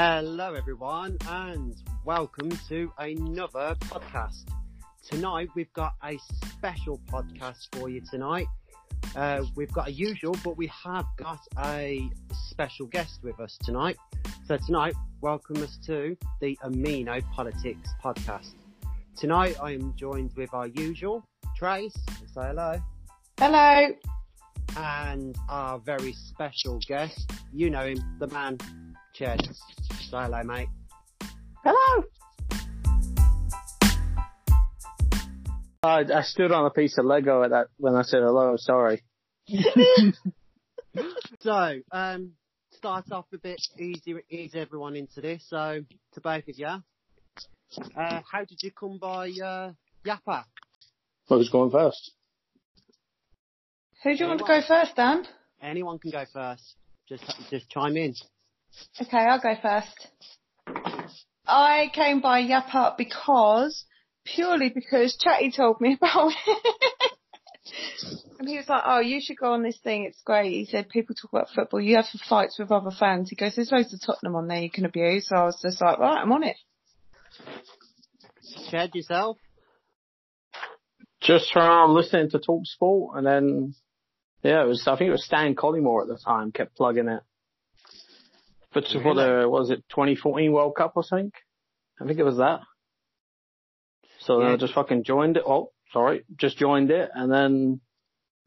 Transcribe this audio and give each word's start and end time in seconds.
Hello, 0.00 0.54
everyone, 0.54 1.16
and 1.26 1.74
welcome 2.04 2.50
to 2.68 2.92
another 2.98 3.74
podcast. 3.80 4.44
Tonight, 5.02 5.48
we've 5.56 5.72
got 5.72 5.94
a 6.04 6.16
special 6.46 7.00
podcast 7.10 7.66
for 7.72 7.88
you 7.88 8.00
tonight. 8.08 8.46
Uh, 9.16 9.42
we've 9.56 9.72
got 9.72 9.88
a 9.88 9.90
usual, 9.90 10.36
but 10.44 10.56
we 10.56 10.68
have 10.68 11.04
got 11.16 11.40
a 11.64 12.08
special 12.30 12.86
guest 12.86 13.18
with 13.24 13.40
us 13.40 13.58
tonight. 13.64 13.96
So 14.46 14.56
tonight, 14.64 14.94
welcome 15.20 15.60
us 15.64 15.76
to 15.86 16.16
the 16.40 16.56
Amino 16.62 17.20
Politics 17.32 17.88
podcast. 18.00 18.54
Tonight, 19.16 19.56
I 19.60 19.72
am 19.72 19.94
joined 19.96 20.32
with 20.36 20.54
our 20.54 20.68
usual 20.68 21.26
Trace. 21.56 21.96
Say 22.32 22.42
hello. 22.42 22.80
Hello. 23.36 23.88
And 24.76 25.36
our 25.48 25.80
very 25.80 26.12
special 26.12 26.78
guest. 26.86 27.32
You 27.52 27.68
know 27.68 27.84
him, 27.84 27.98
the 28.20 28.28
man, 28.28 28.58
Ched. 29.18 29.58
Say 30.10 30.16
hello, 30.16 30.42
mate. 30.42 30.68
Hello. 31.62 32.04
I, 35.82 36.04
I 36.14 36.22
stood 36.22 36.50
on 36.50 36.64
a 36.64 36.70
piece 36.70 36.96
of 36.96 37.04
Lego 37.04 37.42
at 37.42 37.50
that 37.50 37.66
when 37.76 37.94
I 37.94 38.02
said 38.02 38.20
hello. 38.22 38.56
Sorry. 38.56 39.02
So, 41.40 41.74
um, 41.92 42.32
start 42.72 43.04
off 43.12 43.26
a 43.32 43.38
bit 43.38 43.60
easy, 43.78 44.16
ease 44.30 44.54
everyone 44.54 44.96
into 44.96 45.20
this. 45.20 45.44
So, 45.48 45.80
to 46.14 46.20
both 46.20 46.48
of 46.48 46.58
you, 46.58 46.66
uh, 46.66 48.20
how 48.28 48.44
did 48.48 48.58
you 48.62 48.72
come 48.72 48.98
by 48.98 49.28
uh, 49.28 49.72
Yappa? 50.04 50.44
Who's 51.28 51.50
going 51.50 51.70
first? 51.70 52.12
Who 54.02 54.16
do 54.16 54.24
you 54.24 54.28
want 54.28 54.40
to 54.40 54.46
go 54.46 54.60
first, 54.66 54.96
Dan? 54.96 55.24
Anyone 55.62 56.00
can 56.00 56.10
go 56.10 56.24
first. 56.32 56.74
Just, 57.08 57.24
just 57.50 57.70
chime 57.70 57.96
in. 57.96 58.14
Okay, 59.00 59.16
I'll 59.16 59.40
go 59.40 59.54
first. 59.60 60.08
I 61.46 61.90
came 61.94 62.20
by 62.20 62.40
Yap 62.40 62.74
Up 62.74 62.98
because, 62.98 63.84
purely 64.24 64.68
because 64.68 65.16
Chatty 65.16 65.50
told 65.50 65.80
me 65.80 65.94
about 66.00 66.32
it. 66.46 67.12
and 68.38 68.48
he 68.48 68.56
was 68.56 68.68
like, 68.68 68.82
oh, 68.84 69.00
you 69.00 69.20
should 69.22 69.38
go 69.38 69.54
on 69.54 69.62
this 69.62 69.78
thing, 69.82 70.04
it's 70.04 70.20
great. 70.24 70.52
He 70.52 70.66
said, 70.66 70.88
people 70.88 71.14
talk 71.14 71.32
about 71.32 71.48
football, 71.54 71.80
you 71.80 71.96
have 71.96 72.06
fights 72.28 72.58
with 72.58 72.70
other 72.70 72.90
fans. 72.90 73.30
He 73.30 73.36
goes, 73.36 73.56
there's 73.56 73.72
loads 73.72 73.94
of 73.94 74.00
Tottenham 74.04 74.36
on 74.36 74.48
there 74.48 74.60
you 74.60 74.70
can 74.70 74.84
abuse. 74.84 75.28
So 75.28 75.36
I 75.36 75.44
was 75.44 75.58
just 75.62 75.80
like, 75.80 75.98
right, 75.98 76.20
I'm 76.20 76.32
on 76.32 76.44
it. 76.44 76.56
Ched 78.70 78.94
yourself. 78.94 79.38
Just 81.20 81.52
from 81.52 81.94
listening 81.94 82.30
to 82.30 82.38
Talk 82.38 82.62
Sport 82.64 83.16
and 83.18 83.26
then, 83.26 83.74
yeah, 84.42 84.62
it 84.62 84.68
was, 84.68 84.86
I 84.86 84.96
think 84.96 85.08
it 85.08 85.12
was 85.12 85.24
Stan 85.24 85.54
Collymore 85.54 86.02
at 86.02 86.08
the 86.08 86.18
time 86.18 86.52
kept 86.52 86.76
plugging 86.76 87.08
it. 87.08 87.22
But 88.72 88.86
for 88.88 89.14
the, 89.14 89.48
what 89.48 89.60
was 89.60 89.70
it, 89.70 89.84
2014 89.90 90.52
World 90.52 90.74
Cup 90.76 90.92
or 90.96 91.02
something? 91.02 91.32
I 92.00 92.06
think 92.06 92.18
it 92.18 92.24
was 92.24 92.36
that. 92.36 92.60
So 94.20 94.38
then 94.38 94.48
Yeah. 94.48 94.54
I 94.54 94.56
just 94.56 94.74
fucking 94.74 95.04
joined 95.04 95.36
it. 95.36 95.44
Oh, 95.46 95.72
sorry, 95.92 96.24
just 96.36 96.58
joined 96.58 96.90
it 96.90 97.10
and 97.14 97.32
then, 97.32 97.80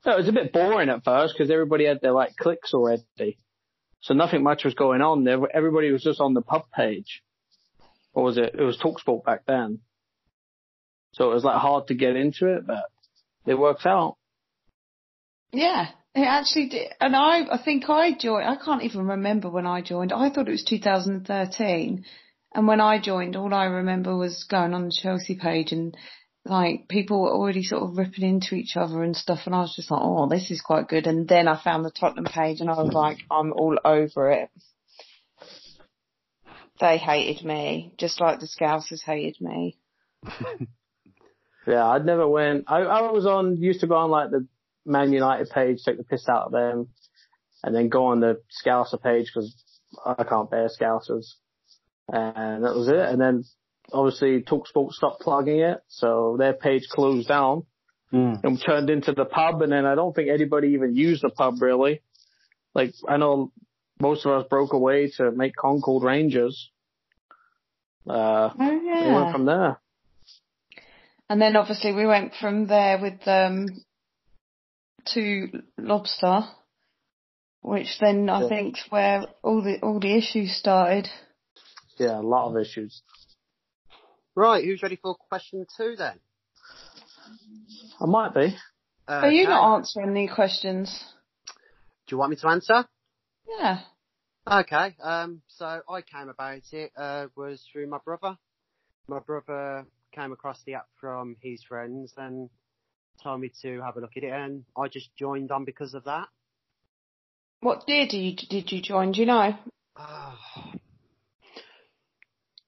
it 0.05 0.17
was 0.17 0.27
a 0.27 0.31
bit 0.31 0.52
boring 0.52 0.89
at 0.89 1.03
first 1.03 1.36
because 1.36 1.52
everybody 1.52 1.86
had 1.86 2.02
their 2.02 2.11
like 2.11 2.36
clicks 2.36 2.73
already. 2.73 3.38
So 4.02 4.16
nothing 4.16 4.42
much 4.42 4.64
was 4.64 4.73
going 4.73 5.02
on 5.02 5.23
there. 5.23 5.39
Everybody 5.53 5.92
was 5.92 6.02
just 6.02 6.19
on 6.19 6.33
the 6.33 6.42
pub 6.42 6.64
page. 6.75 7.22
Or 8.14 8.23
was 8.23 8.38
it? 8.38 8.55
It 8.58 8.64
was 8.64 8.80
Talksport 8.80 9.23
back 9.23 9.45
then. 9.45 9.80
So 11.14 11.30
it 11.30 11.33
was 11.36 11.44
like 11.44 11.58
hard 11.58 11.88
to 11.88 11.94
get 11.94 12.16
into 12.16 12.47
it, 12.47 12.66
but 12.66 12.86
it 13.45 13.53
works 13.53 13.86
out. 13.86 14.17
Yeah, 15.52 15.89
it 16.16 16.22
actually 16.22 16.70
did. 16.70 16.92
And 17.00 17.16
I, 17.16 17.45
I 17.52 17.58
think 17.64 17.90
I 17.90 18.12
joined, 18.14 18.48
I 18.48 18.56
can't 18.56 18.84
even 18.84 19.08
remember 19.08 19.50
when 19.50 19.66
I 19.66 19.81
joined. 19.81 20.12
I 20.12 20.30
thought 20.30 20.48
it 20.48 20.52
was 20.52 20.64
2013. 20.64 22.06
And 22.54 22.67
when 22.67 22.82
I 22.82 22.99
joined, 22.99 23.36
all 23.36 23.54
I 23.54 23.66
remember 23.66 24.16
was 24.16 24.45
going 24.50 24.73
on 24.73 24.86
the 24.86 24.98
Chelsea 25.02 25.36
page 25.36 25.71
and 25.71 25.95
like 26.44 26.88
people 26.89 27.21
were 27.21 27.32
already 27.32 27.64
sort 27.64 27.83
of 27.83 27.98
ripping 27.98 28.27
into 28.27 28.55
each 28.55 28.76
other 28.76 29.04
and 29.04 29.16
stuff. 29.16 29.42
And 29.45 29.55
I 29.55 29.60
was 29.60 29.76
just 29.76 29.89
like, 29.89 30.02
oh, 30.04 30.27
this 30.27 30.52
is 30.52 30.61
quite 30.61 30.89
good. 30.89 31.08
And 31.08 31.27
then 31.27 31.48
I 31.48 31.61
found 31.61 31.86
the 31.86 31.92
Tottenham 31.92 32.26
page 32.26 32.60
and 32.60 32.70
I 32.70 32.82
was 32.82 32.94
like, 32.94 33.20
I'm 33.30 33.54
all 33.54 33.77
over 33.86 34.32
it. 34.32 34.50
They 36.80 36.98
hated 36.98 37.45
me, 37.45 37.94
just 37.98 38.20
like 38.20 38.39
the 38.39 38.48
Scousers 38.48 39.04
hated 39.05 39.38
me. 39.39 39.77
Yeah, 41.67 41.88
I'd 41.88 42.05
never 42.05 42.27
went. 42.27 42.66
I, 42.67 42.80
I 42.80 43.11
was 43.11 43.26
on, 43.26 43.58
used 43.58 43.82
to 43.82 43.88
go 43.88 43.95
on 43.95 44.10
like 44.10 44.32
the 44.32 44.48
Man 44.86 45.14
United 45.14 45.49
page, 45.49 45.80
take 45.83 45.97
the 45.97 46.03
piss 46.03 46.27
out 46.27 46.47
of 46.47 46.52
them, 46.52 46.89
and 47.64 47.75
then 47.75 47.89
go 47.89 48.08
on 48.08 48.19
the 48.19 48.42
Scouser 48.65 49.02
page 49.02 49.31
because 49.33 49.55
I 50.05 50.23
can't 50.23 50.49
bear 50.49 50.67
Scousers. 50.67 51.33
And 52.08 52.64
that 52.64 52.75
was 52.75 52.87
it. 52.87 52.99
And 52.99 53.21
then 53.21 53.43
obviously 53.93 54.41
Talksport 54.41 54.91
stopped 54.91 55.21
plugging 55.21 55.59
it, 55.59 55.80
so 55.87 56.36
their 56.37 56.53
page 56.53 56.87
closed 56.89 57.27
down 57.27 57.64
and 58.43 58.61
turned 58.65 58.89
into 58.89 59.14
the 59.14 59.25
pub. 59.25 59.61
And 59.61 59.71
then 59.71 59.86
I 59.86 59.95
don't 59.95 60.15
think 60.15 60.30
anybody 60.30 60.70
even 60.70 60.95
used 60.95 61.23
the 61.23 61.30
pub 61.30 61.61
really. 61.61 62.02
Like 62.73 62.93
I 63.08 63.17
know 63.17 63.52
most 63.99 64.25
of 64.25 64.31
us 64.31 64.47
broke 64.49 64.73
away 64.73 65.11
to 65.17 65.31
make 65.31 65.55
Concord 65.55 66.03
Rangers. 66.03 66.71
Uh, 68.09 68.49
Oh 68.59 68.80
we 69.08 69.14
went 69.14 69.31
from 69.31 69.45
there. 69.45 69.80
And 71.30 71.41
then 71.41 71.55
obviously 71.55 71.93
we 71.93 72.05
went 72.05 72.33
from 72.39 72.67
there 72.67 72.99
with 72.99 73.25
um 73.27 73.67
to 75.14 75.64
Lobster, 75.78 76.42
which 77.62 78.00
then 78.00 78.30
I 78.30 78.42
Yeah. 78.42 78.48
think's 78.50 78.84
where 78.89 79.26
all 79.44 79.62
the 79.62 79.80
all 79.82 80.00
the 80.00 80.16
issues 80.16 80.56
started. 80.56 81.10
Yeah, 81.98 82.20
a 82.20 82.22
lot 82.22 82.50
of 82.50 82.58
issues. 82.58 83.04
Right, 84.36 84.64
who's 84.64 84.82
ready 84.82 84.95
for 84.95 85.16
question 85.16 85.66
two 85.78 85.95
then? 85.98 86.20
I 88.00 88.06
might 88.06 88.34
be. 88.34 88.56
Uh, 89.08 89.12
Are 89.12 89.32
you 89.32 89.44
Karen, 89.44 89.60
not 89.60 89.76
answering 89.76 90.14
the 90.14 90.28
questions? 90.34 91.04
Do 92.08 92.16
you 92.16 92.18
want 92.18 92.32
me 92.32 92.38
to 92.38 92.48
answer? 92.48 92.86
Yeah. 93.48 93.82
Okay, 94.50 94.95
um, 95.04 95.42
so 95.48 95.82
I 95.88 96.02
came 96.02 96.30
about 96.30 96.62
it, 96.72 96.92
uh, 96.98 97.28
was 97.36 97.64
through 97.72 97.88
my 97.88 98.00
brother. 98.04 98.38
My 99.08 99.20
brother 99.20 99.86
came 100.14 100.32
across 100.32 100.64
the 100.64 100.76
app 100.76 100.88
from 101.00 101.36
his 101.42 101.64
friends 101.64 102.14
and 102.18 102.50
told 103.23 103.42
me 103.42 103.52
to 103.61 103.82
have 103.82 103.98
a 103.98 103.99
look 103.99 104.17
at 104.17 104.23
it 104.23 104.32
and 104.32 104.64
I 104.77 104.87
just 104.87 105.15
joined 105.15 105.52
on 105.52 105.65
because 105.65 105.93
of 105.93 106.05
that. 106.05 106.27
What 107.61 107.87
year 107.87 108.08
did 108.08 108.17
you 108.17 108.36
did 108.36 108.71
you 108.71 108.82
join? 108.82 109.11
Do 109.11 109.20
you 109.20 109.27
know? 109.27 109.54
Oh, 109.95 110.37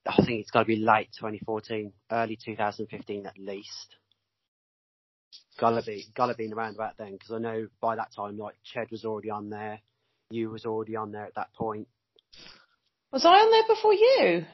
I 0.05 0.15
think 0.17 0.41
it's 0.41 0.51
got 0.51 0.59
to 0.59 0.65
be 0.65 0.75
late 0.75 1.09
2014, 1.19 1.93
early 2.11 2.37
2015 2.43 3.25
at 3.25 3.37
least. 3.37 3.95
Gotta 5.59 5.83
be, 5.83 6.05
gotta 6.15 6.33
be 6.33 6.51
around 6.51 6.75
about 6.75 6.97
then 6.97 7.13
because 7.13 7.31
I 7.31 7.37
know 7.37 7.67
by 7.79 7.95
that 7.95 8.11
time 8.15 8.37
like 8.37 8.55
Ched 8.73 8.91
was 8.91 9.05
already 9.05 9.29
on 9.29 9.49
there, 9.49 9.79
you 10.29 10.49
was 10.49 10.65
already 10.65 10.95
on 10.95 11.11
there 11.11 11.25
at 11.25 11.35
that 11.35 11.53
point. 11.53 11.87
Was 13.11 13.23
I 13.25 13.29
on 13.29 13.51
there 13.51 13.75
before 13.75 13.93
you? 13.93 14.45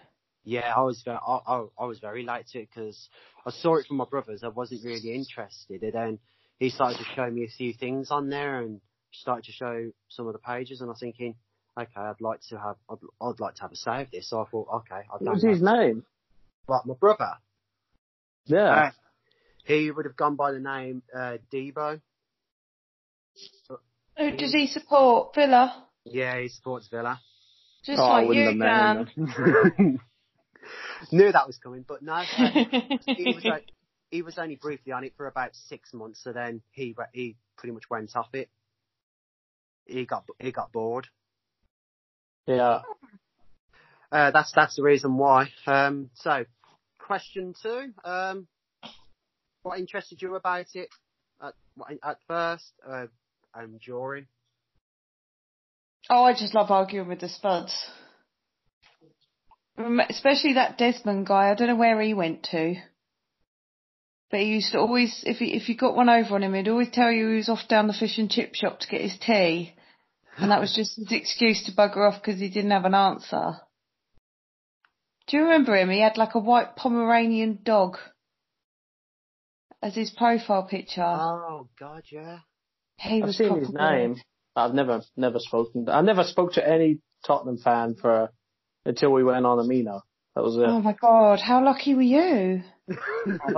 Yeah, 0.43 0.73
I 0.75 0.81
was 0.81 1.01
very, 1.03 1.17
I, 1.17 1.39
I, 1.45 1.65
I 1.79 1.85
was 1.85 1.99
very 1.99 2.23
late 2.23 2.47
to 2.53 2.59
it 2.59 2.69
because 2.73 3.09
I 3.45 3.51
saw 3.51 3.75
it 3.77 3.85
from 3.87 3.97
my 3.97 4.05
brothers. 4.05 4.43
I 4.43 4.47
wasn't 4.47 4.83
really 4.83 5.13
interested, 5.13 5.83
and 5.83 5.93
then 5.93 6.19
he 6.59 6.69
started 6.69 6.97
to 6.97 7.05
show 7.15 7.29
me 7.29 7.43
a 7.43 7.49
few 7.49 7.73
things 7.73 8.09
on 8.11 8.29
there 8.29 8.59
and 8.61 8.81
started 9.11 9.45
to 9.45 9.51
show 9.51 9.91
some 10.09 10.27
of 10.27 10.33
the 10.33 10.39
pages, 10.39 10.81
and 10.81 10.89
I 10.89 10.91
was 10.91 10.99
thinking, 10.99 11.35
okay, 11.77 11.89
I'd 11.95 12.21
like 12.21 12.39
to 12.49 12.57
have, 12.57 12.75
I'd, 12.89 12.97
I'd 13.21 13.39
like 13.39 13.55
to 13.55 13.61
have 13.61 13.71
a 13.71 13.75
say 13.75 14.01
of 14.01 14.11
this. 14.11 14.29
So 14.29 14.41
I 14.41 14.45
thought, 14.49 14.67
okay, 14.75 15.01
I've 15.13 15.21
What 15.21 15.25
done 15.25 15.33
was 15.33 15.43
his 15.43 15.61
name? 15.61 16.05
What 16.65 16.85
my 16.85 16.93
brother? 16.93 17.33
Yeah. 18.45 18.69
Uh, 18.69 18.91
he 19.65 19.91
would 19.91 20.05
have 20.05 20.15
gone 20.15 20.35
by 20.35 20.51
the 20.51 20.59
name 20.59 21.03
uh, 21.15 21.37
Debo. 21.53 22.01
Who 24.17 24.31
does 24.35 24.51
he 24.51 24.67
support? 24.67 25.33
Villa. 25.35 25.85
Yeah, 26.05 26.39
he 26.39 26.49
supports 26.49 26.87
Villa. 26.87 27.19
Just 27.83 27.99
Oh, 27.99 28.07
like 28.07 28.35
you, 28.35 28.43
have 28.45 28.55
met 28.55 29.07
Dan. 29.27 29.99
him 31.11 31.17
Knew 31.19 31.31
that 31.31 31.47
was 31.47 31.57
coming, 31.57 31.85
but 31.87 32.01
no. 32.01 32.21
he 33.05 33.33
was 33.33 33.45
like, 33.45 33.65
he 34.11 34.21
was 34.21 34.37
only 34.37 34.55
briefly 34.55 34.91
on 34.91 35.03
it 35.03 35.13
for 35.17 35.27
about 35.27 35.51
six 35.53 35.93
months, 35.93 36.23
so 36.23 36.33
then 36.33 36.61
he 36.71 36.95
he 37.13 37.35
pretty 37.57 37.73
much 37.73 37.89
went 37.89 38.15
off 38.15 38.33
it. 38.33 38.49
He 39.85 40.05
got 40.05 40.25
he 40.39 40.51
got 40.51 40.71
bored. 40.71 41.07
Yeah. 42.45 42.81
Uh, 44.11 44.31
that's 44.31 44.51
that's 44.55 44.75
the 44.75 44.83
reason 44.83 45.17
why. 45.17 45.51
Um, 45.67 46.09
so, 46.15 46.45
question 46.97 47.53
two. 47.61 47.93
Um, 48.03 48.47
what 49.61 49.79
interested 49.79 50.21
you 50.21 50.35
about 50.35 50.65
it 50.73 50.89
at 51.41 51.53
at 52.03 52.17
first 52.27 52.71
uh, 52.87 53.05
and 53.53 53.79
during? 53.79 54.25
Oh, 56.09 56.23
I 56.23 56.33
just 56.33 56.55
love 56.55 56.71
arguing 56.71 57.07
with 57.07 57.19
the 57.19 57.29
Spuds. 57.29 57.87
Rem- 59.79 60.01
Especially 60.01 60.53
that 60.53 60.77
Desmond 60.77 61.25
guy. 61.25 61.49
I 61.49 61.55
don't 61.55 61.67
know 61.67 61.75
where 61.75 61.99
he 62.01 62.13
went 62.13 62.43
to. 62.51 62.75
But 64.29 64.41
he 64.41 64.47
used 64.47 64.73
to 64.73 64.79
always, 64.79 65.23
if 65.25 65.37
he, 65.37 65.55
if 65.55 65.69
you 65.69 65.75
got 65.75 65.95
one 65.95 66.09
over 66.09 66.35
on 66.35 66.43
him, 66.43 66.53
he'd 66.53 66.67
always 66.67 66.91
tell 66.91 67.11
you 67.11 67.29
he 67.29 67.35
was 67.37 67.49
off 67.49 67.67
down 67.67 67.87
the 67.87 67.93
fish 67.93 68.19
and 68.19 68.29
chip 68.29 68.53
shop 68.53 68.79
to 68.79 68.87
get 68.87 69.01
his 69.01 69.17
tea. 69.17 69.73
And 70.37 70.51
that 70.51 70.59
was 70.61 70.75
just 70.75 70.97
his 70.97 71.11
excuse 71.11 71.65
to 71.65 71.71
bugger 71.71 72.07
off 72.07 72.21
because 72.21 72.39
he 72.39 72.49
didn't 72.49 72.71
have 72.71 72.85
an 72.85 72.93
answer. 72.93 73.53
Do 75.27 75.37
you 75.37 75.43
remember 75.43 75.75
him? 75.75 75.89
He 75.89 75.99
had 75.99 76.17
like 76.17 76.35
a 76.35 76.39
white 76.39 76.75
Pomeranian 76.75 77.59
dog 77.63 77.97
as 79.81 79.95
his 79.95 80.11
profile 80.11 80.63
picture. 80.63 81.03
Oh 81.03 81.67
God, 81.79 82.03
yeah. 82.11 82.39
he 82.97 83.17
I've 83.17 83.27
was 83.27 83.37
seen 83.37 83.59
his 83.59 83.71
proper 83.71 83.97
name. 83.97 84.15
I've 84.55 84.73
never, 84.73 85.01
never 85.15 85.39
spoken. 85.39 85.87
I 85.89 86.01
never 86.01 86.23
spoke 86.23 86.53
to 86.53 86.67
any 86.67 86.99
Tottenham 87.25 87.57
fan 87.57 87.95
for 87.95 88.31
until 88.89 89.11
we 89.11 89.23
went 89.23 89.45
on 89.45 89.57
Amino. 89.59 90.01
That 90.35 90.43
was 90.43 90.55
it. 90.57 90.63
Oh 90.63 90.81
my 90.81 90.93
god, 90.93 91.39
how 91.39 91.63
lucky 91.63 91.95
were 91.95 92.01
you? 92.01 92.63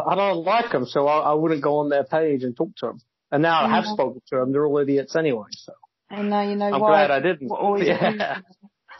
I 0.08 0.16
don't 0.16 0.44
like 0.46 0.72
them, 0.72 0.86
so 0.86 1.08
I, 1.08 1.32
I 1.32 1.34
wouldn't 1.34 1.64
go 1.64 1.78
on 1.78 1.90
their 1.90 2.04
page 2.04 2.44
and 2.44 2.56
talk 2.56 2.76
to 2.78 2.88
them. 2.88 3.00
And 3.32 3.42
now 3.42 3.64
I 3.66 3.70
have 3.70 3.86
Yeah. 3.86 3.94
spoken 3.94 4.22
to 4.28 4.36
them. 4.38 4.52
They're 4.52 4.66
all 4.66 4.78
idiots 4.78 5.16
anyway. 5.16 5.48
So 5.52 5.74
And 6.10 6.30
now 6.30 6.42
you 6.42 6.56
know 6.56 6.66
I'm 6.68 6.82
why. 6.82 7.08
glad 7.08 7.12
I 7.12 7.20
didn't. 7.22 7.50
always 7.50 7.88
Yeah. 7.88 8.40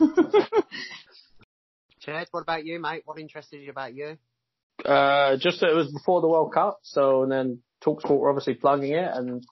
Ched, 2.04 2.26
what 2.30 2.40
about 2.40 2.64
you, 2.64 2.80
mate? 2.80 3.02
What 3.04 3.18
interested 3.18 3.60
you 3.62 3.70
about 3.70 3.94
you? 3.94 4.16
Uh, 4.84 5.36
just 5.36 5.60
that 5.60 5.70
it 5.70 5.76
was 5.76 5.92
before 5.92 6.20
the 6.20 6.28
World 6.28 6.52
Cup, 6.52 6.78
so 6.82 7.22
and 7.22 7.30
then 7.30 7.58
Talksport 7.84 8.18
were 8.18 8.30
obviously 8.30 8.54
plugging 8.54 8.92
it, 8.92 9.10
and 9.14 9.44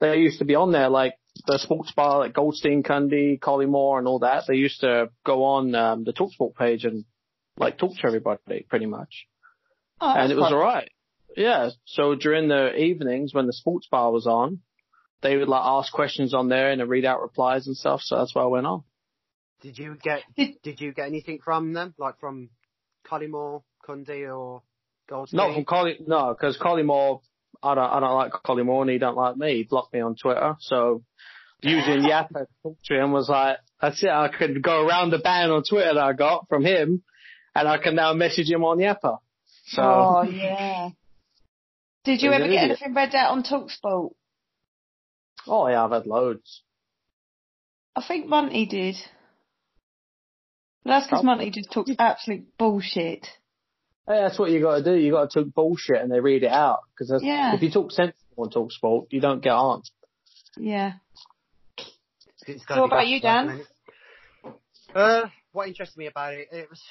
they 0.00 0.16
used 0.16 0.38
to 0.40 0.44
be 0.44 0.54
on 0.56 0.72
there 0.72 0.88
like 0.88 1.14
the 1.46 1.58
sports 1.58 1.92
bar, 1.92 2.18
like 2.18 2.34
Goldstein, 2.34 2.82
Cundy, 2.82 3.38
Collymore, 3.38 3.98
and 3.98 4.06
all 4.06 4.20
that. 4.20 4.44
They 4.46 4.54
used 4.56 4.80
to 4.80 5.10
go 5.24 5.44
on 5.44 5.74
um, 5.74 6.04
the 6.04 6.12
Talksport 6.12 6.54
page 6.56 6.84
and 6.84 7.04
like 7.56 7.78
talk 7.78 7.92
to 7.96 8.06
everybody 8.06 8.64
pretty 8.68 8.86
much, 8.86 9.26
Oh, 10.00 10.12
and 10.16 10.30
it 10.32 10.36
was 10.36 10.52
alright. 10.52 10.90
Yeah, 11.36 11.70
so 11.86 12.14
during 12.14 12.48
the 12.48 12.74
evenings 12.74 13.32
when 13.32 13.46
the 13.46 13.52
sports 13.52 13.88
bar 13.90 14.10
was 14.12 14.26
on, 14.26 14.60
they 15.22 15.36
would 15.36 15.48
like 15.48 15.62
ask 15.64 15.92
questions 15.92 16.34
on 16.34 16.48
there 16.48 16.70
and 16.70 16.80
then 16.80 16.88
read 16.88 17.04
out 17.04 17.22
replies 17.22 17.66
and 17.66 17.76
stuff. 17.76 18.00
So 18.02 18.16
that's 18.16 18.34
why 18.34 18.42
I 18.42 18.46
went 18.46 18.66
on. 18.66 18.82
Did 19.62 19.78
you 19.78 19.96
get 20.02 20.22
Did- 20.36 20.56
Did 20.62 20.80
you 20.80 20.92
get 20.92 21.06
anything 21.06 21.38
from 21.42 21.72
them, 21.72 21.94
like 21.98 22.18
from 22.20 22.50
Collymore, 23.08 23.62
Cundy, 23.88 24.28
or 24.34 24.62
Goldstein? 25.08 25.38
Not 25.38 25.54
from 25.54 25.64
Colly, 25.64 25.98
no, 26.06 26.34
because 26.34 26.58
Collymore, 26.58 27.20
I 27.62 27.74
don't, 27.74 27.90
I 27.90 28.00
don't 28.00 28.14
like 28.14 28.32
Collymore 28.32 28.82
and 28.82 28.90
he 28.90 28.98
don't 28.98 29.16
like 29.16 29.36
me. 29.36 29.56
He 29.58 29.62
blocked 29.64 29.92
me 29.92 30.00
on 30.00 30.16
Twitter. 30.16 30.56
So 30.60 31.02
using 31.62 32.02
to 32.02 32.28
talk 32.62 32.76
to 32.84 32.94
him 32.94 33.12
was 33.12 33.28
like, 33.28 33.58
that's 33.80 34.02
it. 34.02 34.10
I 34.10 34.28
could 34.28 34.62
go 34.62 34.86
around 34.86 35.10
the 35.10 35.18
ban 35.18 35.50
on 35.50 35.62
Twitter 35.62 35.94
that 35.94 36.02
I 36.02 36.12
got 36.12 36.48
from 36.48 36.64
him 36.64 37.02
and 37.54 37.68
I 37.68 37.78
can 37.78 37.94
now 37.94 38.12
message 38.14 38.50
him 38.50 38.64
on 38.64 38.78
Yappa. 38.78 39.18
So 39.66 39.82
Oh 39.82 40.22
yeah. 40.22 40.90
Did 42.04 42.20
you 42.22 42.32
ever 42.32 42.48
get 42.48 42.64
anything 42.64 42.94
read 42.94 43.14
out 43.14 43.30
on 43.30 43.44
Talksport? 43.44 44.12
oh 45.46 45.68
yeah, 45.68 45.84
I've 45.84 45.92
had 45.92 46.06
loads. 46.06 46.62
I 47.94 48.02
think 48.06 48.26
Monty 48.26 48.66
did. 48.66 48.96
But 50.84 50.90
that's 50.90 51.06
because 51.06 51.20
Oh. 51.20 51.26
Monty 51.26 51.50
just 51.50 51.70
talks 51.70 51.92
absolute 51.98 52.56
bullshit. 52.58 53.26
Hey, 54.06 54.20
that's 54.20 54.38
what 54.38 54.50
you 54.50 54.60
got 54.60 54.78
to 54.78 54.82
do. 54.84 54.94
You 54.94 55.12
got 55.12 55.30
to 55.30 55.44
talk 55.44 55.54
bullshit 55.54 56.00
and 56.00 56.10
they 56.10 56.20
read 56.20 56.42
it 56.42 56.50
out. 56.50 56.80
Because 56.98 57.22
Yeah. 57.22 57.54
if 57.54 57.62
you 57.62 57.70
talk 57.70 57.92
sensible 57.92 58.16
on 58.36 58.50
Talk 58.50 58.72
Sport, 58.72 59.06
you 59.10 59.20
don't 59.20 59.42
get 59.42 59.52
on. 59.52 59.82
Yeah. 60.56 60.94
It's 62.46 62.64
So 62.66 62.80
what 62.80 62.86
about 62.86 62.96
that 62.96 63.06
you, 63.08 63.20
Dan? 63.20 63.64
Uh, 64.94 65.28
what 65.52 65.68
interested 65.68 65.96
me 65.98 66.06
about 66.06 66.34
it, 66.34 66.48
it 66.50 66.68
was 66.68 66.82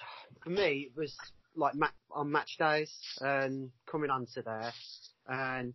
for 0.43 0.49
me, 0.49 0.89
it 0.89 0.97
was 0.97 1.15
like 1.55 1.75
ma- 1.75 1.87
on 2.11 2.31
match 2.31 2.57
days 2.57 2.91
and 3.19 3.69
coming 3.85 4.09
onto 4.09 4.41
there, 4.41 4.71
and 5.27 5.73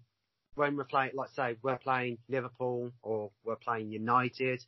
when 0.54 0.76
we're 0.76 0.84
playing, 0.84 1.12
like 1.14 1.28
say 1.30 1.56
we're 1.62 1.76
playing 1.78 2.18
Liverpool 2.28 2.90
or 3.02 3.30
we're 3.44 3.56
playing 3.56 3.90
United, 3.92 4.64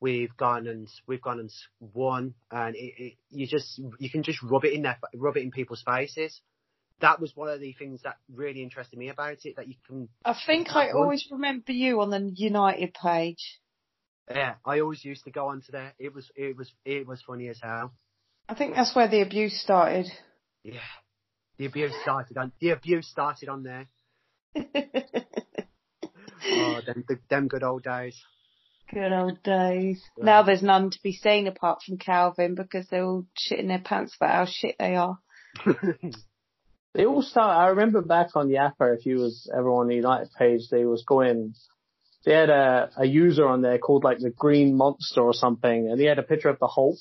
we've 0.00 0.36
gone 0.36 0.66
and 0.66 0.88
we've 1.06 1.22
gone 1.22 1.40
and 1.40 1.50
won, 1.80 2.34
and 2.50 2.74
it, 2.76 2.94
it, 2.98 3.12
you 3.30 3.46
just 3.46 3.80
you 3.98 4.10
can 4.10 4.22
just 4.22 4.42
rub 4.42 4.64
it 4.64 4.72
in 4.72 4.82
their 4.82 4.98
rub 5.14 5.36
it 5.36 5.42
in 5.42 5.50
people's 5.50 5.82
faces. 5.82 6.40
That 7.00 7.20
was 7.20 7.36
one 7.36 7.48
of 7.50 7.60
the 7.60 7.72
things 7.74 8.00
that 8.04 8.16
really 8.34 8.62
interested 8.62 8.98
me 8.98 9.08
about 9.10 9.38
it. 9.44 9.56
That 9.56 9.68
you 9.68 9.74
can, 9.86 10.08
I 10.24 10.34
think 10.46 10.68
I 10.70 10.86
one. 10.86 10.96
always 11.02 11.26
remember 11.30 11.72
you 11.72 12.00
on 12.00 12.10
the 12.10 12.32
United 12.34 12.94
page. 12.94 13.60
yeah. 14.30 14.54
I 14.64 14.80
always 14.80 15.04
used 15.04 15.24
to 15.24 15.30
go 15.30 15.48
onto 15.48 15.72
there. 15.72 15.92
It 15.98 16.14
was 16.14 16.30
it 16.36 16.56
was 16.56 16.72
it 16.84 17.06
was 17.06 17.22
funny 17.26 17.48
as 17.48 17.60
hell. 17.62 17.92
I 18.48 18.54
think 18.54 18.74
that's 18.74 18.94
where 18.94 19.08
the 19.08 19.22
abuse 19.22 19.60
started. 19.60 20.06
Yeah. 20.62 20.80
The 21.58 21.66
abuse 21.66 21.92
started 22.02 22.36
on 22.36 22.52
the 22.60 22.70
abuse 22.70 23.08
started 23.08 23.48
on 23.48 23.62
there. 23.62 23.86
Oh, 26.48 26.80
them, 26.86 27.04
the, 27.08 27.18
them 27.28 27.48
good 27.48 27.64
old 27.64 27.82
days. 27.82 28.16
Good 28.92 29.12
old 29.12 29.42
days. 29.42 30.02
Yeah. 30.16 30.24
Now 30.24 30.42
there's 30.42 30.62
none 30.62 30.90
to 30.90 30.98
be 31.02 31.12
seen 31.12 31.46
apart 31.46 31.82
from 31.84 31.98
Calvin 31.98 32.54
because 32.54 32.86
they're 32.88 33.04
all 33.04 33.26
shitting 33.36 33.68
their 33.68 33.80
pants 33.80 34.14
about 34.16 34.34
how 34.34 34.46
shit 34.46 34.76
they 34.78 34.94
are. 34.94 35.18
They 36.96 37.04
all 37.04 37.20
start. 37.20 37.58
I 37.58 37.68
remember 37.68 38.00
back 38.00 38.28
on 38.36 38.48
Yappa, 38.48 38.96
if 38.96 39.04
you 39.04 39.16
was 39.18 39.50
ever 39.54 39.68
on 39.68 39.88
the 39.88 39.94
United 39.94 40.30
page, 40.38 40.62
they 40.70 40.86
was 40.86 41.04
going. 41.06 41.54
They 42.24 42.32
had 42.32 42.48
a, 42.48 42.90
a 42.96 43.06
user 43.06 43.46
on 43.46 43.60
there 43.60 43.78
called 43.78 44.02
like 44.02 44.18
the 44.18 44.30
Green 44.30 44.74
Monster 44.74 45.20
or 45.20 45.34
something, 45.34 45.90
and 45.90 46.00
he 46.00 46.06
had 46.06 46.18
a 46.18 46.22
picture 46.22 46.48
of 46.48 46.58
the 46.58 46.66
Hulk. 46.66 46.98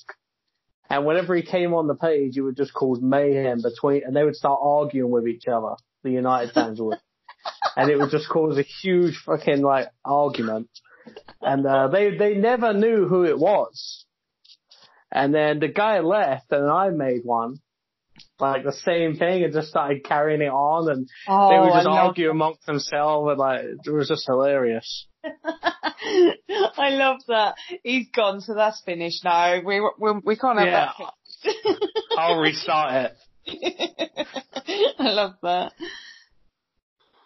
And 0.90 1.06
whenever 1.06 1.34
he 1.34 1.44
came 1.44 1.74
on 1.74 1.88
the 1.88 1.96
page, 1.96 2.38
it 2.38 2.42
would 2.42 2.58
just 2.58 2.74
cause 2.74 3.00
mayhem 3.02 3.62
between, 3.62 4.04
and 4.06 4.14
they 4.14 4.24
would 4.26 4.36
start 4.36 4.60
arguing 4.62 5.12
with 5.12 5.28
each 5.28 5.48
other. 5.48 5.76
The 6.04 6.12
United 6.12 6.54
fans 6.54 6.80
would, 6.82 7.00
and 7.78 7.90
it 7.90 7.98
would 7.98 8.12
just 8.12 8.28
cause 8.28 8.58
a 8.58 8.64
huge 8.64 9.16
fucking 9.26 9.62
like 9.62 9.88
argument. 10.04 10.68
And 11.42 11.66
uh, 11.66 11.88
they 11.90 12.18
they 12.18 12.36
never 12.36 12.74
knew 12.74 13.08
who 13.08 13.24
it 13.26 13.38
was. 13.38 14.06
And 15.12 15.34
then 15.34 15.60
the 15.60 15.68
guy 15.68 16.00
left, 16.00 16.52
and 16.52 16.70
I 16.70 16.90
made 16.90 17.22
one 17.24 17.60
like 18.40 18.64
the 18.64 18.72
same 18.74 19.16
thing 19.16 19.44
and 19.44 19.54
just 19.54 19.70
started 19.70 20.04
carrying 20.04 20.42
it 20.42 20.50
on 20.52 20.90
and 20.90 21.10
Oh, 21.28 21.50
they 21.50 21.60
would 21.60 21.74
just 21.76 21.88
love, 21.88 22.08
argue 22.08 22.30
amongst 22.30 22.66
themselves 22.66 23.30
and 23.30 23.38
like 23.38 23.62
it 23.86 23.90
was 23.92 24.08
just 24.10 24.26
hilarious. 24.26 25.08
I 25.24 26.90
love 26.92 27.20
that. 27.28 27.56
He's 27.84 28.08
gone, 28.14 28.42
so 28.42 28.54
that's 28.54 28.82
finished 28.86 29.24
now. 29.24 29.62
We 29.66 29.82
we, 30.00 30.12
we 30.24 30.36
can't 30.38 30.60
have 30.60 30.68
Yeah. 30.68 30.92
that. 31.44 31.78
I'll 32.18 32.40
restart 32.40 33.12
it. 33.12 33.18
I 35.00 35.10
love 35.12 35.34
that. 35.44 35.74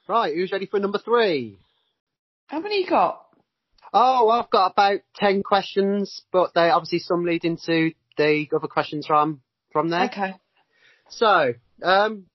right, 0.07 0.33
who's 0.35 0.51
ready 0.51 0.65
for 0.65 0.79
number 0.79 0.99
three? 0.99 1.57
How 2.47 2.59
many 2.59 2.81
you 2.81 2.87
got? 2.89 3.25
Oh, 3.93 4.29
I've 4.29 4.49
got 4.49 4.71
about 4.71 4.99
ten 5.15 5.43
questions, 5.43 6.21
but 6.31 6.53
they 6.53 6.69
obviously 6.69 6.99
some 6.99 7.25
lead 7.25 7.45
into 7.45 7.91
the 8.17 8.47
other 8.55 8.67
questions 8.67 9.07
from 9.07 9.41
from 9.71 9.89
there. 9.89 10.05
Okay. 10.05 10.35
So, 11.09 11.53
um, 11.81 12.25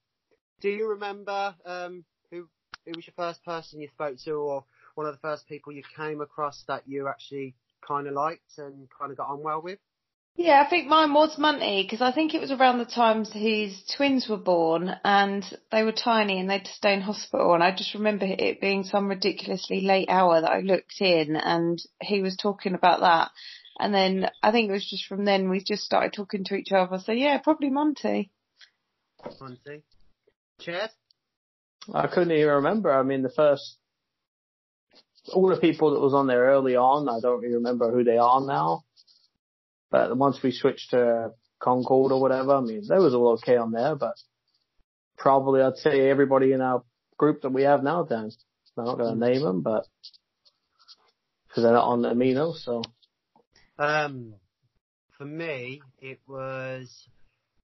do 0.60 0.68
you 0.68 0.90
remember 0.90 1.54
um, 1.64 2.04
who 2.30 2.48
who 2.84 2.92
was 2.96 3.06
your 3.06 3.14
first 3.16 3.44
person 3.44 3.80
you 3.80 3.88
spoke 3.88 4.18
to, 4.24 4.32
or 4.32 4.64
one 4.94 5.06
of 5.06 5.14
the 5.14 5.20
first 5.20 5.46
people 5.48 5.72
you 5.72 5.82
came 5.96 6.20
across 6.20 6.64
that 6.68 6.82
you 6.86 7.08
actually 7.08 7.54
kind 7.86 8.06
of 8.06 8.14
liked 8.14 8.58
and 8.58 8.88
kind 8.98 9.10
of 9.10 9.16
got 9.16 9.28
on 9.28 9.42
well 9.42 9.62
with? 9.62 9.78
Yeah, 10.36 10.62
I 10.66 10.68
think 10.68 10.88
mine 10.88 11.14
was 11.14 11.38
Monty 11.38 11.84
because 11.84 12.00
I 12.00 12.10
think 12.10 12.34
it 12.34 12.40
was 12.40 12.50
around 12.50 12.78
the 12.78 12.84
times 12.84 13.32
his 13.32 13.80
twins 13.96 14.28
were 14.28 14.36
born 14.36 14.90
and 15.04 15.44
they 15.70 15.84
were 15.84 15.92
tiny 15.92 16.40
and 16.40 16.50
they'd 16.50 16.66
stay 16.66 16.92
in 16.92 17.02
hospital 17.02 17.54
and 17.54 17.62
I 17.62 17.70
just 17.70 17.94
remember 17.94 18.26
it 18.28 18.60
being 18.60 18.82
some 18.82 19.06
ridiculously 19.06 19.82
late 19.82 20.08
hour 20.08 20.40
that 20.40 20.50
I 20.50 20.60
looked 20.60 21.00
in 21.00 21.36
and 21.36 21.80
he 22.00 22.20
was 22.20 22.36
talking 22.36 22.74
about 22.74 23.00
that 23.00 23.30
and 23.78 23.94
then 23.94 24.28
I 24.42 24.50
think 24.50 24.68
it 24.68 24.72
was 24.72 24.88
just 24.88 25.06
from 25.06 25.24
then 25.24 25.50
we 25.50 25.62
just 25.62 25.84
started 25.84 26.12
talking 26.12 26.42
to 26.44 26.56
each 26.56 26.72
other. 26.72 26.98
So 26.98 27.12
yeah, 27.12 27.38
probably 27.38 27.70
Monty. 27.70 28.32
Monty, 29.40 29.82
Ched. 30.60 30.90
I 31.92 32.08
couldn't 32.08 32.32
even 32.32 32.54
remember. 32.54 32.90
I 32.92 33.04
mean 33.04 33.22
the 33.22 33.30
first 33.30 33.76
all 35.32 35.48
the 35.48 35.60
people 35.60 35.92
that 35.92 36.00
was 36.00 36.12
on 36.12 36.26
there 36.26 36.46
early 36.46 36.74
on, 36.74 37.08
I 37.08 37.20
don't 37.20 37.40
really 37.40 37.54
remember 37.54 37.90
who 37.92 38.02
they 38.02 38.18
are 38.18 38.40
now. 38.40 38.84
But 39.94 40.16
once 40.16 40.42
we 40.42 40.50
switched 40.50 40.90
to 40.90 41.30
Concord 41.60 42.10
or 42.10 42.20
whatever, 42.20 42.56
I 42.56 42.60
mean 42.62 42.82
they 42.88 42.98
was 42.98 43.14
all 43.14 43.34
okay 43.34 43.56
on 43.56 43.70
there, 43.70 43.94
but 43.94 44.16
probably 45.16 45.62
I'd 45.62 45.76
say 45.76 46.10
everybody 46.10 46.50
in 46.50 46.60
our 46.60 46.82
group 47.16 47.42
that 47.42 47.52
we 47.52 47.62
have 47.62 47.84
now 47.84 48.02
then. 48.02 48.32
I'm 48.76 48.86
not 48.86 48.98
going 48.98 49.14
to 49.20 49.24
name 49.24 49.40
them, 49.40 49.60
but 49.60 49.86
because 51.46 51.62
they're 51.62 51.72
not 51.74 51.86
on 51.86 52.02
amino, 52.02 52.56
so 52.56 52.82
Um, 53.78 54.34
for 55.16 55.26
me, 55.26 55.80
it 56.00 56.18
was. 56.26 57.06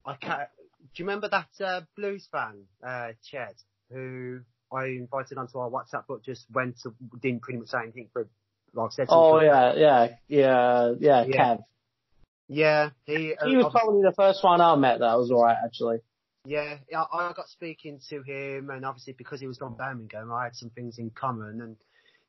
I 0.06 0.14
can't. 0.14 0.50
Do 0.94 1.02
you 1.02 1.06
remember 1.06 1.30
that 1.30 1.66
uh, 1.66 1.82
blues 1.96 2.28
fan, 2.32 2.66
uh, 2.86 3.14
Ched, 3.34 3.56
who 3.92 4.42
I 4.72 4.86
invited 4.86 5.40
onto 5.40 5.58
our 5.58 5.72
WhatsApp, 5.72 6.04
but 6.08 6.24
just 6.24 6.46
went 6.54 6.80
to 6.82 6.94
didn't 7.24 7.42
pretty 7.42 7.58
much 7.58 7.70
say 7.70 7.80
anything 7.82 8.10
for 8.14 8.28
like 8.76 8.92
said. 8.92 9.08
Oh 9.10 9.42
yeah, 9.42 9.74
yeah, 9.76 10.08
yeah, 10.28 10.94
yeah, 11.00 11.26
Yeah. 11.26 11.56
Cav. 11.56 11.64
Yeah. 12.50 12.90
He 13.06 13.34
uh, 13.40 13.46
He 13.48 13.56
was 13.56 13.68
obvi- 13.68 13.72
probably 13.72 14.02
the 14.02 14.14
first 14.16 14.44
one 14.44 14.60
I 14.60 14.76
met 14.76 15.00
that 15.00 15.16
was 15.18 15.32
alright 15.32 15.58
actually. 15.64 16.00
yeah. 16.46 16.78
I, 16.94 17.06
I 17.30 17.34
got 17.34 17.48
speaking 17.48 18.00
to 18.10 18.22
him, 18.24 18.70
and 18.72 18.84
obviously 18.86 19.14
because 19.18 19.40
he 19.40 19.48
was 19.48 19.58
from 19.58 19.76
Birmingham, 19.76 20.32
I 20.34 20.46
had 20.46 20.56
some 20.56 20.70
things 20.72 20.98
in 20.98 21.12
common, 21.12 21.62
and 21.62 21.76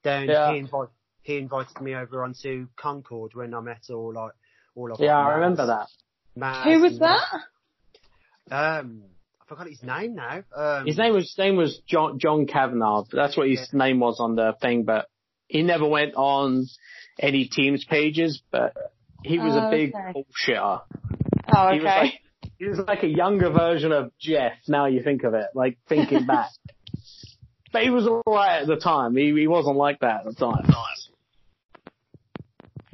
then 0.04 0.28
Yeah. 0.28 0.52
he 0.52 0.58
invited 0.58 0.90
he 1.22 1.36
invited 1.36 1.80
me 1.80 1.94
over 1.94 2.24
onto 2.24 2.68
Concord 2.76 3.32
when 3.34 3.52
I 3.54 3.60
met 3.60 3.82
all 3.90 4.12
like 4.14 4.32
all 4.74 4.92
of 4.92 5.00
Yeah, 5.00 5.18
like, 5.18 5.26
I 5.26 5.34
remember 5.34 5.66
that. 5.66 5.88
Maz 6.38 6.64
Who 6.64 6.80
was 6.80 6.92
and- 6.92 7.00
that? 7.02 7.24
Um, 8.50 9.02
I 9.40 9.44
forgot 9.46 9.66
his 9.68 9.82
name 9.82 10.14
now. 10.14 10.42
Um, 10.56 10.86
His 10.86 10.96
name 10.98 11.12
was 11.14 11.24
his 11.24 11.38
name 11.38 11.56
was 11.56 11.80
John 11.86 12.18
John 12.18 12.46
Kavanagh. 12.46 13.04
That's 13.12 13.36
what 13.36 13.48
his 13.48 13.68
name 13.72 14.00
was 14.00 14.18
on 14.20 14.36
the 14.36 14.54
thing, 14.60 14.84
but 14.84 15.08
he 15.48 15.62
never 15.62 15.86
went 15.86 16.14
on 16.14 16.66
any 17.18 17.46
teams 17.46 17.84
pages. 17.84 18.42
But 18.50 18.74
he 19.24 19.38
was 19.38 19.54
Oh, 19.54 19.68
a 19.68 19.70
big 19.70 19.94
okay. 19.94 20.12
bullshitter. 20.14 20.82
Oh, 21.54 21.68
He 21.72 21.78
was 21.80 21.86
okay. 21.86 22.00
like 22.00 22.14
he 22.58 22.66
was 22.66 22.78
like 22.86 23.02
a 23.02 23.08
younger 23.08 23.50
version 23.50 23.92
of 23.92 24.12
Jeff. 24.18 24.52
Now 24.68 24.86
you 24.86 25.02
think 25.02 25.24
of 25.24 25.34
it, 25.34 25.46
like 25.54 25.78
thinking 25.88 26.26
back. 26.26 26.50
But 27.72 27.82
he 27.84 27.90
was 27.90 28.04
alright 28.04 28.62
at 28.62 28.66
the 28.66 28.74
time. 28.76 29.14
He 29.14 29.32
he 29.32 29.46
wasn't 29.46 29.76
like 29.76 30.00
that 30.00 30.20
at 30.20 30.24
the 30.24 30.34
time. 30.34 30.64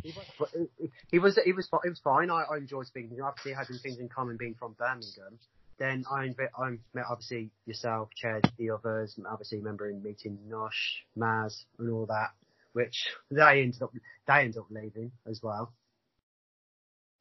He 0.03 0.13
was, 0.13 0.25
but 0.39 0.49
he- 0.79 0.91
he 1.11 1.19
was, 1.19 1.39
he 1.43 1.53
was, 1.53 1.67
fi- 1.69 1.79
it 1.85 1.89
was 1.89 1.99
fine. 2.01 2.31
I, 2.31 2.43
I 2.53 2.57
enjoyed 2.59 2.87
speaking 2.87 3.09
to 3.11 3.17
him. 3.17 3.25
Obviously, 3.25 3.55
having 3.55 3.79
things 3.79 3.99
in 3.99 4.09
common 4.11 4.37
being 4.37 4.55
from 4.55 4.75
Birmingham. 4.75 5.39
Then 5.79 6.05
I, 6.11 6.27
inv- 6.29 6.49
I 6.59 6.79
met 6.95 7.05
obviously 7.11 7.51
yourself, 7.67 8.11
Ched, 8.23 8.51
the 8.59 8.71
others, 8.71 9.15
and 9.17 9.27
obviously 9.27 9.59
remembering 9.59 10.03
meeting 10.03 10.39
Nosh, 10.49 11.03
Maz, 11.19 11.65
and 11.79 11.91
all 11.91 12.07
that, 12.07 12.33
which 12.73 13.09
they 13.31 13.63
ended 13.63 13.83
up, 13.83 13.93
they 14.27 14.35
ended 14.35 14.59
up 14.59 14.67
leaving 14.71 15.11
as 15.27 15.41
well. 15.43 15.73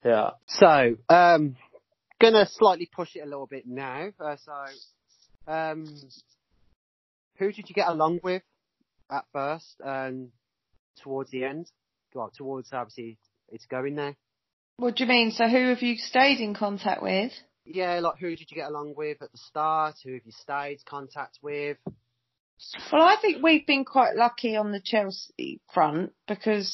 Yeah. 0.06 0.32
So, 0.48 0.98
um, 1.10 1.56
gonna 2.22 2.46
slightly 2.46 2.90
push 2.96 3.16
it 3.16 3.22
a 3.22 3.26
little 3.26 3.48
bit 3.48 3.66
now. 3.66 4.10
Uh, 4.20 4.36
so, 4.38 5.52
um, 5.52 5.88
who 7.38 7.52
did 7.52 7.68
you 7.68 7.76
get 7.76 7.88
along 7.88 8.20
with 8.24 8.44
at 9.10 9.26
first 9.34 9.76
and 9.80 10.32
towards 11.02 11.32
the 11.32 11.44
end? 11.44 11.72
Well, 12.14 12.32
towards 12.38 12.72
obviously 12.72 13.18
it's 13.50 13.66
going 13.66 13.96
there. 13.96 14.16
What 14.78 14.96
do 14.96 15.04
you 15.04 15.10
mean? 15.10 15.32
So 15.32 15.48
who 15.48 15.70
have 15.70 15.82
you 15.82 15.98
stayed 15.98 16.40
in 16.40 16.54
contact 16.54 17.02
with? 17.02 17.32
Yeah, 17.66 18.00
like 18.00 18.20
who 18.20 18.36
did 18.36 18.52
you 18.52 18.56
get 18.56 18.70
along 18.70 18.94
with 18.96 19.22
at 19.22 19.32
the 19.32 19.38
start? 19.38 19.96
Who 20.04 20.14
have 20.14 20.26
you 20.26 20.32
stayed 20.32 20.74
in 20.74 20.80
contact 20.86 21.40
with? 21.42 21.78
Well, 22.92 23.02
I 23.02 23.18
think 23.22 23.44
we've 23.44 23.66
been 23.66 23.86
quite 23.86 24.16
lucky 24.16 24.56
on 24.56 24.72
the 24.72 24.80
Chelsea 24.80 25.60
front 25.74 26.14
because, 26.28 26.74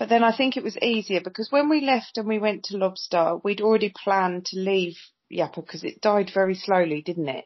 but 0.00 0.08
then 0.08 0.24
I 0.24 0.34
think 0.34 0.56
it 0.56 0.64
was 0.64 0.78
easier 0.78 1.20
because 1.22 1.52
when 1.52 1.68
we 1.68 1.82
left 1.82 2.16
and 2.16 2.26
we 2.26 2.38
went 2.38 2.64
to 2.64 2.78
Lobster, 2.78 3.36
we'd 3.44 3.60
already 3.60 3.92
planned 3.94 4.46
to 4.46 4.58
leave 4.58 4.96
Yappa 5.30 5.56
because 5.56 5.84
it 5.84 6.00
died 6.00 6.30
very 6.32 6.54
slowly, 6.54 7.02
didn't 7.02 7.28
it? 7.28 7.44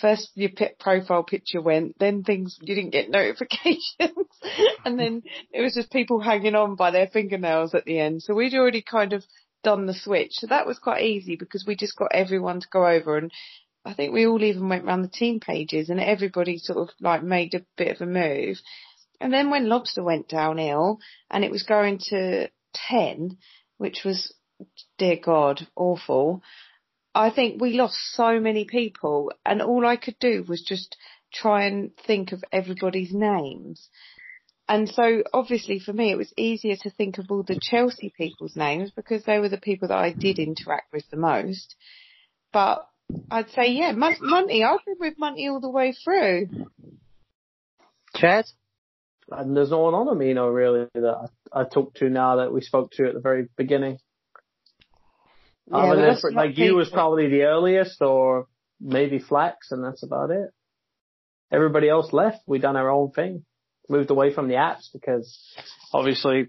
First 0.00 0.30
your 0.34 0.48
profile 0.78 1.24
picture 1.24 1.60
went, 1.60 1.98
then 1.98 2.22
things, 2.22 2.56
you 2.62 2.74
didn't 2.74 2.92
get 2.92 3.10
notifications 3.10 3.90
and 4.86 4.98
then 4.98 5.22
it 5.52 5.60
was 5.60 5.74
just 5.74 5.92
people 5.92 6.20
hanging 6.20 6.54
on 6.54 6.74
by 6.74 6.90
their 6.90 7.06
fingernails 7.06 7.74
at 7.74 7.84
the 7.84 7.98
end. 7.98 8.22
So 8.22 8.32
we'd 8.32 8.54
already 8.54 8.80
kind 8.80 9.12
of 9.12 9.22
done 9.62 9.84
the 9.84 9.92
switch. 9.92 10.32
So 10.32 10.46
that 10.46 10.66
was 10.66 10.78
quite 10.78 11.04
easy 11.04 11.36
because 11.36 11.66
we 11.66 11.76
just 11.76 11.98
got 11.98 12.14
everyone 12.14 12.60
to 12.60 12.68
go 12.72 12.86
over 12.86 13.18
and 13.18 13.30
I 13.84 13.92
think 13.92 14.14
we 14.14 14.26
all 14.26 14.42
even 14.42 14.70
went 14.70 14.86
round 14.86 15.04
the 15.04 15.08
team 15.08 15.38
pages 15.40 15.90
and 15.90 16.00
everybody 16.00 16.56
sort 16.56 16.78
of 16.78 16.88
like 16.98 17.22
made 17.22 17.52
a 17.52 17.64
bit 17.76 17.94
of 17.94 18.00
a 18.00 18.10
move. 18.10 18.58
And 19.20 19.32
then 19.32 19.50
when 19.50 19.68
Lobster 19.68 20.02
went 20.02 20.28
downhill 20.28 20.98
and 21.30 21.44
it 21.44 21.50
was 21.50 21.62
going 21.62 21.98
to 22.08 22.48
10, 22.88 23.36
which 23.76 24.02
was, 24.04 24.34
dear 24.98 25.16
God, 25.22 25.66
awful, 25.76 26.42
I 27.14 27.30
think 27.30 27.60
we 27.60 27.74
lost 27.74 27.96
so 28.12 28.40
many 28.40 28.64
people 28.64 29.32
and 29.44 29.60
all 29.60 29.86
I 29.86 29.96
could 29.96 30.18
do 30.20 30.44
was 30.48 30.62
just 30.62 30.96
try 31.32 31.64
and 31.66 31.90
think 32.06 32.32
of 32.32 32.42
everybody's 32.50 33.12
names. 33.12 33.88
And 34.68 34.88
so 34.88 35.22
obviously 35.34 35.80
for 35.80 35.92
me 35.92 36.12
it 36.12 36.18
was 36.18 36.32
easier 36.36 36.76
to 36.82 36.90
think 36.90 37.18
of 37.18 37.26
all 37.30 37.42
the 37.42 37.60
Chelsea 37.60 38.12
people's 38.16 38.56
names 38.56 38.90
because 38.94 39.24
they 39.24 39.38
were 39.38 39.48
the 39.48 39.58
people 39.58 39.88
that 39.88 39.98
I 39.98 40.12
did 40.12 40.38
interact 40.38 40.92
with 40.92 41.04
the 41.10 41.16
most. 41.16 41.74
But 42.52 42.86
I'd 43.30 43.50
say, 43.50 43.72
yeah, 43.72 43.92
Mon- 43.92 44.16
Monty, 44.20 44.62
I've 44.64 44.84
been 44.84 44.96
with 45.00 45.18
Monty 45.18 45.48
all 45.48 45.60
the 45.60 45.70
way 45.70 45.92
through. 45.92 46.48
Ched? 48.14 48.52
And 49.30 49.56
there's 49.56 49.70
no 49.70 49.80
one 49.80 49.94
on 49.94 50.06
Amino 50.06 50.52
really 50.52 50.86
that 50.94 51.28
I, 51.52 51.60
I 51.60 51.64
talked 51.64 51.98
to 51.98 52.10
now 52.10 52.36
that 52.36 52.52
we 52.52 52.60
spoke 52.60 52.92
to 52.92 53.06
at 53.06 53.14
the 53.14 53.20
very 53.20 53.48
beginning. 53.56 53.98
Yeah, 55.70 55.76
Other 55.76 55.88
but 55.88 55.94
than 55.96 56.04
that's 56.06 56.24
like 56.34 56.58
you 56.58 56.74
was 56.74 56.90
probably 56.90 57.28
the 57.28 57.42
earliest 57.42 58.02
or 58.02 58.46
maybe 58.80 59.18
Flax 59.18 59.70
and 59.70 59.84
that's 59.84 60.02
about 60.02 60.30
it. 60.30 60.50
Everybody 61.52 61.88
else 61.88 62.12
left. 62.12 62.38
We 62.46 62.58
done 62.58 62.76
our 62.76 62.90
own 62.90 63.12
thing. 63.12 63.44
Moved 63.88 64.10
away 64.10 64.32
from 64.32 64.48
the 64.48 64.54
apps 64.54 64.88
because 64.92 65.38
obviously 65.92 66.48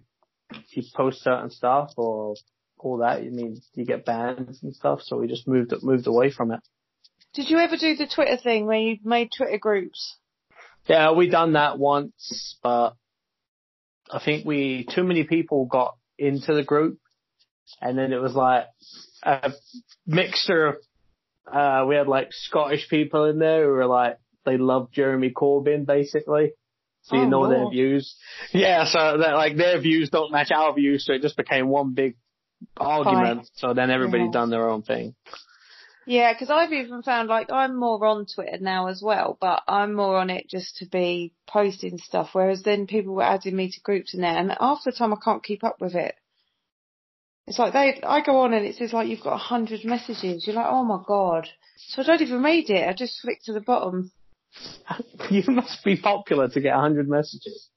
if 0.52 0.78
you 0.78 0.84
post 0.96 1.24
certain 1.24 1.50
stuff 1.50 1.92
or 1.98 2.36
all 2.78 2.98
that, 2.98 3.18
I 3.18 3.30
mean, 3.30 3.62
you 3.74 3.86
get 3.86 4.06
banned 4.06 4.58
and 4.62 4.76
stuff. 4.76 5.02
So 5.04 5.18
we 5.18 5.28
just 5.28 5.48
moved, 5.48 5.74
moved 5.82 6.08
away 6.08 6.32
from 6.32 6.52
it. 6.52 6.60
Did 7.34 7.50
you 7.50 7.58
ever 7.60 7.78
do 7.78 7.96
the 7.96 8.08
Twitter 8.08 8.38
thing 8.38 8.66
where 8.66 8.80
you 8.80 8.98
made 9.04 9.30
Twitter 9.36 9.58
groups? 9.58 10.18
Yeah, 10.88 11.12
we 11.14 11.30
done 11.30 11.54
that 11.54 11.78
once, 11.78 12.58
but 12.64 12.96
I 14.12 14.20
think 14.24 14.46
we, 14.46 14.86
too 14.94 15.04
many 15.04 15.24
people 15.24 15.66
got 15.66 15.96
into 16.18 16.54
the 16.54 16.64
group 16.64 16.98
and 17.82 17.98
then 17.98 18.12
it 18.12 18.22
was 18.22 18.34
like 18.34 18.66
a 19.24 19.54
mixture 20.06 20.68
of, 20.68 20.76
uh, 21.52 21.86
we 21.88 21.96
had 21.96 22.08
like 22.08 22.30
Scottish 22.32 22.90
people 22.90 23.26
in 23.26 23.40
there 23.40 23.64
who 23.66 23.72
were 23.72 23.86
like, 23.86 24.18
they 24.46 24.58
loved 24.58 24.94
Jeremy 24.94 25.32
Corbyn 25.32 25.86
basically. 25.86 26.52
So 27.04 27.16
you 27.16 27.24
Oh, 27.24 27.30
know 27.30 27.50
their 27.50 27.70
views. 27.70 28.16
Yeah, 28.52 28.86
so 28.86 29.18
that 29.18 29.34
like 29.34 29.58
their 29.58 29.80
views 29.82 30.10
don't 30.10 30.32
match 30.32 30.52
our 30.52 30.74
views, 30.74 31.06
so 31.06 31.14
it 31.14 31.22
just 31.22 31.36
became 31.38 31.68
one 31.68 31.94
big 31.94 32.16
argument. 32.78 33.50
So 33.56 33.74
then 33.74 33.90
everybody 33.90 34.26
Yeah. 34.26 34.32
done 34.32 34.50
their 34.52 34.70
own 34.70 34.84
thing. 34.84 35.16
Yeah, 36.08 36.34
because 36.34 36.50
I've 36.50 36.74
even 36.74 37.04
found 37.04 37.30
like 37.30 37.52
I'm 37.52 37.76
more 37.76 38.04
on 38.06 38.26
Twitter 38.26 38.58
now 38.60 38.88
as 38.88 39.02
well, 39.04 39.38
but 39.40 39.62
I'm 39.68 39.94
more 39.94 40.18
on 40.18 40.30
it 40.30 40.50
just 40.50 40.78
to 40.78 40.86
be 40.88 41.34
posting 41.48 42.00
stuff. 42.00 42.30
Whereas 42.34 42.64
then 42.64 42.88
people 42.88 43.14
were 43.14 43.24
adding 43.24 43.56
me 43.56 43.72
to 43.72 43.82
groups 43.82 44.14
in 44.14 44.22
there, 44.22 44.36
and 44.36 44.52
half 44.60 44.84
the 44.84 44.92
time 44.92 45.14
I 45.14 45.18
can't 45.24 45.44
keep 45.44 45.64
up 45.64 45.80
with 45.80 45.96
it. 45.96 46.16
It's 47.48 47.60
like 47.60 47.74
they, 47.74 48.02
I 48.04 48.22
go 48.22 48.40
on 48.42 48.54
and 48.54 48.66
it 48.66 48.76
says 48.76 48.94
like 48.94 49.08
you've 49.08 49.24
got 49.24 49.34
a 49.34 49.38
hundred 49.38 49.84
messages. 49.84 50.46
You're 50.46 50.56
like, 50.56 50.68
oh 50.70 50.84
my 50.84 51.00
god. 51.06 51.50
So 51.90 52.02
I 52.02 52.06
don't 52.06 52.22
even 52.22 52.44
read 52.44 52.70
it. 52.70 52.88
I 52.88 52.94
just 52.94 53.20
flick 53.22 53.40
to 53.46 53.54
the 53.54 53.62
bottom. 53.62 54.12
you 55.30 55.44
must 55.48 55.84
be 55.84 55.98
popular 55.98 56.50
to 56.50 56.62
get 56.62 56.76
a 56.76 56.80
hundred 56.80 57.10
messages. 57.10 57.70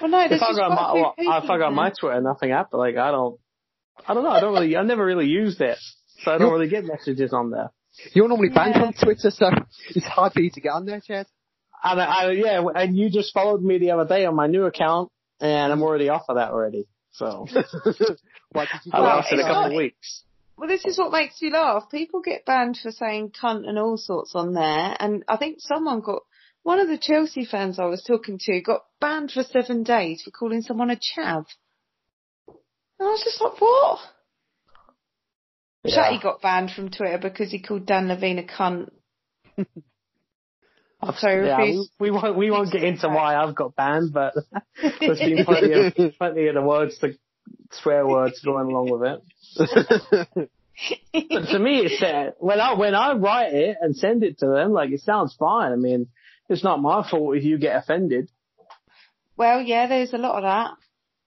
Well, 0.00 0.10
no, 0.10 0.24
if 0.24 0.42
I 0.42 0.52
quite 0.52 0.68
my, 0.68 0.92
well, 0.94 1.14
if 1.16 1.50
I 1.50 1.58
got 1.58 1.68
in 1.68 1.74
my. 1.74 1.92
Twitter, 1.98 2.20
nothing 2.20 2.50
happened. 2.50 2.80
Like 2.80 2.96
I 2.96 3.10
don't, 3.10 3.38
I 4.06 4.14
don't 4.14 4.24
know. 4.24 4.30
I 4.30 4.40
don't 4.40 4.54
really, 4.54 4.76
I 4.76 4.82
never 4.82 5.04
really 5.04 5.26
used 5.26 5.60
it, 5.60 5.78
so 6.24 6.30
I 6.32 6.38
don't 6.38 6.48
You're- 6.48 6.52
really 6.58 6.70
get 6.70 6.84
messages 6.84 7.32
on 7.32 7.50
there. 7.50 7.70
You're 8.14 8.28
normally 8.28 8.48
banned 8.48 8.74
Yeah. 8.76 8.84
on 8.86 8.92
Twitter, 8.94 9.30
so 9.30 9.50
it's 9.90 10.06
hard 10.06 10.32
for 10.32 10.40
you 10.40 10.50
to 10.50 10.60
get 10.60 10.70
on 10.70 10.86
there, 10.86 11.00
Ched. 11.00 11.26
And 11.84 12.00
I, 12.00 12.04
I, 12.04 12.30
yeah, 12.30 12.62
and 12.74 12.96
you 12.96 13.10
just 13.10 13.34
followed 13.34 13.62
me 13.62 13.78
the 13.78 13.90
other 13.90 14.06
day 14.06 14.24
on 14.24 14.34
my 14.34 14.46
new 14.46 14.64
account, 14.64 15.10
and 15.40 15.72
I'm 15.72 15.82
already 15.82 16.08
off 16.08 16.22
of 16.28 16.36
that 16.36 16.50
already. 16.52 16.86
So 17.12 17.46
What 18.52 18.68
did 18.72 18.80
you 18.84 18.92
I 18.92 18.98
do? 18.98 19.02
Well, 19.02 19.02
lasted 19.16 19.38
a 19.40 19.42
couple 19.42 19.54
not- 19.62 19.70
of 19.72 19.76
weeks. 19.76 20.22
Well, 20.56 20.68
this 20.68 20.84
is 20.84 20.96
what 20.98 21.10
makes 21.12 21.40
me 21.42 21.50
laugh. 21.50 21.90
People 21.90 22.20
get 22.22 22.44
banned 22.44 22.78
for 22.80 22.92
saying 22.92 23.32
cunt 23.32 23.66
and 23.68 23.78
all 23.78 23.96
sorts 23.96 24.32
on 24.34 24.52
there, 24.54 24.96
and 25.00 25.24
I 25.28 25.36
think 25.36 25.56
someone 25.60 26.00
got 26.00 26.22
one 26.62 26.78
of 26.78 26.86
the 26.88 26.98
Chelsea 26.98 27.44
fans 27.44 27.78
I 27.80 27.86
was 27.86 28.04
talking 28.04 28.38
to 28.42 28.60
got 28.60 28.82
banned 29.00 29.32
for 29.32 29.42
seven 29.42 29.82
days 29.82 30.22
for 30.22 30.30
calling 30.30 30.62
someone 30.62 30.90
a 30.90 30.96
chav. 30.96 31.46
And 32.46 32.56
I 33.00 33.04
was 33.04 33.24
just 33.24 33.40
like, 33.40 33.60
what? 33.60 33.98
Yeah. 35.84 35.94
Chatty 35.96 36.20
got 36.22 36.40
banned 36.40 36.70
from 36.70 36.90
Twitter 36.90 37.18
because 37.18 37.50
he 37.50 37.60
called 37.60 37.86
Dan 37.86 38.08
Levine 38.08 38.38
a 38.38 38.42
cunt. 38.44 38.90
so 41.16 41.28
Yeah, 41.28 41.58
we, 41.58 41.88
we 41.98 42.10
won't 42.10 42.36
we 42.36 42.50
won't 42.50 42.72
get 42.72 42.84
into 42.84 43.08
why 43.08 43.34
I've 43.34 43.56
got 43.56 43.74
banned, 43.74 44.12
but 44.12 44.34
there's 45.00 45.18
been 45.18 45.44
plenty 45.44 45.72
of 45.72 45.94
plenty 46.18 46.46
of 46.46 46.54
the 46.54 46.62
words 46.62 46.98
to 46.98 47.14
swear 47.72 48.06
words 48.06 48.40
going 48.44 48.68
along 48.68 48.90
with 48.90 49.02
it. 49.10 50.50
But 51.12 51.48
to 51.50 51.58
me, 51.58 51.80
it's 51.80 52.02
uh, 52.02 52.30
when 52.38 52.60
I 52.60 52.74
when 52.74 52.94
I 52.94 53.14
write 53.14 53.52
it 53.52 53.76
and 53.80 53.96
send 53.96 54.22
it 54.22 54.38
to 54.38 54.46
them, 54.46 54.72
like 54.72 54.90
it 54.90 55.00
sounds 55.00 55.34
fine. 55.38 55.72
I 55.72 55.76
mean, 55.76 56.06
it's 56.48 56.64
not 56.64 56.80
my 56.80 57.08
fault 57.08 57.36
if 57.36 57.44
you 57.44 57.58
get 57.58 57.76
offended. 57.76 58.30
well, 59.36 59.60
yeah, 59.60 59.88
there's 59.88 60.12
a 60.12 60.18
lot 60.18 60.36
of 60.36 60.42
that. 60.44 60.70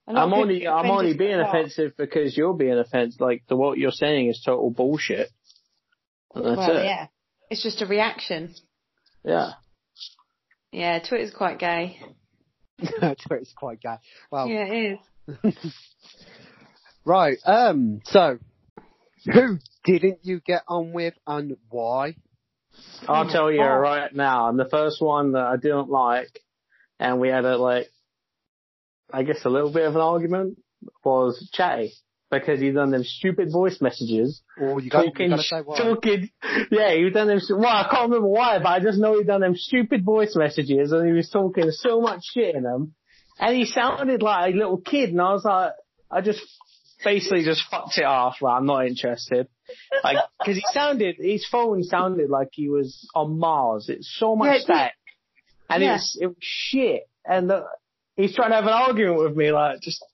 A 0.08 0.12
lot 0.12 0.22
I'm 0.24 0.32
only 0.34 0.66
I'm 0.68 0.90
only 0.90 1.14
being 1.16 1.32
by 1.32 1.38
that. 1.38 1.48
offensive 1.48 1.92
because 1.96 2.36
you're 2.36 2.54
being 2.54 2.78
offensive. 2.78 3.20
Like 3.20 3.42
the 3.48 3.56
what 3.56 3.76
you're 3.78 3.90
saying 3.90 4.28
is 4.28 4.40
total 4.44 4.70
bullshit. 4.70 5.30
And 6.34 6.44
that's 6.44 6.56
Well, 6.58 6.76
it. 6.76 6.84
yeah, 6.84 7.06
it's 7.50 7.62
just 7.62 7.82
a 7.82 7.86
reaction. 7.86 8.54
Yeah. 9.24 9.52
Yeah, 10.72 10.98
Twitter's 11.00 11.32
quite 11.34 11.58
gay. 11.58 11.98
Twitter's 12.78 13.52
quite 13.56 13.80
gay. 13.80 13.96
Well, 14.30 14.46
Yeah, 14.48 14.66
it 14.68 15.00
is. 15.44 15.54
right. 17.04 17.38
Um. 17.44 18.00
So, 18.04 18.38
who 19.24 19.58
didn't 19.84 20.18
you 20.22 20.40
get 20.40 20.62
on 20.68 20.92
with, 20.92 21.14
and 21.26 21.56
why? 21.70 22.16
I'll 23.08 23.28
tell 23.28 23.50
you 23.50 23.62
Oh. 23.62 23.76
right 23.78 24.14
now. 24.14 24.48
And 24.50 24.58
the 24.58 24.68
first 24.68 25.00
one 25.00 25.32
that 25.32 25.44
I 25.46 25.56
didn't 25.56 25.88
like, 25.88 26.40
and 27.00 27.18
we 27.20 27.28
had 27.28 27.44
a 27.44 27.56
like, 27.56 27.88
I 29.12 29.22
guess 29.22 29.44
a 29.44 29.50
little 29.50 29.72
bit 29.72 29.86
of 29.86 29.94
an 29.94 30.00
argument 30.00 30.58
was 31.04 31.48
Chatty. 31.52 31.92
because 32.30 32.60
he 32.60 32.70
done 32.72 32.90
them 32.90 33.04
stupid 33.04 33.50
voice 33.52 33.80
messages. 33.80 34.42
Or 34.60 34.80
you 34.80 34.90
got, 34.90 35.04
talking, 35.04 35.30
got 35.30 35.36
to 35.36 35.42
say 35.42 35.60
why. 35.64 35.78
talking, 35.78 36.30
yeah, 36.70 36.94
he 36.94 37.08
done 37.10 37.28
them, 37.28 37.40
well, 37.50 37.66
I 37.66 37.88
can't 37.90 38.10
remember 38.10 38.28
why, 38.28 38.58
but 38.58 38.66
I 38.68 38.80
just 38.80 38.98
know 38.98 39.18
he 39.18 39.24
done 39.24 39.40
them 39.40 39.54
stupid 39.56 40.04
voice 40.04 40.34
messages 40.36 40.92
and 40.92 41.06
he 41.06 41.12
was 41.12 41.30
talking 41.30 41.70
so 41.70 42.00
much 42.00 42.20
shit 42.34 42.54
in 42.54 42.62
them. 42.64 42.94
And 43.38 43.56
he 43.56 43.66
sounded 43.66 44.22
like 44.22 44.54
a 44.54 44.56
little 44.56 44.78
kid 44.78 45.10
and 45.10 45.20
I 45.20 45.32
was 45.32 45.44
like, 45.44 45.72
I 46.10 46.20
just 46.20 46.40
basically 47.04 47.44
just 47.44 47.62
fucked 47.70 47.98
it 47.98 48.04
off, 48.04 48.36
like, 48.40 48.56
I'm 48.56 48.66
not 48.66 48.86
interested. 48.86 49.48
Like, 50.02 50.18
cause 50.44 50.54
he 50.54 50.62
sounded, 50.72 51.16
his 51.18 51.46
phone 51.46 51.82
sounded 51.82 52.30
like 52.30 52.48
he 52.52 52.68
was 52.68 53.08
on 53.14 53.38
Mars. 53.38 53.88
It's 53.88 54.14
so 54.18 54.36
much 54.36 54.62
Yeah, 54.68 54.86
it 54.86 54.92
And 55.68 55.82
Yeah. 55.82 55.90
it 55.90 55.92
was, 55.92 56.18
it 56.22 56.26
was 56.28 56.36
shit. 56.40 57.02
And 57.24 57.50
uh, 57.50 57.64
he's 58.16 58.34
trying 58.34 58.50
to 58.50 58.56
have 58.56 58.64
an 58.64 58.72
argument 58.72 59.18
with 59.18 59.36
me, 59.36 59.52
like, 59.52 59.80
just 59.80 60.04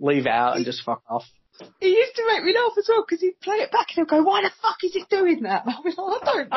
leave 0.00 0.26
it 0.26 0.32
out 0.32 0.56
and 0.56 0.64
just 0.64 0.82
fuck 0.82 1.02
off. 1.08 1.24
He 1.78 1.88
used 1.88 2.16
to 2.16 2.26
make 2.26 2.42
me 2.44 2.54
laugh 2.54 2.72
as 2.78 2.86
well 2.88 3.04
because 3.06 3.20
he'd 3.20 3.38
play 3.40 3.56
it 3.56 3.70
back 3.70 3.88
and 3.90 4.06
he'd 4.06 4.08
go, 4.08 4.22
"Why 4.22 4.42
the 4.42 4.50
fuck 4.62 4.82
is 4.82 4.96
it 4.96 5.10
doing 5.10 5.42
that?" 5.42 5.66
And 5.66 5.74
I'd 5.74 5.84
be 5.84 5.90
like, 5.90 6.22
"I 6.22 6.24
don't 6.24 6.48
know." 6.48 6.56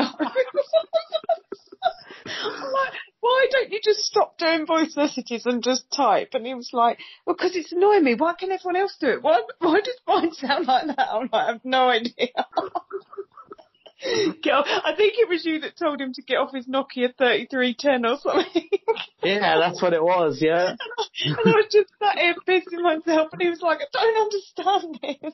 I'm 2.25 2.71
like, 2.71 2.93
"Why 3.19 3.47
don't 3.51 3.71
you 3.71 3.81
just 3.83 3.99
stop 3.99 4.37
doing 4.37 4.65
voice 4.65 4.95
messages 4.95 5.45
and 5.45 5.61
just 5.61 5.91
type?" 5.91 6.29
And 6.33 6.45
he 6.45 6.53
was 6.53 6.69
like, 6.71 6.99
"Well, 7.25 7.35
because 7.35 7.55
it's 7.55 7.73
annoying 7.73 8.05
me. 8.05 8.15
Why 8.15 8.33
can 8.33 8.51
everyone 8.51 8.77
else 8.77 8.95
do 8.97 9.09
it? 9.09 9.21
Why? 9.21 9.41
Why 9.59 9.81
does 9.81 9.99
mine 10.07 10.31
sound 10.35 10.67
like 10.67 10.87
that?" 10.87 11.09
I'm 11.11 11.29
like, 11.31 11.33
"I 11.33 11.51
have 11.51 11.65
no 11.65 11.89
idea." 11.89 12.29
Off. 14.51 14.67
I 14.85 14.93
think 14.95 15.13
it 15.17 15.29
was 15.29 15.45
you 15.45 15.59
that 15.61 15.77
told 15.77 16.01
him 16.01 16.13
to 16.13 16.21
get 16.21 16.37
off 16.37 16.53
his 16.53 16.67
Nokia 16.67 17.15
3310 17.17 18.05
or 18.05 18.17
something. 18.19 18.69
Yeah, 19.23 19.57
that's 19.57 19.81
what 19.81 19.93
it 19.93 20.03
was, 20.03 20.39
yeah. 20.41 20.71
and 21.25 21.37
I 21.37 21.51
was 21.55 21.67
just 21.71 21.89
sat 21.97 22.17
here 22.19 22.35
pissing 22.45 22.83
myself, 22.83 23.29
and 23.31 23.41
he 23.41 23.49
was 23.49 23.61
like, 23.61 23.79
"I 23.79 23.85
don't 23.93 24.21
understand 24.21 24.99
this." 25.01 25.33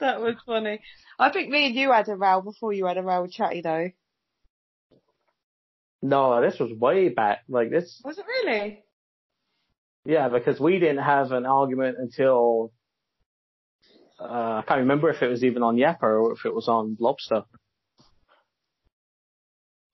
that 0.00 0.20
was 0.20 0.34
funny. 0.44 0.80
I 1.20 1.30
think 1.30 1.50
me 1.50 1.66
and 1.66 1.74
you 1.76 1.92
had 1.92 2.08
a 2.08 2.16
row 2.16 2.40
before 2.40 2.72
you 2.72 2.86
had 2.86 2.98
a 2.98 3.02
row 3.02 3.22
with 3.22 3.30
Chatty, 3.30 3.60
though. 3.60 3.90
No, 6.02 6.40
this 6.42 6.58
was 6.58 6.72
way 6.72 7.10
back. 7.10 7.44
Like 7.48 7.70
this, 7.70 8.02
Was 8.04 8.18
it 8.18 8.26
really? 8.26 8.82
yeah, 10.04 10.28
because 10.28 10.58
we 10.58 10.80
didn't 10.80 10.98
have 11.04 11.30
an 11.30 11.46
argument 11.46 11.96
until, 12.00 12.72
uh, 14.22 14.58
I 14.58 14.64
can't 14.66 14.80
remember 14.80 15.10
if 15.10 15.22
it 15.22 15.28
was 15.28 15.44
even 15.44 15.62
on 15.62 15.76
Yapper 15.76 16.02
or 16.02 16.32
if 16.32 16.44
it 16.44 16.54
was 16.54 16.68
on 16.68 16.96
Lobster. 17.00 17.42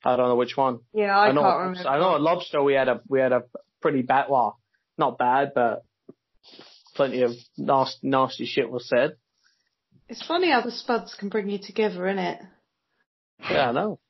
I 0.04 0.16
don't 0.16 0.28
know 0.28 0.36
which 0.36 0.56
one. 0.56 0.80
Yeah, 0.94 1.18
I, 1.18 1.32
know, 1.32 1.42
can't 1.42 1.58
remember. 1.58 1.88
I 1.88 1.98
know 1.98 2.14
at 2.14 2.20
Lobster 2.20 2.62
we 2.62 2.74
had 2.74 2.88
a, 2.88 3.00
we 3.08 3.20
had 3.20 3.32
a 3.32 3.42
pretty 3.82 4.02
bad, 4.02 4.26
well, 4.30 4.58
not 4.96 5.18
bad, 5.18 5.52
but 5.54 5.84
plenty 6.94 7.22
of 7.22 7.32
nasty, 7.56 8.08
nasty 8.08 8.46
shit 8.46 8.70
was 8.70 8.88
said. 8.88 9.16
It's 10.08 10.26
funny 10.26 10.50
how 10.50 10.62
the 10.62 10.70
spuds 10.70 11.14
can 11.14 11.28
bring 11.28 11.50
you 11.50 11.58
together, 11.58 12.06
isn't 12.06 12.18
it? 12.18 12.40
Yeah, 13.50 13.68
I 13.68 13.72
know. 13.72 14.00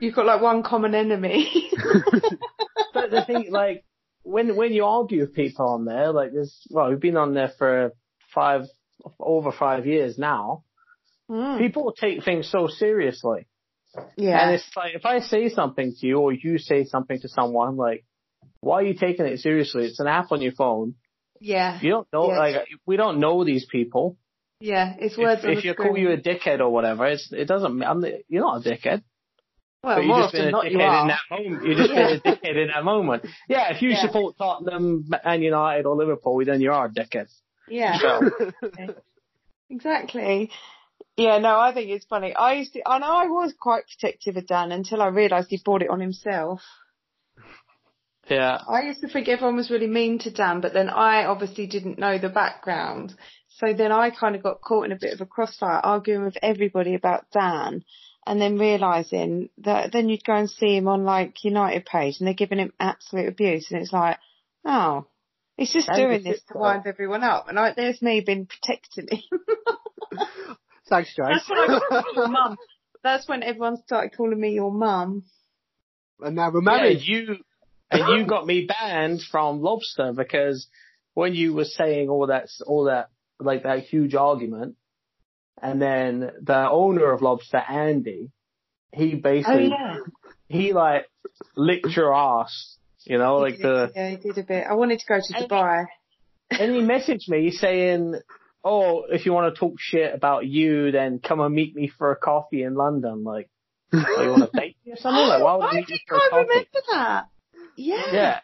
You've 0.00 0.14
got 0.14 0.26
like 0.26 0.40
one 0.40 0.62
common 0.62 0.94
enemy. 0.94 1.70
But 2.92 3.10
the 3.10 3.24
thing, 3.24 3.48
like, 3.50 3.84
when 4.22 4.56
when 4.56 4.72
you 4.72 4.84
argue 4.84 5.20
with 5.20 5.34
people 5.34 5.66
on 5.66 5.84
there, 5.84 6.12
like 6.12 6.32
there's, 6.32 6.56
well, 6.70 6.90
we've 6.90 7.00
been 7.00 7.16
on 7.16 7.34
there 7.34 7.52
for 7.58 7.92
five, 8.34 8.62
over 9.18 9.52
five 9.52 9.86
years 9.86 10.18
now. 10.18 10.64
Mm. 11.30 11.58
People 11.58 11.92
take 11.98 12.24
things 12.24 12.50
so 12.50 12.66
seriously, 12.68 13.46
Yeah. 14.16 14.42
and 14.42 14.54
it's 14.54 14.68
like 14.76 14.94
if 14.94 15.06
I 15.06 15.20
say 15.20 15.48
something 15.48 15.94
to 15.98 16.06
you 16.06 16.18
or 16.18 16.32
you 16.32 16.58
say 16.58 16.84
something 16.84 17.18
to 17.20 17.28
someone, 17.28 17.76
like, 17.76 18.04
why 18.60 18.80
are 18.80 18.82
you 18.84 18.94
taking 18.94 19.26
it 19.26 19.38
seriously? 19.40 19.86
It's 19.86 20.00
an 20.00 20.08
app 20.08 20.30
on 20.32 20.42
your 20.42 20.52
phone. 20.52 20.94
Yeah. 21.40 21.78
You 21.80 21.90
don't 21.90 22.08
know, 22.12 22.28
Yeah. 22.30 22.38
like, 22.38 22.68
we 22.86 22.96
don't 22.96 23.18
know 23.18 23.44
these 23.44 23.66
people. 23.66 24.16
Yeah. 24.60 24.94
It's 24.98 25.16
words 25.16 25.40
If, 25.42 25.46
on 25.50 25.56
if 25.58 25.64
you 25.64 25.74
call 25.74 25.96
you 25.98 26.10
a 26.12 26.16
dickhead 26.16 26.60
or 26.60 26.70
whatever, 26.70 27.06
it's 27.06 27.32
it 27.32 27.46
doesn't. 27.48 27.82
I'm 27.82 28.04
you're 28.28 28.42
not 28.42 28.64
a 28.64 28.70
dickhead. 28.70 29.02
well, 29.82 29.96
But 29.96 30.04
you're 30.04 30.18
just 30.22 30.32
been 30.34 30.54
a 30.54 30.64
you 30.70 30.78
dickhead 30.78 31.02
in 31.02 31.08
that 31.08 31.20
moment. 31.30 31.64
You're 31.66 31.74
just 31.76 31.90
been 31.90 31.98
a 31.98 32.20
dickhead 32.36 32.62
in 32.62 32.68
that 32.68 32.84
moment. 32.84 33.26
Yeah, 33.48 33.74
if 33.74 33.82
you 33.82 33.90
Yeah. 33.90 34.02
support 34.02 34.36
Tottenham 34.38 35.08
and 35.24 35.42
United 35.42 35.86
or 35.86 35.96
Liverpool, 35.96 36.44
then 36.44 36.60
you 36.60 36.70
are 36.72 36.86
a 36.86 36.90
dickhead. 36.90 37.26
Yeah. 37.72 37.98
So, 37.98 38.52
Exactly. 39.70 40.50
Yeah, 41.16 41.38
no, 41.38 41.58
I 41.58 41.72
think 41.72 41.90
it's 41.90 42.04
funny. 42.04 42.34
I 42.34 42.54
used 42.54 42.74
to, 42.74 42.82
and 42.84 43.02
I 43.02 43.26
was 43.26 43.54
quite 43.58 43.84
protective 43.86 44.36
of 44.36 44.46
Dan 44.46 44.70
until 44.72 45.00
I 45.00 45.08
realised 45.08 45.48
he 45.50 45.60
bought 45.64 45.82
it 45.82 45.90
on 45.90 46.00
himself. 46.00 46.60
yeah. 48.28 48.58
I 48.68 48.82
used 48.82 49.00
to 49.00 49.08
think 49.08 49.28
everyone 49.28 49.56
was 49.56 49.70
really 49.70 49.86
mean 49.86 50.18
to 50.20 50.30
Dan, 50.30 50.60
but 50.60 50.74
then 50.74 50.90
I 50.90 51.24
obviously 51.24 51.66
didn't 51.66 51.98
know 51.98 52.18
the 52.18 52.28
background. 52.28 53.14
So 53.48 53.72
then 53.72 53.92
I 53.92 54.10
kind 54.10 54.36
of 54.36 54.42
got 54.42 54.60
caught 54.60 54.86
in 54.86 54.92
a 54.92 54.98
bit 54.98 55.14
of 55.14 55.20
a 55.20 55.26
crossfire 55.26 55.80
arguing 55.82 56.24
with 56.24 56.36
everybody 56.42 56.94
about 56.94 57.30
Dan 57.32 57.84
and 58.26 58.40
then 58.40 58.58
realising 58.58 59.48
that 59.58 59.92
then 59.92 60.08
you'd 60.08 60.24
go 60.24 60.34
and 60.34 60.50
see 60.50 60.76
him 60.76 60.88
on 60.88 61.04
like 61.04 61.44
United 61.44 61.84
page 61.84 62.16
and 62.18 62.26
they're 62.26 62.34
giving 62.34 62.58
him 62.58 62.72
absolute 62.78 63.28
abuse 63.28 63.70
and 63.70 63.80
it's 63.82 63.92
like, 63.92 64.18
oh, 64.64 65.06
he's 65.56 65.72
just 65.72 65.88
And 65.88 65.96
doing 65.96 66.22
this 66.22 66.42
to 66.52 66.58
wind 66.58 66.86
everyone 66.86 67.22
up. 67.22 67.48
And 67.48 67.58
I, 67.58 67.72
there's 67.74 68.00
me 68.02 68.20
been 68.20 68.46
protecting 68.46 69.08
him. 69.10 69.40
Thanks, 70.88 71.14
Joe. 71.14 71.24
That's 71.28 71.48
when 71.48 71.58
I 71.58 71.66
got 71.66 71.82
called 71.88 72.04
your 72.16 72.28
mum. 72.28 72.56
That's 73.02 73.28
when 73.28 73.42
everyone 73.42 73.76
started 73.78 74.16
calling 74.16 74.40
me 74.40 74.52
your 74.52 74.72
mum. 74.72 75.24
and 76.20 76.36
now 76.36 76.50
we're 76.50 76.60
Yeah, 76.62 76.76
married. 76.76 77.00
you 77.02 77.36
and 77.90 78.20
you 78.20 78.26
got 78.26 78.46
me 78.46 78.66
banned 78.66 79.20
from 79.30 79.60
Lobster 79.60 80.12
because 80.12 80.66
when 81.14 81.34
you 81.34 81.52
were 81.52 81.64
saying 81.64 82.08
all 82.08 82.26
that, 82.28 82.48
all 82.66 82.84
that, 82.84 83.10
like 83.38 83.64
that 83.64 83.80
huge 83.84 84.14
argument, 84.14 84.76
and 85.60 85.80
then 85.80 86.30
the 86.42 86.70
owner 86.70 87.12
of 87.12 87.20
Lobster, 87.22 87.58
Andy, 87.58 88.30
he 88.94 89.14
oh, 89.14 89.20
basically, 89.20 89.72
he 90.48 90.72
like 90.72 91.06
licked 91.56 91.94
your 91.96 92.14
ass, 92.14 92.78
you 93.04 93.18
know, 93.18 93.36
like 93.38 93.58
the, 93.58 93.90
yeah, 93.94 94.10
he 94.10 94.16
did 94.16 94.38
a 94.38 94.42
bit. 94.42 94.66
I 94.68 94.74
wanted 94.74 94.98
to 95.00 95.06
go 95.06 95.18
to 95.20 95.36
And- 95.36 95.48
Dubai. 95.50 95.86
and 96.50 96.74
he 96.74 96.80
messaged 96.82 97.28
me 97.28 97.50
saying, 97.50 98.14
"Oh, 98.64 99.04
if 99.10 99.24
you 99.26 99.32
want 99.32 99.54
to 99.54 99.58
talk 99.58 99.74
shit 99.78 100.14
about 100.14 100.46
you, 100.46 100.90
then 100.92 101.18
come 101.18 101.40
and 101.40 101.54
meet 101.54 101.74
me 101.74 101.88
for 101.88 102.10
a 102.12 102.16
coffee 102.16 102.62
in 102.62 102.74
London." 102.74 103.24
Like, 103.24 103.48
oh, 103.92 104.22
you 104.22 104.30
want 104.30 104.52
to 104.52 104.60
date 104.60 104.76
me 104.84 104.92
or 104.92 104.96
something? 104.96 105.26
Like, 105.26 105.42
why 105.42 105.54
would 105.56 105.64
I 105.70 105.70
we 105.72 105.76
meet 105.78 105.86
think 105.88 106.00
you 106.00 106.06
for 106.08 106.16
a 106.16 106.18
I 106.20 106.28
coffee? 106.30 106.48
remember 106.48 106.80
that. 106.92 107.24
Yeah. 107.76 108.12
Yeah. 108.12 108.40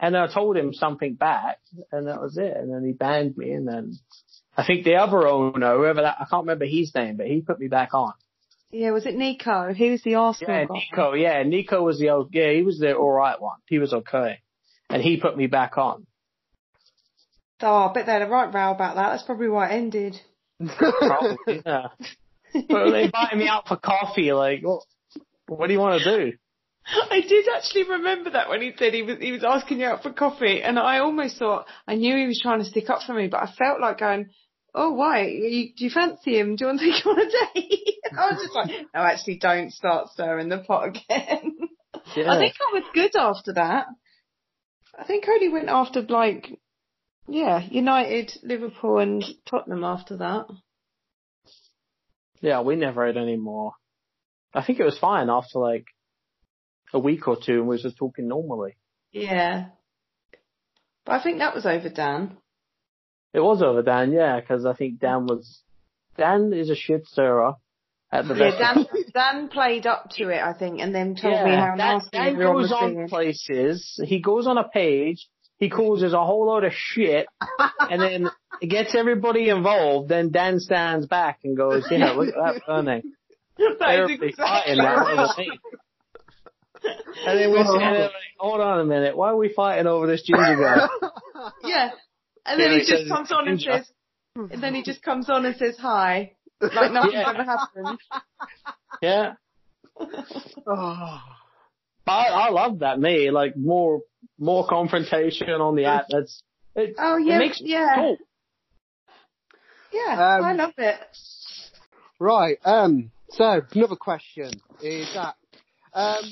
And 0.00 0.16
I 0.16 0.26
told 0.26 0.56
him 0.56 0.72
something 0.74 1.14
back, 1.14 1.58
and 1.92 2.08
that 2.08 2.20
was 2.20 2.36
it. 2.36 2.56
And 2.56 2.72
then 2.74 2.84
he 2.84 2.92
banned 2.92 3.36
me, 3.36 3.52
and 3.52 3.68
then 3.68 3.92
I 4.56 4.66
think 4.66 4.84
the 4.84 4.96
other 4.96 5.28
owner, 5.28 5.76
whoever 5.76 6.02
that, 6.02 6.16
I 6.20 6.24
can't 6.28 6.42
remember 6.42 6.66
his 6.66 6.92
name, 6.94 7.16
but 7.16 7.26
he 7.28 7.40
put 7.40 7.60
me 7.60 7.68
back 7.68 7.94
on. 7.94 8.12
Yeah, 8.72 8.90
was 8.92 9.04
it 9.04 9.14
Nico? 9.14 9.74
He 9.74 9.90
was 9.90 10.02
the 10.02 10.14
Arsenal 10.14 10.54
Yeah, 10.54 10.64
guy. 10.64 10.74
Nico. 10.74 11.12
Yeah, 11.12 11.42
Nico 11.42 11.82
was 11.82 11.98
the 11.98 12.10
old. 12.10 12.30
Yeah, 12.32 12.50
he 12.52 12.62
was 12.62 12.78
the 12.78 12.94
all 12.94 13.10
right 13.12 13.40
one. 13.40 13.58
He 13.66 13.78
was 13.78 13.92
okay, 13.92 14.38
and 14.88 15.02
he 15.02 15.18
put 15.20 15.36
me 15.36 15.46
back 15.46 15.76
on. 15.76 16.06
Oh, 17.60 17.88
I 17.88 17.92
bet 17.92 18.06
they 18.06 18.12
had 18.12 18.22
a 18.22 18.28
right 18.28 18.52
row 18.52 18.72
about 18.72 18.96
that. 18.96 19.10
That's 19.10 19.22
probably 19.22 19.48
why 19.48 19.68
it 19.68 19.74
ended. 19.74 20.20
Probably. 20.78 21.62
yeah. 21.66 21.88
But 22.68 22.90
they 22.90 23.04
invited 23.04 23.38
me 23.38 23.48
out 23.48 23.66
for 23.66 23.76
coffee. 23.78 24.30
Like, 24.34 24.60
what? 24.60 24.82
What 25.48 25.68
do 25.68 25.72
you 25.72 25.78
want 25.78 26.02
to 26.02 26.18
do? 26.18 26.32
I 27.10 27.20
did 27.20 27.46
actually 27.56 27.84
remember 27.84 28.30
that 28.30 28.48
when 28.50 28.60
he 28.60 28.72
said 28.76 28.92
he 28.92 29.02
was 29.02 29.18
he 29.20 29.32
was 29.32 29.42
asking 29.44 29.80
you 29.80 29.86
out 29.86 30.02
for 30.02 30.12
coffee, 30.12 30.62
and 30.62 30.78
I 30.78 30.98
almost 30.98 31.38
thought 31.38 31.66
I 31.86 31.94
knew 31.94 32.14
he 32.16 32.26
was 32.26 32.40
trying 32.42 32.58
to 32.58 32.64
stick 32.66 32.90
up 32.90 33.02
for 33.06 33.14
me, 33.14 33.28
but 33.28 33.42
I 33.42 33.50
felt 33.56 33.80
like 33.80 33.98
going, 33.98 34.30
"Oh, 34.74 34.92
why? 34.92 35.26
You, 35.26 35.72
do 35.76 35.84
you 35.84 35.90
fancy 35.90 36.38
him? 36.38 36.56
Do 36.56 36.64
you 36.64 36.68
want 36.68 36.80
to 36.80 36.86
take 36.86 37.04
him 37.04 37.12
on 37.12 37.20
a 37.20 37.30
date?" 37.54 37.94
I 38.18 38.30
was 38.30 38.42
just 38.42 38.54
like, 38.54 38.70
"No, 38.94 39.00
actually, 39.00 39.38
don't 39.38 39.72
start 39.72 40.08
stirring 40.10 40.48
the 40.48 40.58
pot 40.58 40.88
again." 40.88 41.56
Yeah. 42.16 42.32
I 42.32 42.38
think 42.38 42.54
I 42.60 42.74
was 42.74 42.84
good 42.94 43.16
after 43.16 43.54
that. 43.54 43.86
I 44.98 45.04
think 45.04 45.28
I 45.28 45.32
only 45.32 45.48
went 45.48 45.68
after 45.68 46.02
like, 46.02 46.58
yeah, 47.28 47.60
United, 47.70 48.32
Liverpool, 48.42 48.98
and 48.98 49.24
Tottenham 49.46 49.84
after 49.84 50.16
that. 50.18 50.46
Yeah, 52.40 52.62
we 52.62 52.76
never 52.76 53.06
had 53.06 53.16
any 53.16 53.36
more. 53.36 53.72
I 54.52 54.62
think 54.62 54.80
it 54.80 54.84
was 54.84 54.98
fine 54.98 55.30
after 55.30 55.58
like 55.58 55.86
a 56.92 56.98
week 56.98 57.28
or 57.28 57.36
two, 57.36 57.60
and 57.60 57.62
we 57.62 57.76
were 57.76 57.82
just 57.82 57.96
talking 57.96 58.28
normally. 58.28 58.76
Yeah, 59.12 59.66
but 61.04 61.12
I 61.12 61.22
think 61.22 61.38
that 61.38 61.54
was 61.54 61.66
over 61.66 61.88
Dan. 61.88 62.36
It 63.32 63.40
was 63.40 63.62
over 63.62 63.82
Dan, 63.82 64.12
yeah, 64.12 64.40
because 64.40 64.66
I 64.66 64.74
think 64.74 64.98
Dan 64.98 65.26
was 65.26 65.62
Dan 66.16 66.52
is 66.52 66.70
a 66.70 66.74
shit 66.74 67.06
stirrer 67.06 67.54
at 68.10 68.28
the 68.28 68.34
Yeah. 68.34 68.58
Dan, 68.58 68.86
Dan 69.14 69.48
played 69.48 69.86
up 69.86 70.10
to 70.16 70.28
it, 70.28 70.42
I 70.42 70.52
think, 70.52 70.80
and 70.80 70.94
then 70.94 71.16
told 71.16 71.34
Yeah, 71.34 71.44
me 71.44 71.50
how 71.52 71.74
Dan, 71.74 71.76
nasty 71.78 72.18
Dan 72.18 72.36
goes 72.36 72.54
was 72.54 72.72
on 72.72 73.08
places. 73.08 74.00
He 74.04 74.20
goes 74.20 74.46
on 74.46 74.58
a 74.58 74.68
page. 74.68 75.26
He 75.58 75.70
causes 75.70 76.12
a 76.12 76.24
whole 76.24 76.46
load 76.46 76.64
of 76.64 76.72
shit, 76.74 77.26
and 77.78 78.02
then 78.02 78.30
it 78.60 78.66
gets 78.68 78.94
everybody 78.94 79.48
involved. 79.48 80.08
Then 80.08 80.30
Dan 80.30 80.58
stands 80.58 81.06
back 81.06 81.38
and 81.44 81.56
goes, 81.56 81.86
"Yeah, 81.90 82.10
look 82.10 82.28
at 82.28 82.34
that 82.34 82.66
burning." 82.66 83.02
That 83.78 84.00
is 84.04 84.10
exactly 84.10 84.32
fighting 84.36 84.78
that 84.78 84.96
right. 84.96 85.60
And 87.26 87.38
then 87.38 87.50
we're 87.52 87.64
sitting 87.66 87.80
there 87.80 88.04
like, 88.04 88.34
hold 88.38 88.60
on 88.60 88.80
a 88.80 88.84
minute, 88.84 89.16
why 89.16 89.28
are 89.28 89.36
we 89.36 89.52
fighting 89.52 89.86
over 89.86 90.06
this 90.06 90.22
ginger 90.22 90.56
guy? 90.56 90.88
Yeah. 91.64 91.90
And 92.44 92.60
then 92.60 92.70
Yeah, 92.72 92.78
he 92.78 92.84
just 92.84 93.08
comes 93.08 93.30
on 93.32 93.48
and 93.48 93.60
says, 93.60 93.90
and 94.36 94.62
then 94.62 94.74
he 94.74 94.82
just 94.82 95.02
comes 95.02 95.30
on 95.30 95.44
and 95.46 95.56
says 95.56 95.76
hi. 95.78 96.32
Like 96.60 96.92
nothing 96.92 97.12
Yeah. 97.14 97.28
ever 97.28 97.44
happened. 97.44 97.98
Yeah. 99.00 99.32
Oh. 100.66 101.20
But 102.04 102.12
I, 102.12 102.26
I 102.48 102.50
love 102.50 102.80
that. 102.80 102.98
Me, 102.98 103.30
like 103.30 103.56
more, 103.56 104.00
more 104.38 104.66
confrontation 104.66 105.48
on 105.50 105.76
the 105.76 105.84
app. 105.84 106.06
That's, 106.10 106.42
it, 106.74 106.96
Oh 106.98 107.16
it 107.16 107.24
yeah, 107.24 107.38
makes 107.38 107.60
yeah, 107.60 107.94
cool. 107.94 108.16
yeah. 109.92 110.12
Um, 110.38 110.44
I 110.44 110.52
love 110.52 110.72
it. 110.78 110.96
Right. 112.18 112.58
Um. 112.64 113.12
So 113.30 113.62
another 113.72 113.94
question 113.96 114.50
is 114.80 115.08
that, 115.14 115.36
um, 115.94 116.24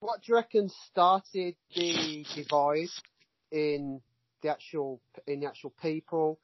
what 0.00 0.20
do 0.22 0.32
you 0.32 0.34
reckon 0.36 0.70
started 0.90 1.56
the 1.74 2.24
divide 2.34 2.88
in 3.52 4.00
the 4.44 4.50
actual 4.50 5.00
in 5.26 5.40
the 5.40 5.46
actual 5.46 5.72
people? 5.82 6.38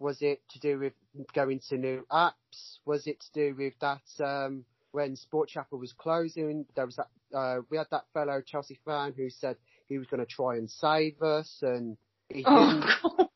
Was 0.00 0.20
it 0.20 0.42
to 0.50 0.58
do 0.58 0.80
with 0.80 0.94
going 1.32 1.60
to 1.68 1.76
new 1.78 2.04
apps? 2.10 2.78
Was 2.84 3.06
it 3.06 3.20
to 3.20 3.32
do 3.32 3.54
with 3.56 3.74
that 3.80 4.02
um, 4.24 4.64
when 4.90 5.14
Sport 5.14 5.50
Yapper 5.54 5.78
was 5.78 5.92
closing? 5.92 6.66
There 6.74 6.86
was 6.86 6.96
that 6.96 7.08
uh, 7.36 7.60
we 7.70 7.76
had 7.76 7.86
that 7.92 8.06
fellow 8.12 8.42
Chelsea 8.44 8.80
fan 8.84 9.12
who 9.16 9.30
said 9.30 9.56
he 9.88 9.98
was 9.98 10.08
going 10.08 10.18
to 10.20 10.26
try 10.26 10.56
and 10.56 10.68
save 10.68 11.22
us, 11.22 11.58
and 11.62 11.96
he 12.28 12.42
Oh 12.44 12.66
didn't. 12.72 12.90
God. 13.02 13.28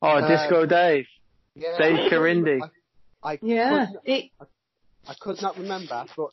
Oh, 0.00 0.08
Uh, 0.08 0.28
Disco 0.28 0.64
Dave. 0.64 1.06
Yeah, 1.54 1.76
Dave 1.76 1.98
I 1.98 2.08
couldn't- 2.08 2.44
Carindi. 2.44 2.60
I, 3.22 3.32
I 3.32 3.38
Yeah. 3.42 3.86
couldn't- 3.86 4.00
It, 4.06 4.30
I 5.08 5.14
could 5.20 5.42
not 5.42 5.58
remember, 5.58 6.06
but 6.16 6.30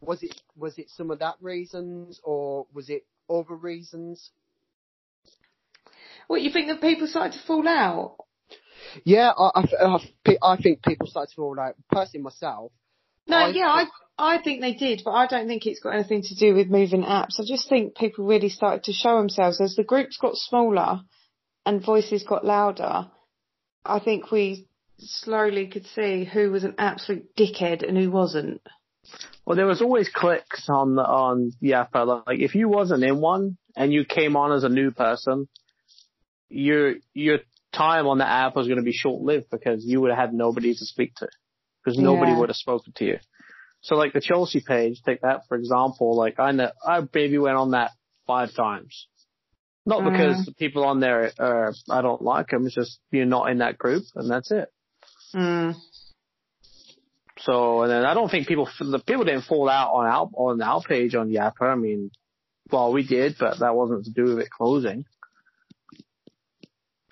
was 0.00 0.22
it 0.22 0.38
was 0.56 0.76
it 0.78 0.90
some 0.90 1.10
of 1.10 1.18
that 1.20 1.36
reasons 1.40 2.20
or 2.24 2.66
was 2.74 2.90
it 2.90 3.06
other 3.30 3.54
reasons? 3.54 4.32
What 6.28 6.42
you 6.42 6.50
think 6.50 6.68
that 6.68 6.80
people 6.80 7.06
started 7.06 7.32
to 7.38 7.46
fall 7.46 7.66
out? 7.68 8.16
Yeah, 9.04 9.30
I, 9.36 9.50
I, 9.80 9.98
I, 10.26 10.36
I 10.52 10.56
think 10.56 10.82
people 10.82 11.06
started 11.06 11.30
to 11.30 11.36
fall 11.36 11.58
out. 11.58 11.74
Personally, 11.90 12.22
myself, 12.24 12.72
No, 13.26 13.36
I 13.38 13.48
yeah, 13.50 13.70
I 13.70 13.78
think- 13.84 13.90
I 14.16 14.38
think 14.38 14.60
they 14.60 14.74
did, 14.74 15.02
but 15.04 15.10
I 15.10 15.26
don't 15.26 15.48
think 15.48 15.66
it's 15.66 15.80
got 15.80 15.94
anything 15.94 16.22
to 16.22 16.36
do 16.36 16.54
with 16.54 16.68
moving 16.70 17.02
apps. 17.02 17.40
I 17.40 17.42
just 17.44 17.68
think 17.68 17.96
people 17.96 18.24
really 18.24 18.48
started 18.48 18.84
to 18.84 18.92
show 18.92 19.16
themselves 19.18 19.60
as 19.60 19.74
the 19.74 19.82
groups 19.82 20.18
got 20.18 20.36
smaller 20.36 21.00
and 21.66 21.84
voices 21.84 22.22
got 22.22 22.44
louder. 22.44 23.10
I 23.84 23.98
think 23.98 24.30
we 24.30 24.68
slowly 25.00 25.66
could 25.66 25.86
see 25.86 26.22
who 26.24 26.52
was 26.52 26.62
an 26.62 26.76
absolute 26.78 27.34
dickhead 27.34 27.82
and 27.82 27.98
who 27.98 28.08
wasn't. 28.12 28.60
Well, 29.44 29.56
there 29.56 29.66
was 29.66 29.82
always 29.82 30.08
clicks 30.08 30.68
on 30.68 30.94
the, 30.94 31.02
on 31.02 31.50
Yappa. 31.60 32.24
Like 32.24 32.38
if 32.38 32.54
you 32.54 32.68
wasn't 32.68 33.02
in 33.02 33.20
one 33.20 33.56
and 33.76 33.92
you 33.92 34.04
came 34.04 34.36
on 34.36 34.52
as 34.52 34.62
a 34.62 34.68
new 34.68 34.92
person, 34.92 35.48
your 36.48 36.94
your 37.12 37.38
time 37.72 38.06
on 38.06 38.18
the 38.18 38.28
app 38.28 38.54
was 38.56 38.66
going 38.66 38.78
to 38.78 38.84
be 38.84 38.92
short 38.92 39.22
lived 39.22 39.46
because 39.50 39.84
you 39.84 40.00
would 40.00 40.10
have 40.10 40.18
had 40.18 40.34
nobody 40.34 40.72
to 40.74 40.84
speak 40.84 41.14
to 41.16 41.28
because 41.84 41.98
nobody 41.98 42.32
Yeah. 42.32 42.38
would 42.38 42.48
have 42.48 42.56
spoken 42.56 42.92
to 42.96 43.04
you. 43.04 43.18
So 43.82 43.96
like 43.96 44.12
the 44.12 44.20
Chelsea 44.20 44.60
page, 44.66 45.02
take 45.04 45.22
that 45.22 45.42
for 45.48 45.56
example. 45.56 46.16
Like 46.16 46.38
I 46.38 46.52
know 46.52 46.70
I 46.86 47.00
maybe 47.12 47.38
went 47.38 47.56
on 47.56 47.72
that 47.72 47.90
five 48.26 48.54
times. 48.54 49.08
Not 49.86 50.00
Mm. 50.02 50.12
because 50.12 50.46
the 50.46 50.54
people 50.54 50.84
on 50.84 51.00
there 51.00 51.32
are 51.38 51.74
I 51.90 52.00
don't 52.00 52.22
like 52.22 52.48
them. 52.48 52.64
It's 52.66 52.74
just 52.74 53.00
you're 53.10 53.26
not 53.26 53.50
in 53.50 53.58
that 53.58 53.76
group 53.76 54.04
and 54.14 54.30
that's 54.30 54.50
it. 54.50 54.68
Mm. 55.34 55.74
So, 57.40 57.82
and 57.82 57.90
then 57.90 58.04
I 58.04 58.14
don't 58.14 58.30
think 58.30 58.46
people, 58.46 58.68
the 58.78 59.00
people 59.04 59.24
didn't 59.24 59.42
fall 59.42 59.68
out 59.68 59.92
on 59.92 60.06
our, 60.06 60.30
on 60.34 60.62
our 60.62 60.80
page 60.80 61.14
on 61.14 61.28
Yapper. 61.30 61.70
I 61.70 61.74
mean, 61.74 62.10
well, 62.70 62.92
we 62.92 63.06
did, 63.06 63.36
but 63.38 63.58
that 63.58 63.74
wasn't 63.74 64.04
to 64.06 64.12
do 64.12 64.24
with 64.24 64.38
it 64.38 64.50
closing. 64.50 65.04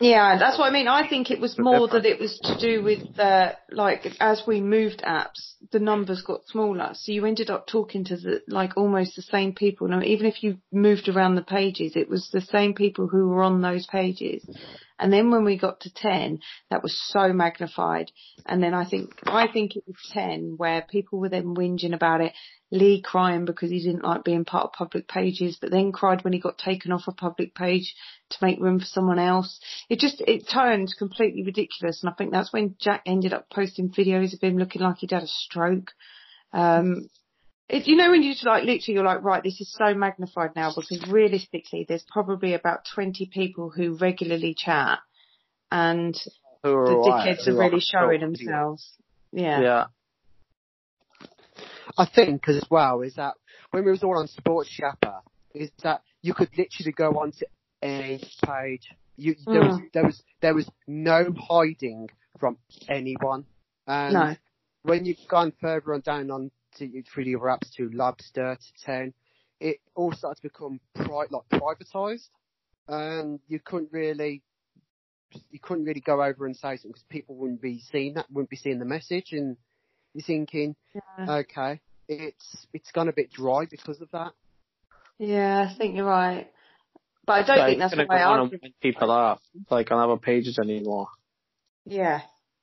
Yeah, 0.02 0.36
that's 0.36 0.58
what 0.58 0.68
I 0.68 0.72
mean. 0.72 0.88
I 0.88 1.08
think 1.08 1.30
it 1.30 1.38
was 1.38 1.56
more 1.56 1.86
that 1.86 2.04
it 2.04 2.18
was 2.18 2.36
to 2.42 2.58
do 2.58 2.82
with 2.82 3.14
the 3.14 3.56
like 3.70 4.04
as 4.18 4.42
we 4.44 4.60
moved 4.60 5.00
apps, 5.06 5.54
the 5.70 5.78
numbers 5.78 6.22
got 6.22 6.44
smaller, 6.48 6.90
so 6.94 7.12
you 7.12 7.24
ended 7.24 7.50
up 7.50 7.68
talking 7.68 8.04
to 8.06 8.16
the 8.16 8.42
like 8.48 8.76
almost 8.76 9.14
the 9.14 9.22
same 9.22 9.54
people. 9.54 9.86
Now, 9.86 10.02
even 10.02 10.26
if 10.26 10.42
you 10.42 10.58
moved 10.72 11.08
around 11.08 11.36
the 11.36 11.42
pages, 11.42 11.92
it 11.94 12.08
was 12.08 12.28
the 12.32 12.40
same 12.40 12.74
people 12.74 13.06
who 13.06 13.28
were 13.28 13.44
on 13.44 13.62
those 13.62 13.86
pages. 13.86 14.44
And 14.98 15.12
then 15.12 15.30
when 15.30 15.44
we 15.44 15.56
got 15.56 15.78
to 15.82 15.94
ten, 15.94 16.40
that 16.68 16.82
was 16.82 17.00
so 17.12 17.32
magnified. 17.32 18.10
And 18.44 18.60
then 18.60 18.74
I 18.74 18.84
think 18.88 19.14
I 19.24 19.46
think 19.46 19.76
it 19.76 19.84
was 19.86 20.10
ten 20.10 20.54
where 20.56 20.82
people 20.82 21.20
were 21.20 21.28
then 21.28 21.54
whinging 21.54 21.94
about 21.94 22.22
it. 22.22 22.32
Lee 22.72 23.02
crying 23.02 23.44
because 23.44 23.70
he 23.70 23.82
didn't 23.82 24.02
like 24.02 24.24
being 24.24 24.46
part 24.46 24.64
of 24.64 24.72
public 24.72 25.06
pages, 25.06 25.58
but 25.60 25.70
then 25.70 25.92
cried 25.92 26.24
when 26.24 26.32
he 26.32 26.40
got 26.40 26.56
taken 26.56 26.90
off 26.90 27.06
a 27.06 27.12
public 27.12 27.54
page 27.54 27.94
to 28.30 28.38
make 28.40 28.58
room 28.58 28.80
for 28.80 28.86
someone 28.86 29.18
else. 29.18 29.60
It 29.90 29.98
just, 29.98 30.22
it 30.22 30.48
turned 30.48 30.94
completely 30.98 31.44
ridiculous. 31.44 32.02
And 32.02 32.10
I 32.10 32.14
think 32.14 32.32
that's 32.32 32.50
when 32.50 32.74
Jack 32.80 33.02
ended 33.04 33.34
up 33.34 33.50
posting 33.50 33.90
videos 33.90 34.32
of 34.32 34.40
him 34.40 34.56
looking 34.56 34.80
like 34.80 34.98
he'd 34.98 35.10
had 35.10 35.22
a 35.22 35.28
stroke. 35.28 35.92
Um, 36.54 37.10
it, 37.68 37.86
you 37.86 37.96
know, 37.96 38.10
when 38.10 38.22
you 38.22 38.32
just 38.32 38.46
like, 38.46 38.64
literally 38.64 38.94
you're 38.94 39.04
like, 39.04 39.22
right, 39.22 39.42
this 39.42 39.60
is 39.60 39.70
so 39.72 39.92
magnified 39.92 40.56
now 40.56 40.72
because 40.74 41.06
realistically 41.10 41.84
there's 41.86 42.04
probably 42.10 42.54
about 42.54 42.86
20 42.94 43.26
people 43.26 43.68
who 43.68 43.96
regularly 43.98 44.54
chat 44.56 45.00
and 45.70 46.18
the 46.62 46.70
alright, 46.70 47.36
dickheads 47.38 47.48
are 47.48 47.58
really 47.58 47.80
showing 47.80 48.20
themselves. 48.20 48.94
Yeah. 49.30 49.60
Yeah. 49.60 49.84
I 51.98 52.06
think 52.06 52.48
as 52.48 52.64
well 52.70 53.02
is 53.02 53.14
that 53.14 53.34
when 53.70 53.84
we 53.84 53.90
was 53.90 54.02
all 54.02 54.18
on 54.18 54.28
Sports 54.28 54.70
Yapper, 54.80 55.20
is 55.54 55.70
that 55.82 56.02
you 56.22 56.34
could 56.34 56.50
literally 56.56 56.92
go 56.92 57.10
onto 57.20 57.44
any 57.82 58.20
page. 58.44 58.88
You, 59.16 59.34
there 59.46 59.60
was 59.60 59.74
Mm. 59.78 59.92
there 59.92 60.04
was 60.04 60.22
there 60.40 60.54
was 60.54 60.70
no 60.86 61.32
hiding 61.38 62.08
from 62.38 62.58
anyone. 62.88 63.44
And 63.86 64.14
No. 64.14 64.36
when 64.82 65.04
you've 65.04 65.28
gone 65.28 65.52
further 65.60 65.94
on 65.94 66.00
down 66.00 66.30
on 66.30 66.50
to 66.78 67.02
through 67.02 67.24
the 67.24 67.36
other 67.36 67.46
apps 67.46 67.70
to 67.76 67.90
Lobster 67.90 68.56
to 68.56 68.84
Ten, 68.84 69.12
it 69.60 69.80
all 69.94 70.12
started 70.12 70.36
to 70.40 70.48
become 70.48 70.80
pri- 70.94 71.26
like 71.30 71.48
privatized, 71.52 72.30
and 72.88 73.40
you 73.48 73.60
couldn't 73.60 73.92
really 73.92 74.42
you 75.50 75.58
couldn't 75.60 75.84
really 75.84 76.00
go 76.00 76.22
over 76.22 76.46
and 76.46 76.54
say 76.56 76.76
something 76.76 76.90
because 76.90 77.04
people 77.08 77.34
wouldn't 77.36 77.62
be 77.62 77.80
seeing 77.90 78.14
that, 78.14 78.30
wouldn't 78.30 78.50
be 78.50 78.56
seeing 78.56 78.78
the 78.78 78.84
message, 78.84 79.32
and 79.32 79.56
you're 80.14 80.22
thinking, 80.22 80.74
Yeah. 80.94 81.36
okay, 81.40 81.80
it's 82.08 82.66
it's 82.72 82.90
gone 82.92 83.08
a 83.08 83.12
bit 83.12 83.32
dry 83.32 83.66
because 83.70 84.00
of 84.00 84.10
that. 84.12 84.32
Yeah, 85.18 85.68
I 85.70 85.76
think 85.76 85.96
you're 85.96 86.04
right. 86.06 86.50
But 87.26 87.32
I 87.32 87.42
don't 87.46 87.58
Like, 87.58 87.66
think 87.68 87.78
that's 87.78 87.90
the 87.92 87.96
couldn't 87.98 88.10
way 88.10 88.18
go 88.18 88.30
on 88.30 88.50
I 88.64 88.68
people 88.80 89.10
up, 89.10 89.40
like 89.70 89.90
on 89.92 89.98
other 89.98 90.18
pages 90.18 90.58
anymore. 90.58 91.06
Yeah. 91.84 92.22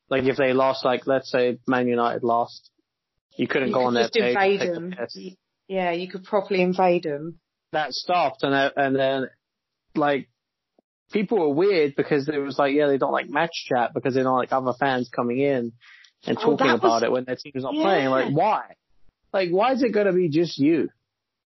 Like 0.10 0.24
if 0.24 0.38
they 0.38 0.54
lost, 0.54 0.84
like 0.84 1.08
let's 1.08 1.32
say 1.32 1.60
Man 1.68 1.88
United 1.88 2.24
lost, 2.24 2.70
you 3.38 3.48
couldn't 3.48 3.70
You 3.70 3.74
go 3.74 3.82
could 3.82 3.88
on 3.88 3.94
their 3.94 4.04
just 4.04 4.14
page 4.16 4.24
and 4.26 4.36
invade 4.44 4.60
take 4.60 4.74
them. 4.74 4.90
the 5.16 5.36
Yeah, 5.68 5.92
you 5.92 6.10
could 6.10 6.24
properly 6.26 6.62
invade 6.62 7.04
them. 7.04 7.40
that 7.72 7.94
stopped 7.94 8.44
and 8.44 8.54
then, 8.54 8.72
and 8.76 8.96
then 8.96 9.30
like 9.96 10.28
people 11.12 11.40
were 11.40 11.54
weird 11.54 11.96
because 11.96 12.28
it 12.28 12.38
was 12.38 12.58
like 12.60 12.74
yeah 12.74 12.88
they 12.88 12.98
don't 12.98 13.12
like 13.12 13.30
match 13.30 13.66
chat 13.68 13.92
because 13.94 14.14
they 14.16 14.24
don't 14.24 14.36
like 14.38 14.52
other 14.52 14.74
fans 14.80 15.10
coming 15.16 15.40
in 15.40 15.72
and 16.28 16.38
Oh, 16.38 16.42
talking 16.58 16.70
about 16.70 16.82
was- 16.84 17.04
it 17.04 17.12
when 17.12 17.24
their 17.26 17.36
team's 17.36 17.64
not 17.64 17.74
Yeah. 17.74 17.82
playing 17.84 18.10
like 18.10 18.34
why 18.34 18.76
like 19.34 19.50
why 19.52 19.74
is 19.74 19.84
it 19.84 19.94
going 19.94 20.08
to 20.08 20.14
be 20.14 20.30
just 20.30 20.58
you 20.60 20.90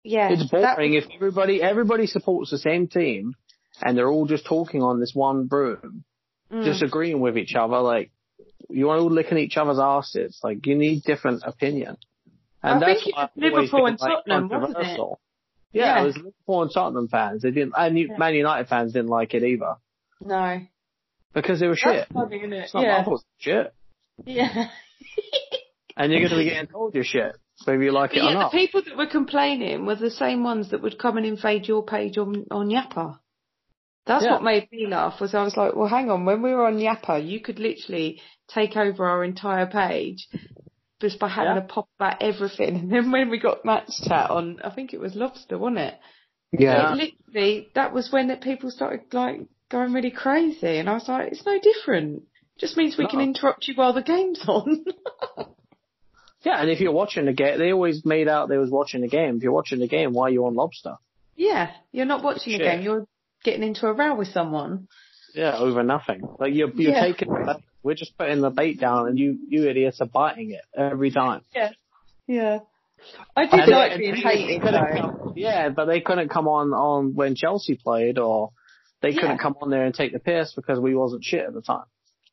Yeah. 0.05 0.31
it's 0.31 0.45
boring 0.45 0.95
was- 0.95 1.05
if 1.05 1.11
everybody 1.15 1.63
everybody 1.63 2.07
supports 2.07 2.51
the 2.51 2.59
same 2.59 2.89
team 2.89 3.35
and 3.83 3.97
they're 3.97 4.11
all 4.11 4.27
just 4.27 4.45
talking 4.47 4.83
on 4.83 5.01
this 5.01 5.15
one 5.15 5.47
broom 5.47 6.05
mm. 6.53 6.65
disagreeing 6.65 7.21
with 7.21 7.37
each 7.39 7.55
other 7.55 7.81
like 7.81 8.11
you 8.69 8.91
are 8.91 8.99
all 8.99 9.11
licking 9.11 9.39
each 9.39 9.57
other's 9.57 9.79
asses 9.79 10.41
like 10.43 10.67
you 10.67 10.75
need 10.77 11.03
different 11.05 11.43
opinion 11.47 11.97
and 12.63 12.83
I 12.85 12.89
that's 12.89 13.05
think 13.05 13.17
why 13.17 13.23
was 13.23 13.31
I've 13.37 13.53
always 13.53 13.71
Liverpool 13.73 13.87
and 13.87 14.01
like, 14.01 14.11
Tottenham, 14.27 14.49
wasn't 14.61 14.79
it? 14.79 14.99
Yeah, 15.73 15.85
Yeah. 15.85 16.03
it 16.03 16.07
was 16.07 16.17
Liverpool 16.17 16.63
and 16.63 16.71
Tottenham 16.75 17.09
fans. 17.09 17.43
They 17.43 17.51
didn't, 17.53 17.75
and 17.79 17.97
Yeah. 17.99 18.17
Man 18.19 18.35
United 18.35 18.69
fans 18.69 18.93
didn't 18.95 19.11
like 19.11 19.33
it 19.35 19.45
either 19.45 19.77
No. 20.21 20.61
because 21.35 21.61
they 21.61 21.69
were 21.69 21.77
shit. 21.77 22.09
Funny, 22.09 22.39
isn't 22.39 22.53
it? 22.53 22.57
It's 22.65 22.75
not 22.75 22.83
Yeah. 22.83 23.05
Shit, 23.39 23.73
Yeah. 24.27 24.69
and 25.97 26.13
you're 26.13 26.21
going 26.21 26.31
to 26.31 26.37
be 26.37 26.45
getting 26.45 26.69
told 26.69 26.95
you're 26.95 27.05
shit, 27.05 27.37
whether 27.65 27.83
you 27.83 27.93
like 27.93 28.11
But 28.11 28.19
it 28.19 28.23
or 28.23 28.31
yeah, 28.33 28.45
the 28.45 28.57
people 28.57 28.83
that 28.83 28.97
were 28.97 29.07
complaining 29.07 29.87
were 29.87 29.97
the 29.97 30.11
same 30.11 30.43
ones 30.45 30.71
that 30.71 30.83
would 30.83 30.99
come 30.99 31.17
and 31.17 31.27
invade 31.27 31.67
your 31.69 31.85
page 31.85 32.19
on, 32.19 32.45
on 32.51 32.69
Yappa. 32.69 33.19
That's 34.07 34.25
Yeah. 34.25 34.33
what 34.35 34.43
made 34.43 34.69
me 34.73 34.87
laugh 34.87 35.21
was 35.21 35.35
I 35.35 35.43
was 35.43 35.57
like, 35.57 35.75
well 35.77 35.89
hang 35.89 36.11
on, 36.11 36.25
when 36.25 36.43
we 36.43 36.53
were 36.55 36.67
on 36.67 36.79
Yappa, 36.79 37.27
you 37.27 37.41
could 37.41 37.59
literally 37.59 38.21
take 38.49 38.77
over 38.77 39.05
our 39.05 39.23
entire 39.23 39.67
page 39.67 40.29
just 41.01 41.19
by 41.19 41.29
having 41.29 41.57
Yeah. 41.57 41.65
a 41.65 41.67
pop 41.67 41.89
about 41.99 42.23
everything. 42.23 42.77
And 42.81 42.91
then 42.93 43.11
when 43.13 43.29
we 43.31 43.39
got 43.39 43.65
match 43.65 43.91
chat 44.07 44.31
on, 44.31 44.61
I 44.65 44.71
think 44.71 44.93
it 44.95 45.01
was 45.01 45.15
Lobster, 45.15 45.59
wasn't 45.59 45.79
it? 45.79 45.95
Yeah. 46.53 46.93
It 46.95 47.15
literally, 47.31 47.69
that 47.75 47.93
was 47.93 48.11
when 48.11 48.29
that 48.29 48.41
people 48.41 48.71
started 48.71 49.13
like 49.13 49.41
going 49.71 49.93
really 49.93 50.11
crazy, 50.11 50.79
and 50.79 50.89
I 50.89 50.95
was 50.95 51.07
like, 51.09 51.31
it's 51.31 51.45
no 51.45 51.59
different. 51.61 52.23
Just 52.59 52.77
means 52.77 52.97
we 52.99 53.07
can 53.07 53.21
oh. 53.21 53.25
interrupt 53.25 53.69
you 53.69 53.75
while 53.75 53.93
the 53.93 54.03
game's 54.03 54.43
on. 54.47 54.85
Yeah, 56.45 56.61
and 56.61 56.71
if 56.71 56.81
you're 56.81 56.93
watching 56.93 57.27
the 57.27 57.33
game, 57.33 57.59
they 57.59 57.73
always 57.73 58.05
made 58.05 58.29
out 58.29 58.49
they 58.49 58.59
was 58.59 58.71
watching 58.71 59.01
the 59.01 59.09
game. 59.09 59.37
If 59.37 59.43
you're 59.43 59.53
watching 59.53 59.81
the 59.81 59.89
game, 59.89 60.13
why 60.13 60.29
are 60.29 60.31
you 60.31 60.47
on 60.47 60.55
Lobster? 60.55 60.97
yeah, 61.37 61.71
you're 61.93 62.07
not 62.07 62.23
watching 62.23 62.53
Shit. 62.53 62.61
a 62.61 62.65
game. 62.65 62.83
You're 62.83 63.07
getting 63.45 63.63
into 63.63 63.87
a 63.87 63.93
row 63.93 64.15
with 64.15 64.29
someone. 64.29 64.89
Yeah, 65.35 65.57
over 65.57 65.83
nothing. 65.83 66.23
Like 66.39 66.55
you're 66.55 66.71
you're 66.71 66.93
Yeah. 66.93 67.01
taking. 67.03 67.29
We're 67.83 67.95
just 67.95 68.17
putting 68.19 68.41
the 68.41 68.51
bait 68.51 68.81
down, 68.81 69.09
and 69.09 69.19
you 69.19 69.39
you 69.49 69.69
idiots 69.69 70.01
are 70.01 70.07
biting 70.07 70.53
it 70.53 70.63
every 70.77 71.11
time. 71.11 71.43
Yeah. 71.55 71.71
Yeah. 72.27 72.59
I 73.37 73.47
did 73.47 73.61
And 73.61 73.71
like 73.71 73.99
being 73.99 74.17
hated 74.17 74.63
come- 74.63 75.33
Yeah, 75.37 75.69
but 75.69 75.85
they 75.87 76.01
couldn't 76.01 76.29
come 76.29 76.49
on 76.49 76.73
on 76.73 77.15
when 77.15 77.35
Chelsea 77.35 77.77
played, 77.77 78.19
or 78.19 78.51
they 79.01 79.13
couldn't 79.13 79.39
come 79.39 79.57
on 79.61 79.71
there 79.71 79.85
and 79.85 79.95
take 79.95 80.13
the 80.13 80.19
piss 80.19 80.53
because 80.55 80.81
we 80.81 80.95
wasn't 80.95 81.25
shit 81.25 81.45
at 81.45 81.55
the 81.55 81.63
time. 81.63 81.85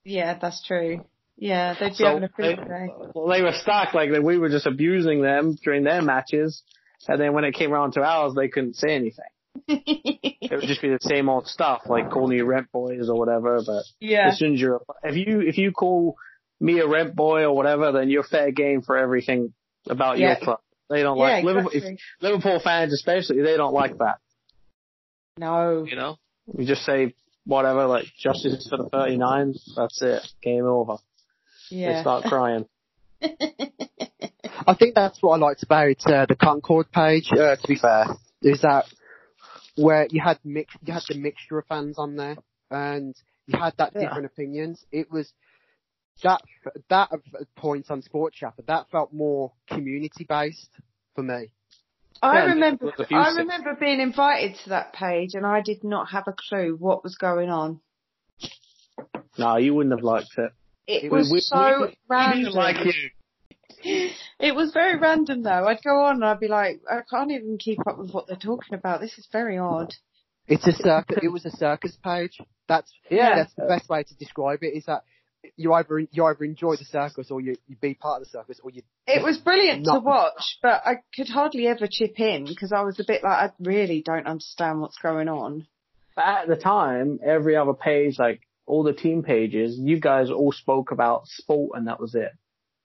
Yeah, 0.05 0.37
that's 0.39 0.63
true. 0.65 1.03
Yeah, 1.37 1.75
they'd 1.77 1.89
be 1.89 1.95
So 1.95 2.05
having 2.05 2.23
a 2.23 2.29
field 2.29 2.59
day. 2.67 2.87
well, 3.13 3.27
they 3.27 3.41
were 3.41 3.51
stuck 3.53 3.93
like. 3.93 4.09
We 4.23 4.37
were 4.37 4.49
just 4.49 4.65
abusing 4.65 5.21
them 5.21 5.57
during 5.63 5.83
their 5.83 6.01
matches, 6.01 6.63
and 7.09 7.19
then 7.19 7.33
when 7.33 7.43
it 7.43 7.53
came 7.55 7.73
around 7.73 7.93
to 7.93 8.01
ours, 8.03 8.33
they 8.35 8.47
couldn't 8.47 8.75
say 8.75 8.95
anything. 8.95 9.25
It 10.47 10.51
would 10.51 10.67
just 10.67 10.81
be 10.81 10.89
the 10.89 10.99
same 11.01 11.27
old 11.27 11.47
stuff, 11.47 11.81
like 11.87 12.11
calling 12.11 12.37
you 12.37 12.45
rent 12.45 12.71
boys 12.71 13.09
or 13.09 13.17
whatever. 13.17 13.61
But 13.65 13.83
yeah. 13.99 14.27
as 14.29 14.37
soon 14.37 14.53
as 14.53 14.61
you're, 14.61 14.79
if 15.03 15.15
you 15.15 15.41
if 15.41 15.57
you 15.57 15.71
call 15.71 16.15
me 16.59 16.79
a 16.79 16.87
rent 16.87 17.15
boy 17.15 17.41
or 17.41 17.53
whatever, 17.55 17.91
then 17.91 18.09
you're 18.09 18.23
fair 18.23 18.51
game 18.51 18.83
for 18.83 18.95
everything 18.95 19.53
about 19.89 20.19
Yeah. 20.19 20.27
your 20.27 20.35
club. 20.37 20.59
They 20.89 21.01
don't 21.01 21.17
Yeah, 21.17 21.23
like 21.23 21.43
Liverpool. 21.43 21.71
If, 21.73 21.99
Liverpool 22.21 22.59
fans, 22.63 22.93
especially, 22.93 23.41
they 23.41 23.57
don't 23.57 23.73
like 23.73 23.97
that. 23.97 24.19
No. 25.37 25.85
You 25.89 25.95
know, 25.95 26.17
we 26.45 26.65
just 26.65 26.83
say 26.85 27.15
whatever, 27.45 27.85
like 27.85 28.05
justice 28.19 28.67
for 28.69 28.77
the 28.77 28.89
39s. 28.89 29.59
That's 29.75 30.01
it. 30.01 30.27
Game 30.41 30.65
over. 30.65 30.97
Yeah. 31.69 31.93
They 31.93 32.01
start 32.01 32.23
crying. 32.25 32.65
I 34.67 34.73
think 34.77 34.95
that's 34.95 35.21
what 35.21 35.35
I 35.35 35.37
liked 35.37 35.63
about 35.63 35.97
uh, 36.05 36.25
the 36.27 36.35
Concord 36.39 36.91
page. 36.91 37.29
Uh, 37.31 37.55
to 37.55 37.67
be 37.67 37.75
fair, 37.75 38.05
is 38.41 38.61
that 38.61 38.85
where 39.75 40.07
you 40.09 40.21
had 40.21 40.39
mix, 40.43 40.73
you 40.85 40.93
had 40.93 41.03
the 41.07 41.17
mixture 41.17 41.57
of 41.59 41.65
fans 41.67 41.97
on 41.97 42.15
there, 42.15 42.37
and 42.71 43.15
you 43.47 43.57
had 43.59 43.73
that 43.77 43.91
Yeah. 43.93 44.01
different 44.01 44.25
opinions. 44.25 44.83
It 44.91 45.11
was 45.11 45.31
that 46.23 46.41
that 46.89 47.09
point 47.57 47.91
on 47.91 48.01
Sports 48.01 48.37
Yapper 48.41 48.65
that 48.67 48.89
felt 48.89 49.13
more 49.13 49.51
community 49.67 50.25
based 50.27 50.69
for 51.13 51.23
me. 51.23 51.51
I 52.21 52.39
Yeah, 52.39 52.45
remember. 52.53 52.85
it 52.87 52.97
was 52.97 52.99
a 52.99 53.07
few 53.07 53.17
I 53.17 53.29
se- 53.31 53.39
remember 53.41 53.75
being 53.79 53.99
invited 53.99 54.55
to 54.63 54.69
that 54.69 54.93
page, 54.93 55.31
and 55.33 55.45
I 55.45 55.61
did 55.61 55.83
not 55.83 56.09
have 56.11 56.27
a 56.27 56.33
clue 56.33 56.75
what 56.79 57.03
was 57.03 57.15
going 57.17 57.49
on. 57.49 57.79
No, 59.37 59.57
you 59.57 59.73
wouldn't 59.73 59.93
have 59.95 60.03
liked 60.03 60.37
it. 60.37 60.51
It 60.87 61.03
We- 61.03 61.09
was 61.17 61.31
we- 61.31 61.39
so 61.41 61.81
we- 61.81 61.85
We 61.87 61.97
random. 62.07 62.53
like 62.53 62.77
you. 62.85 64.09
It 64.39 64.55
was 64.55 64.71
very 64.73 64.97
random 64.97 65.43
though. 65.43 65.67
I'd 65.67 65.83
go 65.83 66.01
on 66.05 66.15
and 66.15 66.25
I'd 66.25 66.39
be 66.39 66.47
like, 66.47 66.81
I 66.89 67.01
can't 67.09 67.31
even 67.31 67.57
keep 67.59 67.79
up 67.87 67.97
with 67.97 68.11
what 68.13 68.27
they're 68.27 68.35
talking 68.35 68.73
about. 68.73 68.99
This 69.01 69.17
is 69.17 69.27
very 69.31 69.57
odd. 69.57 69.93
It's 70.47 70.65
a 70.67 70.71
circus. 70.73 71.19
it 71.23 71.27
was 71.29 71.45
a 71.45 71.51
circus 71.51 71.95
page. 72.03 72.39
That's 72.67 72.91
Yeah. 73.09 73.35
That's 73.35 73.53
the 73.55 73.65
best 73.67 73.89
way 73.89 74.03
to 74.03 74.15
describe 74.15 74.63
it. 74.63 74.73
Is 74.75 74.85
that 74.85 75.03
you 75.55 75.73
either 75.73 75.99
you 76.11 76.25
either 76.25 76.43
enjoy 76.43 76.75
the 76.75 76.85
circus 76.85 77.31
or 77.31 77.41
you 77.41 77.55
you 77.67 77.75
be 77.81 77.93
part 77.93 78.21
of 78.21 78.27
the 78.27 78.29
circus 78.31 78.59
or 78.63 78.69
you 78.71 78.81
It 79.07 79.23
was 79.23 79.37
brilliant 79.37 79.85
to 79.85 79.99
watch, 79.99 80.57
but 80.61 80.81
I 80.85 80.95
could 81.15 81.27
hardly 81.29 81.67
ever 81.67 81.87
chip 81.89 82.19
in 82.19 82.45
because 82.45 82.71
I 82.71 82.81
was 82.81 82.99
a 82.99 83.03
bit 83.05 83.23
like, 83.23 83.51
I 83.51 83.53
really 83.59 84.01
don't 84.01 84.27
understand 84.27 84.81
what's 84.81 84.97
going 84.97 85.29
on. 85.29 85.67
But 86.15 86.25
at 86.25 86.47
the 86.47 86.55
time, 86.55 87.19
every 87.25 87.55
other 87.55 87.73
page, 87.73 88.17
like 88.17 88.41
all 88.65 88.83
the 88.83 88.93
team 88.93 89.23
pages, 89.23 89.77
you 89.77 89.99
guys 89.99 90.29
all 90.31 90.51
spoke 90.51 90.91
about 90.91 91.27
sport 91.27 91.77
and 91.77 91.87
that 91.87 91.99
was 91.99 92.15
it. 92.15 92.31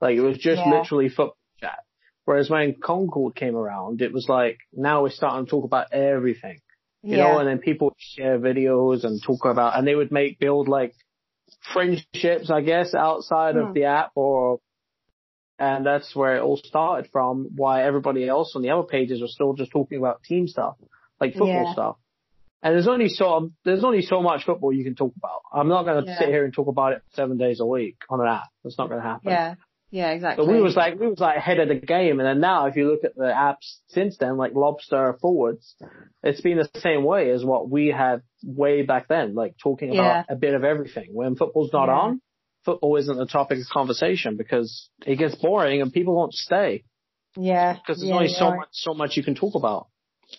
Like 0.01 0.17
it 0.17 0.21
was 0.21 0.37
just 0.39 0.61
Yeah. 0.61 0.79
literally 0.79 1.09
football 1.09 1.37
chat. 1.61 1.81
Whereas 2.25 2.51
when 2.51 2.75
Concord 2.81 3.35
came 3.35 3.57
around, 3.57 4.03
it 4.03 4.13
was 4.13 4.29
like 4.29 4.59
now 4.73 5.03
we're 5.03 5.11
starting 5.11 5.47
to 5.47 5.51
talk 5.51 5.65
about 5.65 5.93
everything. 5.93 6.61
You 7.03 7.17
know, 7.17 7.39
and 7.39 7.49
then 7.49 7.59
people 7.61 7.95
share 7.97 8.39
videos 8.39 9.05
and 9.05 9.23
talk 9.23 9.47
about, 9.47 9.79
and 9.79 9.87
they 9.87 9.95
would 9.95 10.13
make 10.13 10.39
build 10.39 10.69
like 10.69 10.95
friendships, 11.73 12.51
I 12.51 12.61
guess, 12.61 12.95
outside 12.95 13.55
Hmm. 13.55 13.63
of 13.63 13.75
the 13.75 13.85
app 13.85 14.13
or, 14.15 14.61
and 15.59 15.85
that's 15.85 16.15
where 16.17 16.37
it 16.37 16.43
all 16.43 16.57
started 16.57 17.11
from. 17.13 17.49
Why 17.55 17.85
everybody 17.85 18.27
else 18.29 18.55
on 18.57 18.63
the 18.63 18.71
other 18.71 18.85
pages 18.87 19.23
are 19.23 19.29
still 19.29 19.53
just 19.55 19.71
talking 19.71 19.99
about 19.99 20.23
team 20.23 20.47
stuff, 20.49 20.77
like 21.21 21.33
football 21.33 21.65
Yeah. 21.67 21.73
stuff. 21.73 21.97
And 22.63 22.75
there's 22.75 22.89
only 22.89 23.09
so 23.09 23.51
there's 23.65 23.85
only 23.85 24.03
so 24.03 24.21
much 24.21 24.45
football 24.45 24.73
you 24.73 24.85
can 24.85 24.95
talk 24.95 25.15
about. 25.17 25.41
I'm 25.53 25.69
not 25.69 25.85
going 25.85 26.03
to 26.05 26.11
Yeah. 26.11 26.19
sit 26.19 26.29
here 26.29 26.45
and 26.45 26.53
talk 26.53 26.69
about 26.69 26.93
it 26.93 27.03
seven 27.15 27.39
days 27.39 27.61
a 27.61 27.65
week 27.67 27.97
on 28.11 28.21
an 28.21 28.27
app. 28.27 28.49
That's 28.63 28.77
not 28.77 28.89
going 28.91 29.01
to 29.01 29.07
happen. 29.09 29.31
yeah, 29.33 29.55
yeah, 29.91 30.11
exactly. 30.11 30.45
But 30.45 30.53
we 30.53 30.61
was 30.61 30.77
like 30.77 30.99
we 30.99 31.09
was 31.09 31.19
like 31.19 31.37
ahead 31.37 31.59
of 31.59 31.69
the 31.69 31.75
game, 31.75 32.21
and 32.21 32.27
then 32.27 32.41
now 32.41 32.67
if 32.67 32.77
you 32.77 32.89
look 32.91 33.05
at 33.05 33.15
the 33.17 33.25
apps 33.25 33.79
since 33.89 34.17
then, 34.19 34.37
like 34.37 34.53
Lobster 34.55 35.19
forwards, 35.21 35.75
it's 36.23 36.41
been 36.41 36.59
the 36.59 36.69
same 36.81 37.05
way 37.05 37.31
as 37.31 37.45
what 37.45 37.69
we 37.69 37.89
had 37.89 38.23
way 38.45 38.83
back 38.83 39.09
then, 39.09 39.35
like 39.35 39.57
talking 39.63 39.91
about 39.91 40.27
Yeah. 40.29 40.35
a 40.35 40.37
bit 40.37 40.55
of 40.55 40.65
everything. 40.65 41.11
When 41.13 41.35
football's 41.37 41.73
not 41.73 41.89
Yeah. 41.89 41.99
on, 41.99 42.23
football 42.65 42.97
isn't 42.97 43.17
the 43.17 43.27
topic 43.27 43.59
of 43.59 43.65
conversation 43.73 44.37
because 44.37 44.89
it 45.07 45.17
gets 45.17 45.35
boring 45.35 45.83
and 45.83 45.93
people 45.93 46.15
won't 46.15 46.35
stay 46.35 46.85
yeah, 47.37 47.75
because 47.75 48.01
there's 48.01 48.11
yeah, 48.11 48.15
only 48.17 48.29
so 48.29 48.49
right. 48.51 48.57
much 48.59 48.69
so 48.73 48.95
much 48.95 49.17
you 49.17 49.23
can 49.23 49.35
talk 49.35 49.55
about. 49.55 49.89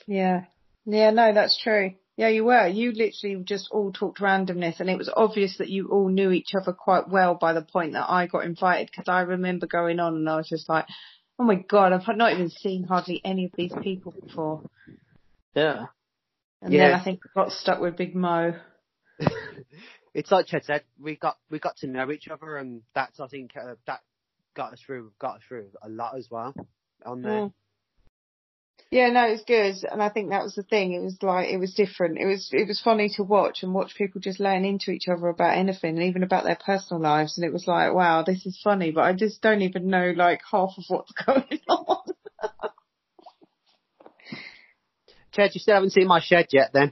Yeah. 0.08 0.46
Yeah, 0.86 1.12
no, 1.12 1.34
that's 1.34 1.60
true. 1.62 1.92
Yeah, 2.22 2.28
you 2.28 2.46
were. 2.46 2.68
You 2.68 2.92
literally 2.92 3.44
just 3.46 3.70
all 3.72 3.92
talked 3.92 4.20
randomness 4.20 4.80
and 4.80 4.92
it 4.92 4.98
was 5.00 5.10
obvious 5.12 5.58
that 5.58 5.70
you 5.70 5.88
all 5.88 6.08
knew 6.08 6.30
each 6.30 6.54
other 6.54 6.72
quite 6.72 7.10
well 7.10 7.34
by 7.34 7.54
the 7.54 7.64
point 7.64 7.94
that 7.94 8.08
I 8.08 8.28
got 8.28 8.46
invited 8.46 8.92
because 8.92 9.10
I 9.10 9.22
remember 9.22 9.66
going 9.66 10.00
on 10.00 10.14
and 10.14 10.30
I 10.30 10.36
was 10.36 10.48
just 10.48 10.70
like, 10.70 10.86
oh 11.40 11.44
my 11.44 11.56
god, 11.56 11.94
I've 11.94 12.16
not 12.16 12.34
even 12.34 12.50
seen 12.52 12.84
hardly 12.84 13.22
any 13.26 13.46
of 13.46 13.54
these 13.58 13.74
people 13.82 14.14
before. 14.24 14.62
Yeah. 15.56 15.86
And 16.62 16.72
then 16.72 16.94
I 16.94 17.04
think 17.04 17.22
I 17.26 17.30
got 17.34 17.54
stuck 17.54 17.82
with 17.82 17.98
Big 17.98 18.16
Mo. 18.16 18.54
it's 20.14 20.32
like 20.32 20.46
Ched 20.46 20.66
said, 20.66 20.84
we 21.02 21.16
got 21.16 21.38
we 21.50 21.58
got 21.58 21.78
to 21.78 21.88
know 21.88 22.12
each 22.12 22.28
other, 22.28 22.58
and 22.58 22.84
that's 22.94 23.20
I 23.20 23.26
think 23.30 23.54
uh, 23.58 23.74
that 23.88 24.02
got 24.56 24.74
us 24.74 24.82
through 24.86 25.12
got 25.18 25.38
us 25.38 25.42
through 25.48 25.70
a 25.82 25.90
lot 25.90 26.16
as 26.16 26.28
well 26.30 26.54
on 27.04 27.24
there. 27.24 27.32
Mm. 27.32 27.54
Yeah, 28.92 29.10
no, 29.10 29.24
it's 29.24 29.46
good, 29.46 29.90
and 29.90 30.04
I 30.04 30.10
think 30.10 30.30
that 30.32 30.44
was 30.44 30.56
the 30.56 30.64
thing. 30.64 30.92
It 30.92 31.00
was 31.02 31.18
like 31.24 31.48
it 31.50 31.56
was 31.58 31.74
different. 31.74 32.18
It 32.20 32.26
was 32.26 32.50
it 32.52 32.68
was 32.68 32.82
funny 32.82 33.08
to 33.16 33.24
watch 33.24 33.64
and 33.64 33.74
watch 33.74 33.96
people 33.96 34.20
just 34.20 34.42
laying 34.42 34.66
into 34.66 34.92
each 34.92 35.08
other 35.08 35.30
about 35.30 35.58
anything, 35.58 35.98
and 35.98 36.08
even 36.08 36.24
about 36.24 36.44
their 36.44 36.58
personal 36.58 37.02
lives. 37.02 37.38
And 37.38 37.46
it 37.46 37.54
was 37.54 37.66
like, 37.68 37.94
wow, 37.94 38.24
this 38.24 38.46
is 38.46 38.60
funny, 38.62 38.92
but 38.92 39.06
I 39.06 39.14
just 39.14 39.42
don't 39.42 39.62
even 39.62 39.88
know 39.88 40.12
like 40.14 40.42
half 40.52 40.72
of 40.78 40.84
what's 40.90 41.14
going 41.26 41.62
on. 41.70 41.98
Ted, 45.32 45.52
you 45.54 45.60
still 45.60 45.76
haven't 45.76 45.92
seen 45.92 46.08
my 46.08 46.20
shed 46.20 46.48
yet, 46.52 46.72
then? 46.74 46.92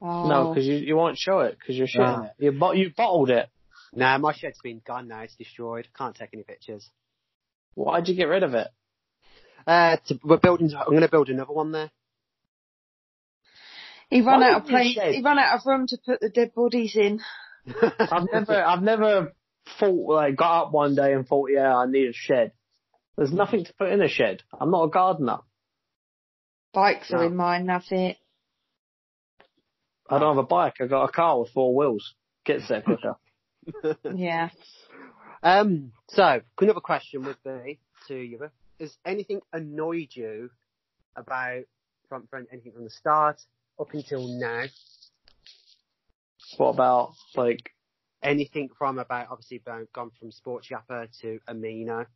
Oh. 0.00 0.26
No, 0.26 0.48
because 0.54 0.66
you 0.66 0.76
you 0.76 0.96
won't 0.96 1.18
show 1.18 1.40
it 1.40 1.58
because 1.58 1.76
you're 1.76 1.86
shitting 1.86 2.18
Ah. 2.18 2.24
it. 2.24 2.32
You 2.38 2.52
bo- 2.52 2.72
you 2.72 2.90
bottled 2.96 3.28
it. 3.28 3.50
Nah, 3.92 4.16
my 4.16 4.32
shed's 4.32 4.58
been 4.62 4.80
gone 4.86 5.06
now. 5.08 5.20
It's 5.20 5.36
destroyed. 5.36 5.88
Can't 5.94 6.16
take 6.16 6.30
any 6.32 6.44
pictures. 6.44 6.88
Why'd 7.74 8.08
you 8.08 8.14
get 8.16 8.24
rid 8.28 8.42
of 8.42 8.54
it? 8.54 8.68
Uh, 9.66 9.96
to, 10.06 10.18
we're 10.24 10.38
building. 10.38 10.70
I'm 10.74 10.86
going 10.90 11.02
to 11.02 11.08
build 11.08 11.28
another 11.28 11.52
one 11.52 11.72
there. 11.72 11.90
he 14.10 14.20
ran 14.22 14.40
Why 14.40 14.50
out 14.52 14.62
of 14.62 14.68
place. 14.68 14.94
say- 14.94 15.14
He 15.14 15.22
ran 15.22 15.38
out 15.38 15.58
of 15.58 15.66
room 15.66 15.86
to 15.88 15.98
put 16.04 16.20
the 16.20 16.28
dead 16.28 16.54
bodies 16.54 16.96
in. 16.96 17.20
I've 17.98 18.26
never, 18.32 18.62
I've 18.62 18.82
never 18.82 19.32
thought 19.78 20.12
like 20.14 20.36
got 20.36 20.64
up 20.64 20.72
one 20.72 20.94
day 20.94 21.12
and 21.12 21.26
thought, 21.26 21.48
yeah, 21.52 21.76
I 21.76 21.86
need 21.86 22.08
a 22.08 22.12
shed. 22.12 22.52
There's 23.16 23.32
nothing 23.32 23.64
to 23.64 23.74
put 23.74 23.90
in 23.90 24.02
a 24.02 24.08
shed. 24.08 24.42
I'm 24.58 24.70
not 24.70 24.84
a 24.84 24.90
gardener. 24.90 25.38
Bikes 26.72 27.12
are 27.12 27.24
in 27.24 27.36
mine. 27.36 27.66
That's 27.66 27.86
it. 27.90 28.16
I 30.08 30.18
don't 30.18 30.36
have 30.36 30.44
a 30.44 30.46
bike. 30.46 30.74
I 30.80 30.86
got 30.86 31.04
a 31.04 31.12
car 31.12 31.40
with 31.40 31.50
four 31.50 31.74
wheels. 31.74 32.14
Gets 32.44 32.68
there 32.68 32.82
quicker. 32.82 33.16
Yeah. 34.16 34.48
Um. 35.44 35.92
So 36.08 36.40
another 36.60 36.80
question 36.80 37.24
would 37.24 37.36
be 37.44 37.78
to 38.08 38.14
you: 38.16 38.50
Has 38.82 38.98
anything 39.06 39.40
annoyed 39.52 40.08
you 40.10 40.50
about 41.14 41.62
from, 42.08 42.26
from 42.26 42.48
anything 42.50 42.72
from 42.72 42.82
the 42.82 42.90
start 42.90 43.40
up 43.78 43.94
until 43.94 44.26
now? 44.26 44.64
what 46.56 46.70
about 46.70 47.12
like? 47.36 47.70
Anything 48.24 48.70
from 48.76 48.98
about 48.98 49.28
obviously 49.30 49.58
about- 49.64 49.92
gone 49.92 50.10
from 50.18 50.32
Sports 50.32 50.68
Yapper 50.68 51.06
to 51.20 51.38
Amino? 51.48 52.06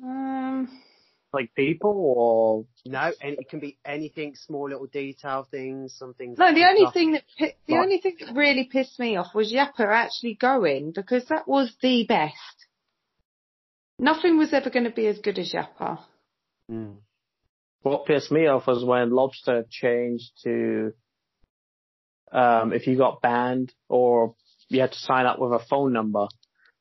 Um. 0.00 0.80
Like 1.32 1.54
people 1.56 1.92
or 1.92 2.66
No, 2.86 3.10
and 3.20 3.36
it 3.38 3.48
can 3.48 3.58
be 3.58 3.78
anything, 3.84 4.36
small 4.36 4.68
little 4.68 4.86
detail 4.86 5.44
things, 5.50 5.92
something. 5.96 6.36
No, 6.38 6.54
the 6.54 6.64
only 6.68 6.86
thing 6.92 7.12
that 7.12 7.24
the 7.38 7.74
Right. 7.74 7.82
only 7.82 7.98
thing 7.98 8.16
that 8.20 8.34
really 8.36 8.64
pissed 8.64 8.98
me 9.00 9.16
off 9.16 9.34
was 9.34 9.52
Yapper 9.52 9.92
actually 9.92 10.34
going 10.34 10.92
because 10.92 11.24
that 11.26 11.48
was 11.48 11.76
the 11.82 12.04
best. 12.06 12.66
Nothing 14.00 14.38
was 14.38 14.52
ever 14.52 14.70
going 14.70 14.84
to 14.84 14.90
be 14.90 15.06
as 15.06 15.18
good 15.18 15.38
as 15.38 15.52
Yapper. 15.52 15.98
Mm. 16.70 16.96
what 17.82 18.06
pissed 18.06 18.30
me 18.30 18.46
off 18.46 18.66
was 18.66 18.84
when 18.84 19.10
Lobster 19.10 19.64
changed 19.68 20.30
to 20.44 20.92
um 22.32 22.72
if 22.72 22.86
you 22.86 22.96
got 22.96 23.20
banned 23.20 23.72
or 23.88 24.34
you 24.68 24.80
had 24.80 24.92
to 24.92 24.98
sign 24.98 25.26
up 25.26 25.38
with 25.40 25.52
a 25.52 25.58
phone 25.68 25.92
number. 25.92 26.26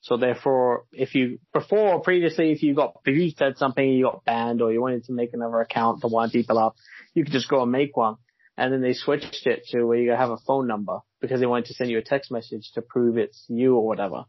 So 0.02 0.16
therefore, 0.16 0.86
if 0.94 1.16
you 1.16 1.40
before 1.54 2.00
previously, 2.02 2.52
if 2.52 2.62
you 2.64 2.74
got 2.76 2.94
if 3.06 3.18
you 3.20 3.32
said 3.32 3.58
something, 3.58 3.84
you 3.84 4.04
got 4.06 4.24
banned, 4.24 4.62
or 4.62 4.72
you 4.72 4.80
wanted 4.82 5.04
to 5.06 5.12
make 5.14 5.34
another 5.34 5.60
account 5.60 6.02
to 6.02 6.08
wind 6.08 6.32
people 6.32 6.58
up, 6.58 6.76
you 7.16 7.24
could 7.24 7.34
just 7.34 7.50
go 7.50 7.64
and 7.64 7.72
make 7.72 7.98
one. 7.98 8.16
and 8.58 8.72
then 8.72 8.82
they 8.82 8.94
switched 8.94 9.46
it 9.48 9.66
to 9.72 9.84
where 9.86 9.98
you 9.98 10.12
have 10.12 10.30
a 10.30 10.38
phone 10.38 10.68
number 10.68 11.00
because 11.22 11.40
they 11.40 11.46
wanted 11.48 11.66
to 11.66 11.74
send 11.74 11.90
you 11.90 11.98
a 11.98 12.02
text 12.04 12.32
message 12.32 12.72
to 12.76 12.82
prove 12.82 13.18
it's 13.18 13.44
you 13.50 13.76
or 13.76 13.86
whatever. 13.86 14.26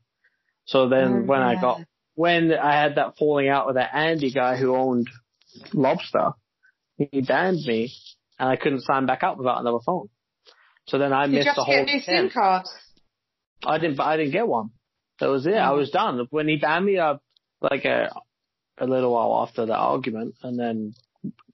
So 0.64 0.88
then 0.88 1.12
Oh, 1.12 1.22
when 1.26 1.40
I 1.40 1.61
got 1.61 1.81
when 2.20 2.52
I 2.52 2.72
had 2.83 2.96
that 2.96 3.16
falling 3.18 3.48
out 3.48 3.66
with 3.66 3.76
that 3.76 3.94
Andy 3.94 4.30
guy 4.30 4.56
who 4.56 4.76
owned 4.76 5.09
Lobster, 5.72 6.33
he 6.98 7.22
banned 7.22 7.61
me 7.66 7.92
and 8.38 8.48
I 8.50 8.56
couldn't 8.56 8.83
sign 8.83 9.06
back 9.06 9.22
up 9.22 9.38
without 9.38 9.61
another 9.61 9.78
phone. 9.87 10.09
So 10.87 10.98
then 10.98 11.14
I 11.14 11.22
Did 11.26 11.33
you 11.33 11.38
missed 11.38 11.46
have 11.48 11.56
the 11.56 11.62
to 11.62 11.64
whole 11.64 11.87
get 11.87 11.94
new 11.94 12.00
SIM 12.00 12.30
cards? 12.30 12.70
I 13.64 13.78
didn't, 13.78 13.98
I 14.00 14.18
didn't 14.18 14.33
get 14.33 14.46
one. 14.46 14.68
That 15.20 15.28
was 15.28 15.46
it. 15.46 15.54
I 15.54 15.70
Oh. 15.70 15.76
was 15.76 15.90
done. 15.90 16.26
When 16.30 16.46
he 16.46 16.56
banned 16.56 16.85
me, 16.85 16.98
uh, 16.98 17.16
like 17.62 17.85
a, 17.87 18.11
a 18.78 18.87
little 18.87 19.12
while 19.12 19.42
after 19.46 19.64
the 19.64 19.74
argument, 19.76 20.35
and 20.42 20.59
then 20.59 20.92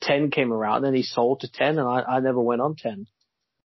10 0.01 0.31
came 0.33 0.53
around, 0.53 0.79
and 0.79 0.87
then 0.87 0.95
he 0.95 1.03
sold 1.03 1.41
to 1.41 1.49
10, 1.51 1.79
and 1.79 1.89
I, 1.89 2.01
I 2.17 2.21
never 2.21 2.41
went 2.41 2.61
on 2.61 2.75
10. 2.77 3.07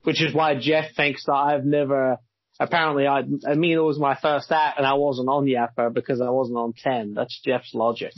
Which 0.04 0.22
is 0.22 0.34
why 0.34 0.56
Jeff 0.60 0.96
thinks 0.96 1.26
that 1.26 1.34
I've 1.34 1.66
never, 1.66 2.18
apparently 2.60 3.08
I, 3.08 3.20
I 3.48 3.56
mean 3.56 3.78
it 3.78 3.82
was 3.84 3.98
my 4.00 4.16
first 4.22 4.52
app 4.52 4.78
and 4.78 4.86
I 4.86 4.94
wasn't 4.94 5.30
on 5.30 5.46
Yapper 5.46 5.94
because 5.94 6.22
I 6.22 6.30
wasn't 6.30 6.58
on 6.58 6.74
10. 6.74 7.14
That's 7.14 7.40
Jeff's 7.44 7.74
logic. 7.74 8.14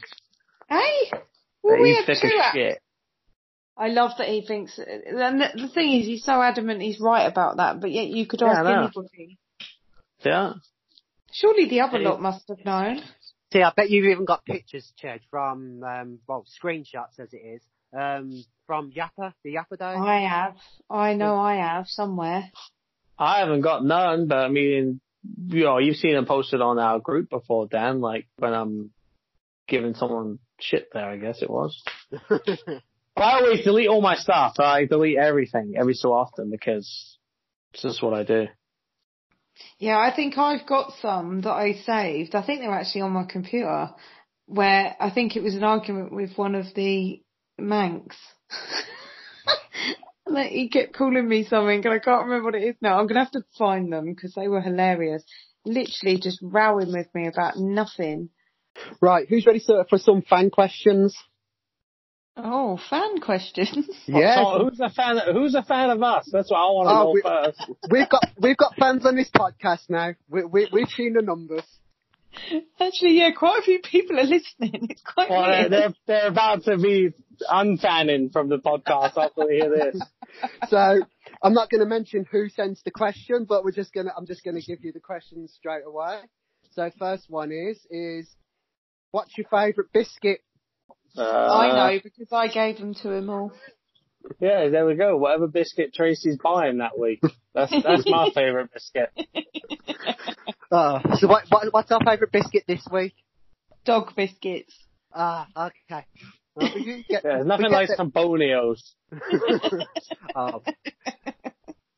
Hey, 0.70 1.12
well, 1.64 1.76
That 1.76 1.82
we 1.82 1.94
he's 1.94 2.06
thick 2.06 2.24
as 2.26 2.54
shit. 2.54 2.82
I 3.78 3.88
love 3.88 4.12
that 4.18 4.28
he 4.28 4.46
thinks. 4.46 4.78
And 4.78 5.42
the, 5.42 5.48
the 5.56 5.68
thing 5.70 6.00
is, 6.00 6.06
he's 6.06 6.24
so 6.24 6.42
adamant 6.42 6.82
he's 6.82 7.00
right 7.00 7.26
about 7.26 7.58
that, 7.58 7.82
but 7.82 7.92
yet 7.92 8.08
you 8.08 8.28
could 8.28 8.42
ask 8.44 8.64
know. 8.64 8.84
anybody. 8.84 9.38
Yeah. 10.24 10.54
Surely 11.34 11.68
the 11.70 11.82
other 11.82 12.00
Yeah. 12.00 12.10
lot 12.10 12.22
must 12.22 12.48
have 12.50 12.64
known. 12.66 13.02
See, 13.52 13.62
I 13.62 13.72
bet 13.76 13.90
you've 13.90 14.06
even 14.06 14.26
got 14.26 14.46
pictures, 14.46 14.94
Ched, 15.02 15.20
from, 15.30 15.84
um, 15.84 16.20
well, 16.28 16.46
screenshots 16.62 17.20
as 17.20 17.34
it 17.34 17.38
is, 17.38 17.62
um, 17.98 18.44
from 18.68 18.92
Yapper, 18.92 19.34
the 19.44 19.56
Yapper 19.56 19.78
days. 19.78 20.00
I 20.00 20.22
have. 20.22 20.56
I 20.90 21.14
know 21.16 21.36
I 21.38 21.56
have 21.56 21.88
somewhere. 21.88 22.50
I 23.22 23.42
haven't 23.42 23.62
got 23.62 23.86
none, 23.86 24.26
but 24.26 24.40
I 24.40 24.50
mean, 24.50 25.00
you 25.48 25.64
know, 25.66 25.78
you've 25.78 25.98
seen 25.98 26.16
them 26.16 26.26
posted 26.26 26.60
on 26.60 26.80
our 26.80 27.00
group 27.00 27.30
before, 27.30 27.68
Dan, 27.68 28.02
like 28.02 28.28
when 28.38 28.52
I'm 28.52 28.90
giving 29.68 29.94
someone 29.94 30.40
shit 30.60 30.88
there, 30.92 31.08
I 31.08 31.18
guess 31.18 31.44
it 31.44 31.50
was. 31.50 31.80
I 33.16 33.34
always 33.34 33.64
delete 33.64 33.90
all 33.90 34.02
my 34.02 34.16
stuff. 34.16 34.56
I 34.58 34.86
delete 34.86 35.20
everything 35.20 35.76
every 35.78 35.94
so 35.94 36.12
often 36.14 36.50
because 36.50 37.18
it's 37.74 37.84
just 37.84 38.02
what 38.02 38.16
I 38.16 38.24
do. 38.24 38.48
Yeah, 39.78 40.00
I 40.00 40.12
think 40.16 40.40
I've 40.40 40.66
got 40.66 40.94
some 41.00 41.42
that 41.42 41.52
I 41.52 41.74
saved. 41.74 42.34
I 42.34 42.44
think 42.44 42.62
they're 42.62 42.72
actually 42.74 43.02
on 43.02 43.12
my 43.12 43.26
computer, 43.26 43.92
where 44.48 44.96
I 45.00 45.12
think 45.12 45.36
it 45.36 45.44
was 45.44 45.54
an 45.54 45.64
argument 45.64 46.12
with 46.12 46.36
one 46.38 46.56
of 46.56 46.66
the 46.74 47.22
Manx. 47.60 48.16
and 50.26 50.36
that 50.36 50.48
he 50.48 50.70
kept 50.70 50.94
calling 50.94 51.28
me 51.28 51.44
something, 51.44 51.84
and 51.86 51.94
I 51.94 52.00
can't 52.00 52.26
remember 52.26 52.46
what 52.46 52.56
it 52.56 52.64
is 52.64 52.76
now. 52.82 53.00
I'm 53.00 53.08
gonna 53.08 53.24
have 53.24 53.32
to 53.32 53.44
find 53.58 53.92
them 53.92 54.14
because 54.14 54.34
they 54.34 54.48
were 54.48 54.62
hilarious. 54.62 55.24
Literally 55.66 56.18
just 56.20 56.40
rowing 56.42 56.92
with 56.92 57.08
me 57.14 57.28
about 57.28 57.58
nothing. 57.58 58.30
right, 59.02 59.28
who's 59.28 59.46
ready 59.46 59.60
to, 59.68 59.86
for 59.90 59.98
some 59.98 60.22
fan 60.22 60.50
questions? 60.50 61.16
Oh, 62.38 62.80
fan 62.90 63.20
questions. 63.20 63.88
Yeah. 64.08 64.36
So 64.44 64.64
who's 64.70 64.80
a 64.80 64.90
fan? 64.90 65.20
Who's 65.34 65.54
a 65.56 65.64
fan 65.64 65.90
of 65.90 66.02
us? 66.02 66.30
That's 66.32 66.50
what 66.50 66.58
I 66.58 66.66
want 66.66 66.88
to 66.88 66.94
Oh, 66.94 67.04
know 67.04 67.12
we- 67.12 67.22
first. 67.22 67.72
We've 67.92 68.10
got, 68.10 68.24
we've 68.40 68.58
got 68.58 68.76
fans 68.80 69.06
on 69.06 69.16
this 69.16 69.30
podcast 69.30 69.90
now. 69.90 70.14
We, 70.30 70.44
we, 70.46 70.70
we've 70.72 70.88
seen 70.90 71.14
the 71.14 71.22
numbers. 71.22 71.64
Actually, 72.80 73.18
yeah, 73.20 73.32
quite 73.38 73.60
a 73.60 73.64
few 73.64 73.80
people 73.84 74.18
are 74.18 74.24
listening. 74.24 74.88
It's 74.90 75.02
quite 75.02 75.30
Well, 75.30 75.70
they're 75.70 75.94
they're 76.08 76.28
about 76.30 76.64
to 76.64 76.78
be 76.78 77.10
unfanning 77.50 78.32
from 78.32 78.50
the 78.50 78.58
podcast 78.58 79.18
after 79.18 79.46
they 79.48 79.56
hear 79.56 79.70
this. 79.70 80.02
So, 80.70 80.98
I'm 81.44 81.54
not 81.54 81.70
going 81.70 81.82
to 81.82 81.86
mention 81.86 82.26
who 82.32 82.48
sends 82.48 82.82
the 82.84 82.92
question, 82.92 83.46
but 83.48 83.66
we're 83.66 83.74
just 83.74 83.92
going 83.94 84.06
to, 84.06 84.14
I'm 84.16 84.26
just 84.26 84.46
going 84.46 84.56
to 84.56 84.62
give 84.62 84.82
you 84.82 84.94
the 84.94 85.02
questions 85.02 85.54
straight 85.54 85.84
away. 85.86 86.20
So 86.72 86.90
first 86.98 87.26
one 87.28 87.52
is, 87.52 87.78
is, 87.92 88.34
what's 89.12 89.38
your 89.38 89.46
favourite 89.52 89.92
biscuit? 89.94 90.40
Uh, 91.18 91.22
I 91.22 91.94
know 91.94 92.00
because 92.02 92.32
I 92.32 92.48
gave 92.48 92.78
them 92.78 92.94
to 92.96 93.12
him 93.12 93.30
all. 93.30 93.52
Yeah, 94.40 94.70
there 94.70 94.86
we 94.86 94.96
go. 94.96 95.18
Whatever 95.18 95.48
biscuit 95.48 95.94
Tracey's 95.94 96.38
buying 96.42 96.78
that 96.78 96.98
week. 96.98 97.22
That's 97.54 97.72
that's 97.84 98.04
my 98.06 98.30
favourite 98.36 98.72
biscuit. 98.72 99.10
Uh, 100.72 101.02
so 101.18 101.28
what, 101.28 101.44
what, 101.50 101.68
what's 101.74 101.92
our 101.92 102.00
favourite 102.00 102.32
biscuit 102.32 102.64
this 102.66 102.82
week? 102.94 103.14
Dog 103.84 104.16
biscuits. 104.16 104.74
Ah, 105.14 105.46
okay. 105.58 106.06
Well, 106.56 106.70
get- 106.74 107.06
Yeah, 107.10 107.20
there's 107.24 107.46
nothing 107.46 107.72
like 107.72 107.88
the- 107.90 107.96
some 107.96 108.12
bonios. 108.12 108.80
oh. 110.36 110.62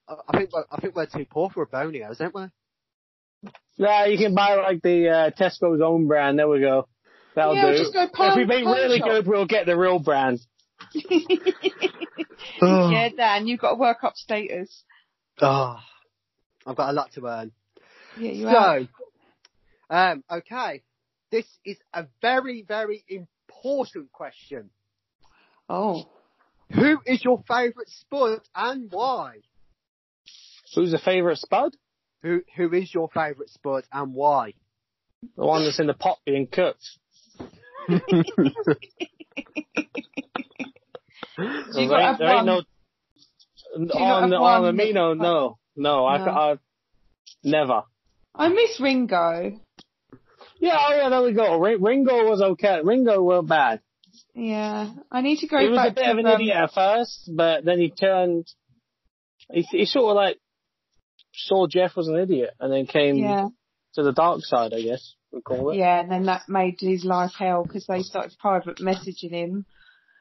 I 0.08 0.38
think 0.38 0.52
we're, 0.54 0.66
I 0.72 0.80
think 0.80 0.96
we're 0.96 1.06
too 1.08 1.26
poor 1.30 1.50
for 1.50 1.64
a 1.64 1.68
bonios, 1.68 2.22
aren't 2.22 2.36
we? 2.36 2.44
Yeah, 3.78 4.06
you 4.06 4.18
can 4.18 4.36
buy 4.36 4.56
like 4.56 4.82
the 4.84 5.10
uh, 5.10 5.30
Tesco's 5.32 5.82
own 5.82 6.08
brand. 6.08 6.38
There 6.38 6.48
we 6.48 6.60
go. 6.60 6.88
That'll 7.36 7.56
Yeah, 7.56 7.72
do. 7.72 7.78
just 7.80 7.94
go 7.94 8.04
if 8.12 8.36
we 8.36 8.46
make 8.46 8.64
really 8.66 9.00
shop. 9.00 9.08
good, 9.08 9.28
we'll 9.28 9.48
get 9.48 9.66
the 9.66 9.76
real 9.78 10.00
brand. 10.00 10.40
Yeah, 12.62 13.10
Dan, 13.16 13.48
you've 13.48 13.60
got 13.60 13.72
to 13.72 13.76
work 13.80 14.04
up 14.04 14.16
status. 14.16 14.84
Oh, 15.42 15.78
I've 16.66 16.76
got 16.76 16.90
a 16.90 16.94
lot 16.94 17.12
to 17.14 17.26
earn. 17.26 17.52
Yeah, 18.18 18.32
you 18.32 18.48
have. 18.48 18.84
So, 19.90 19.96
um, 19.96 20.24
okay, 20.30 20.84
this 21.32 21.46
is 21.66 21.78
a 21.94 22.06
very, 22.22 22.64
very 22.68 23.04
important 23.08 23.30
question. 24.12 24.70
Oh. 25.70 26.04
Who 26.74 27.00
is 27.06 27.24
your 27.24 27.44
favourite 27.48 27.88
spud 27.88 28.40
and 28.56 28.90
why? 28.92 29.38
Who's 30.76 30.92
the 30.92 31.00
favourite 31.00 31.38
spud? 31.38 31.76
Who 32.24 32.42
Who 32.56 32.74
is 32.74 32.94
your 32.94 33.10
favourite 33.10 33.50
spud 33.50 33.84
and 33.92 34.14
why? 34.14 34.54
The 35.38 35.46
one 35.46 35.64
that's 35.64 35.80
in 35.80 35.88
the 35.88 35.94
pot 35.94 36.18
being 36.26 36.48
cooked. 36.48 36.84
You 41.36 41.50
There 41.74 41.88
got 41.88 41.98
to 41.98 42.10
ain't, 42.10 42.20
there 42.20 42.28
ain't 42.30 42.46
no 42.46 42.62
on 43.76 44.30
the 44.30 44.36
on 44.38 44.64
the 44.66 44.74
Mino. 44.74 45.16
that's- 45.16 45.24
No, 45.24 45.58
no, 45.76 46.06
I, 46.06 46.52
I 46.52 46.58
never. 47.44 47.84
I 48.36 48.50
miss 48.50 48.80
Ringo. 48.80 49.60
Yeah, 50.64 50.78
oh 50.80 50.96
yeah, 50.96 51.10
there 51.10 51.22
we 51.24 51.34
go. 51.34 51.58
Ring, 51.60 51.82
Ringo 51.82 52.30
was 52.30 52.42
okay. 52.42 52.80
Ringo 52.84 53.22
was 53.22 53.46
bad. 53.46 53.82
Yeah, 54.34 54.92
I 55.12 55.20
need 55.22 55.40
to 55.40 55.48
go 55.48 55.58
he 55.58 55.68
was 55.68 55.78
a 55.78 55.92
bit 55.92 56.04
to 56.06 56.12
of 56.12 56.18
an 56.20 56.26
um, 56.26 56.40
idiot 56.40 56.56
at 56.56 56.72
first, 56.74 57.30
but 57.36 57.66
then 57.66 57.80
he 57.80 57.90
turned. 57.92 58.48
He, 59.52 59.64
he 59.72 59.86
sort 59.86 60.12
of 60.12 60.16
like 60.16 60.38
saw 61.34 61.68
Jeff 61.68 61.98
was 61.98 62.08
an 62.08 62.16
idiot, 62.18 62.52
and 62.62 62.72
then 62.72 62.86
came 62.86 63.18
Yeah, 63.18 63.48
to 63.96 64.04
the 64.04 64.14
dark 64.14 64.40
side, 64.44 64.74
I 64.74 64.82
guess 64.82 65.16
we 65.34 65.42
call 65.42 65.72
it. 65.72 65.78
yeah, 65.78 66.00
and 66.00 66.10
then 66.10 66.24
that 66.28 66.44
made 66.48 66.76
his 66.80 67.04
life 67.04 67.32
hell 67.38 67.64
because 67.64 67.86
they 67.88 68.02
started 68.02 68.32
private 68.40 68.78
messaging 68.78 69.32
him. 69.32 69.66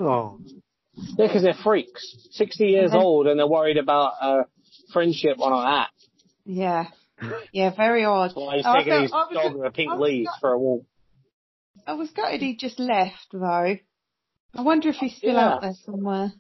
Oh, 0.01 0.41
Yeah, 0.97 1.27
because 1.29 1.43
they're 1.43 1.55
freaks, 1.63 2.03
sixty 2.33 2.65
years 2.67 2.91
And 2.91 2.95
then- 2.95 3.01
old, 3.07 3.27
and 3.29 3.39
they're 3.39 3.47
worried 3.47 3.77
about 3.79 4.15
uh, 4.21 4.43
friendship 4.93 5.41
on 5.41 5.53
an 5.53 5.73
app. 5.83 5.91
Yeah, 6.45 6.87
yeah, 7.53 7.71
very 7.75 8.05
odd. 8.05 8.33
Well, 8.37 8.51
he's 8.51 8.65
Oh, 8.67 8.71
I 8.71 8.79
taking 8.79 8.93
felt- 8.93 9.03
his 9.03 9.11
dog 9.11 9.29
just- 9.33 9.55
with 9.57 9.67
a 9.67 9.71
pink 9.71 9.93
was 9.95 10.29
for 10.41 10.53
a 10.53 10.59
walk. 10.59 10.85
I 11.87 11.95
was 11.95 12.11
gutted 12.11 12.41
he 12.43 12.57
just 12.57 12.79
left 12.79 13.29
though. 13.33 13.77
I 14.55 14.61
wonder 14.63 14.91
if 14.91 14.97
he's 14.97 15.17
still 15.17 15.35
Yeah. 15.35 15.55
out 15.55 15.63
there 15.63 15.75
somewhere. 15.75 16.33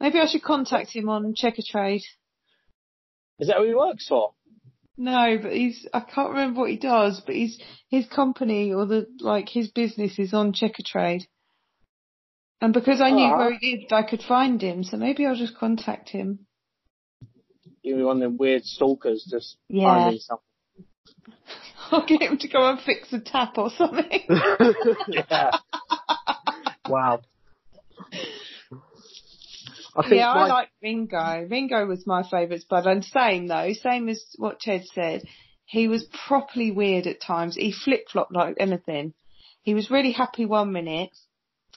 Maybe 0.00 0.20
I 0.20 0.26
should 0.26 0.42
contact 0.42 0.90
him 0.90 1.08
on 1.08 1.34
Checkatrade. 1.34 2.04
Is 3.40 3.48
that 3.48 3.56
who 3.56 3.64
he 3.64 3.74
works 3.74 4.06
for? 4.06 4.34
No, 4.96 5.38
but 5.42 5.52
he's 5.52 5.88
I 5.92 6.00
can't 6.00 6.30
remember 6.30 6.60
what 6.60 6.70
he 6.70 6.76
does, 6.76 7.20
but 7.20 7.34
he's 7.34 7.60
his 7.90 8.06
company 8.06 8.72
or 8.72 8.86
the 8.86 9.06
like 9.20 9.48
his 9.48 9.70
business 9.72 10.18
is 10.18 10.32
on 10.32 10.52
Checkatrade. 10.52 11.26
And 12.60 12.72
because 12.72 13.00
I 13.00 13.10
knew 13.10 13.26
Oh. 13.26 13.36
where 13.36 13.58
he 13.58 13.76
lived, 13.78 13.92
I 13.92 14.02
could 14.04 14.22
find 14.22 14.62
him, 14.62 14.84
so 14.84 14.96
maybe 14.96 15.26
I'll 15.26 15.34
just 15.34 15.56
contact 15.56 16.08
him. 16.10 16.46
You're 17.84 18.06
one 18.06 18.16
of 18.16 18.22
them 18.22 18.38
weird 18.38 18.64
stalkers 18.64 19.26
just 19.30 19.56
Yeah. 19.68 19.84
finding 19.84 20.18
something. 20.18 20.44
I'll 21.90 22.06
get 22.06 22.22
him 22.22 22.38
to 22.38 22.48
go 22.48 22.66
and 22.68 22.80
fix 22.80 23.12
a 23.12 23.20
tap 23.20 23.58
or 23.58 23.70
something. 23.70 24.22
Yeah. 25.08 25.50
wow. 26.88 27.20
I 29.96 30.02
think 30.02 30.14
yeah, 30.14 30.30
I 30.32 30.46
like 30.48 30.70
Ringo. 30.82 31.46
Ringo 31.48 31.86
was 31.86 32.06
my 32.06 32.22
favourite 32.28 32.62
spud. 32.62 32.86
And 32.86 33.04
same 33.04 33.46
though, 33.46 33.72
same 33.74 34.08
as 34.08 34.24
what 34.36 34.60
Ched 34.60 34.86
said. 34.86 35.24
He 35.66 35.86
was 35.86 36.04
properly 36.26 36.70
weird 36.70 37.06
at 37.06 37.20
times. 37.20 37.54
He 37.54 37.72
flip 37.72 38.08
flopped 38.10 38.32
like 38.32 38.56
anything. 38.58 39.14
He 39.62 39.74
was 39.74 39.90
really 39.90 40.12
happy 40.12 40.46
one 40.46 40.72
minute, 40.72 41.16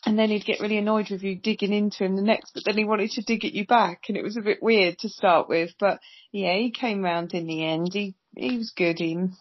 and 0.07 0.17
then 0.17 0.29
he'd 0.29 0.45
get 0.45 0.59
really 0.61 0.77
annoyed 0.77 1.09
with 1.09 1.21
you 1.21 1.35
digging 1.35 1.73
into 1.73 2.03
him 2.05 2.15
the 2.15 2.21
next. 2.21 2.53
But 2.53 2.63
then 2.65 2.77
he 2.77 2.85
wanted 2.85 3.11
to 3.11 3.21
dig 3.21 3.43
at 3.45 3.53
you 3.53 3.65
back, 3.65 4.03
and 4.07 4.17
it 4.17 4.23
was 4.23 4.37
a 4.37 4.41
bit 4.41 4.63
weird 4.63 4.97
to 4.99 5.09
start 5.09 5.49
with. 5.49 5.71
But 5.79 5.99
yeah, 6.31 6.55
he 6.55 6.71
came 6.71 7.03
round 7.03 7.33
in 7.33 7.45
the 7.47 7.65
end. 7.65 7.89
He 7.93 8.15
he 8.35 8.57
was 8.57 8.71
good. 8.75 8.99
Him. 8.99 9.35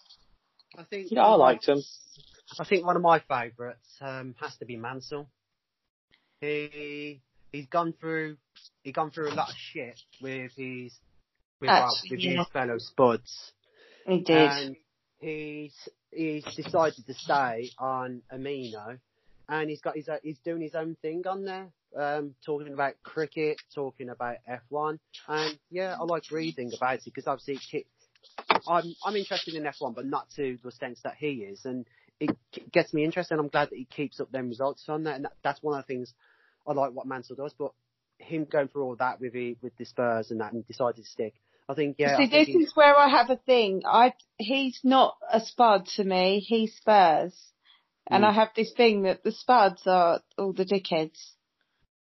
I 0.76 0.82
think 0.84 1.10
Yeah, 1.10 1.22
I 1.22 1.34
liked 1.34 1.66
him. 1.68 1.82
I 2.58 2.64
think 2.64 2.84
one 2.84 2.96
of 2.96 3.02
my 3.02 3.20
favourites 3.20 3.88
um, 4.00 4.34
has 4.40 4.56
to 4.58 4.64
be 4.66 4.76
Mansell. 4.76 5.28
He 6.40 7.20
he's 7.52 7.66
gone 7.66 7.94
through 7.98 8.36
he 8.82 8.92
gone 8.92 9.10
through 9.10 9.30
a 9.30 9.34
lot 9.34 9.48
of 9.48 9.54
shit 9.56 9.98
with 10.20 10.52
his 10.56 10.92
with, 11.60 11.68
well, 11.68 11.88
Actually, 11.90 12.10
with 12.10 12.20
yeah. 12.20 12.38
his 12.38 12.48
fellow 12.52 12.78
spuds, 12.78 13.52
He 14.06 14.20
did. 14.20 14.36
and 14.50 14.76
he's 15.18 15.74
he's 16.10 16.44
decided 16.54 17.06
to 17.06 17.14
stay 17.14 17.70
on 17.78 18.22
Amino, 18.32 18.98
and 19.48 19.70
he's 19.70 19.80
got 19.80 19.96
his 19.96 20.08
own- 20.08 20.20
he's 20.22 20.38
doing 20.38 20.60
his 20.62 20.74
own 20.74 20.96
thing 21.02 21.26
on 21.26 21.44
there, 21.44 21.68
um, 21.96 22.34
talking 22.44 22.72
about 22.72 22.94
cricket, 23.02 23.60
talking 23.74 24.08
about 24.08 24.36
F1, 24.48 24.98
and 25.28 25.58
yeah, 25.70 25.96
I 25.98 26.04
like 26.04 26.30
reading 26.30 26.72
about 26.76 26.94
it 26.94 27.04
because 27.04 27.26
obviously 27.26 27.58
it 27.72 27.86
I'm 28.68 28.94
I'm 29.04 29.16
interested 29.16 29.54
in 29.54 29.64
F1, 29.64 29.94
but 29.94 30.06
not 30.06 30.28
to 30.36 30.58
the 30.62 30.68
extent 30.68 30.98
that 31.04 31.14
he 31.16 31.44
is, 31.44 31.64
and 31.64 31.86
it 32.20 32.36
gets 32.72 32.92
me 32.92 33.04
interested. 33.04 33.34
and 33.34 33.40
I'm 33.40 33.48
glad 33.48 33.70
that 33.70 33.76
he 33.76 33.84
keeps 33.84 34.20
up 34.20 34.30
them 34.32 34.48
results 34.48 34.84
on 34.88 35.04
that, 35.04 35.16
and 35.16 35.24
that, 35.24 35.32
that's 35.42 35.62
one 35.62 35.78
of 35.78 35.86
the 35.86 35.92
things 35.92 36.12
I 36.66 36.72
like 36.72 36.92
what 36.92 37.06
Mansell 37.06 37.36
does. 37.36 37.54
But 37.58 37.72
him 38.18 38.44
going 38.44 38.68
through 38.68 38.84
all 38.84 38.96
that 38.96 39.20
with 39.20 39.32
the, 39.34 39.56
with 39.60 39.76
the 39.76 39.84
Spurs 39.84 40.30
and 40.30 40.40
that, 40.40 40.52
and 40.52 40.66
decided 40.66 40.96
to 40.96 41.04
stick. 41.04 41.34
I 41.68 41.74
think 41.74 41.96
yeah. 41.98 42.16
See, 42.16 42.28
think 42.28 42.46
this 42.46 42.68
is 42.68 42.76
where 42.76 42.96
I 42.96 43.08
have 43.08 43.30
a 43.30 43.36
thing. 43.36 43.82
I 43.86 44.14
he's 44.38 44.80
not 44.84 45.16
a 45.30 45.40
spud 45.40 45.86
to 45.96 46.04
me. 46.04 46.40
He's 46.40 46.74
Spurs, 46.76 47.34
and 48.10 48.24
Mm. 48.24 48.28
I 48.28 48.32
have 48.32 48.50
this 48.54 48.72
thing 48.76 49.02
that 49.02 49.22
the 49.24 49.32
spuds 49.32 49.86
are 49.86 50.20
all 50.38 50.52
the 50.52 50.64
dickheads, 50.64 51.34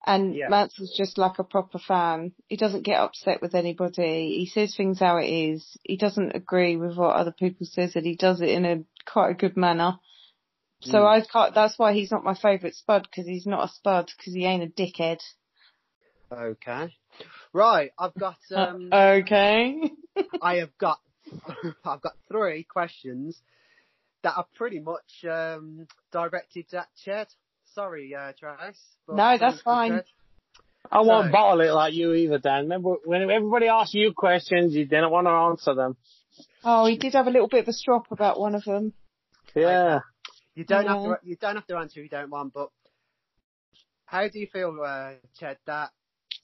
and 0.07 0.34
Yeah. 0.34 0.49
Mansell's 0.49 0.97
just 0.97 1.18
like 1.18 1.38
a 1.38 1.45
proper 1.45 1.78
fan. 1.78 2.32
He 2.49 2.57
doesn't 2.57 2.82
get 2.84 3.01
upset 3.01 3.40
with 3.40 3.55
anybody. 3.55 4.36
He 4.38 4.47
says 4.47 4.74
things 4.74 4.99
how 5.01 5.18
it 5.18 5.28
is. 5.28 5.76
He 5.82 5.97
doesn't 5.97 6.34
agree 6.34 6.76
with 6.76 6.97
what 6.97 7.16
other 7.16 7.32
people 7.32 7.66
says, 7.66 7.95
and 7.97 8.07
he 8.07 8.16
does 8.16 8.40
it 8.40 8.49
in 8.49 8.64
a 8.64 8.84
quite 9.05 9.30
a 9.30 9.34
good 9.34 9.57
manner. 9.57 9.99
So 10.80 10.99
Mm. 10.99 11.07
I 11.07 11.20
can't. 11.20 11.55
That's 11.55 11.78
why 11.78 11.93
he's 11.93 12.11
not 12.11 12.24
my 12.24 12.34
favourite 12.34 12.74
spud 12.74 13.03
because 13.05 13.26
he's 13.26 13.47
not 13.47 13.64
a 13.64 13.72
spud 13.72 14.11
because 14.16 14.34
he 14.34 14.45
ain't 14.47 14.64
a 14.64 14.66
dickhead. 14.66 15.20
Okay. 16.32 16.95
Right, 17.53 17.93
I've 17.99 18.14
got 18.14 18.38
um 18.55 18.88
okay. 18.93 19.90
I 20.40 20.57
have 20.61 20.76
got 20.78 20.99
I've 21.84 22.01
got 22.01 22.16
three 22.28 22.64
questions 22.64 23.40
that 24.23 24.37
are 24.37 24.47
pretty 24.55 24.81
much 24.81 25.25
um 25.31 25.87
directed 26.12 26.73
at 26.75 26.89
Chad. 27.05 27.29
Sorry, 27.75 28.14
uh 28.14 28.33
Travis. 28.39 28.79
No, 29.09 29.37
that's 29.39 29.61
fine. 29.62 29.93
Ched. 29.93 30.05
I 30.91 31.01
won't 31.01 31.27
So- 31.29 31.33
bottle 31.33 31.61
it 31.61 31.73
like 31.73 31.95
you 31.95 32.12
either, 32.12 32.39
Dan. 32.39 32.64
Remember 32.64 32.95
when 33.05 33.23
everybody 33.31 33.68
asked 33.68 33.95
you 33.95 34.12
questions, 34.12 34.75
you 34.75 34.85
didn't 34.85 35.11
want 35.11 35.27
to 35.27 35.31
answer 35.31 35.75
them. 35.75 35.97
Oh, 36.64 36.87
he 36.87 36.97
did 36.97 37.12
have 37.14 37.27
a 37.27 37.31
little 37.31 37.49
bit 37.49 37.61
of 37.62 37.68
a 37.68 37.73
strop 37.73 38.11
about 38.11 38.39
one 38.41 38.55
of 38.55 38.64
them. 38.64 38.93
Yeah. 39.55 40.01
You 40.55 40.64
don't 40.64 40.87
have 40.87 41.03
to 41.03 41.18
you 41.23 41.37
don't 41.37 41.55
have 41.57 41.66
to 41.68 41.77
answer 41.77 42.01
if 42.01 42.05
you 42.05 42.09
don't 42.11 42.31
want, 42.31 42.53
but 42.53 42.68
how 44.05 44.29
do 44.29 44.39
you 44.39 44.47
feel, 44.53 44.79
uh, 44.85 45.12
Ched, 45.41 45.57
that 45.66 45.91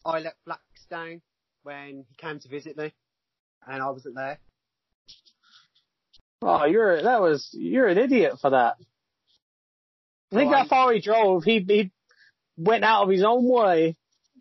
I 0.05 0.21
let 0.21 0.37
Flax 0.45 0.63
down 0.89 1.21
when 1.65 2.07
he 2.09 2.15
came 2.17 2.39
to 2.41 2.49
visit 2.49 2.77
me 2.79 2.93
and 3.67 3.83
I 3.83 3.91
wasn't 3.91 4.15
there? 4.15 4.39
Oh, 6.43 6.65
you're 6.67 7.03
that 7.03 7.21
was 7.21 7.49
you're 7.53 7.89
an 7.89 7.99
idiot 7.99 8.35
for 8.41 8.51
that. 8.51 8.77
I 10.33 10.37
Think 10.37 10.53
I- 10.53 10.59
how 10.59 10.67
far 10.69 10.93
he 10.93 11.01
drove. 11.01 11.45
He 11.45 11.61
he 11.67 11.91
went 12.57 12.85
out 12.85 13.05
of 13.05 13.11
his 13.11 13.25
own 13.25 13.49
way 13.49 13.97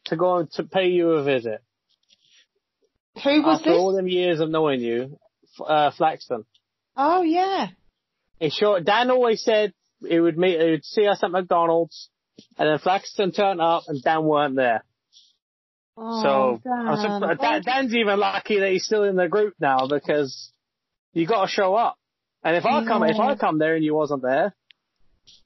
to 0.05 0.15
go 0.15 0.37
and 0.37 0.51
to 0.53 0.63
pay 0.63 0.87
you 0.89 1.11
a 1.11 1.23
visit. 1.23 1.61
Who 3.23 3.41
was 3.41 3.59
After 3.59 3.71
this? 3.71 3.79
all 3.79 3.93
them 3.95 4.07
years 4.07 4.39
of 4.39 4.49
knowing 4.49 4.79
you, 4.79 5.17
uh, 5.65 5.91
Flaxton. 5.91 6.45
Oh 6.95 7.23
yeah. 7.23 7.67
He 8.39 8.49
sure 8.51 8.79
Dan 8.79 9.09
always 9.09 9.43
said 9.43 9.73
he 10.07 10.19
would 10.19 10.37
meet, 10.37 10.59
he 10.61 10.69
would 10.71 10.85
see 10.85 11.07
us 11.07 11.23
at 11.23 11.31
McDonald's, 11.31 12.09
and 12.59 12.69
then 12.69 12.77
Flaxton 12.77 13.35
turned 13.35 13.59
up 13.61 13.83
and 13.87 14.01
Dan 14.03 14.23
weren't 14.23 14.55
there. 14.55 14.83
Oh, 15.97 16.21
so 16.21 16.61
Dan. 16.63 17.37
Dan, 17.39 17.61
Dan's 17.63 17.95
even 17.95 18.19
lucky 18.19 18.59
that 18.59 18.71
he's 18.71 18.85
still 18.85 19.03
in 19.03 19.15
the 19.15 19.27
group 19.27 19.55
now 19.59 19.87
because 19.87 20.51
you 21.19 21.27
got 21.27 21.43
to 21.45 21.47
show 21.49 21.75
up. 21.75 21.95
And 22.43 22.55
if 22.55 22.65
I 22.65 22.85
come, 22.85 23.03
if 23.03 23.19
I 23.19 23.35
come 23.35 23.57
there 23.59 23.75
and 23.75 23.83
you 23.83 23.93
wasn't 23.95 24.21
there, 24.21 24.55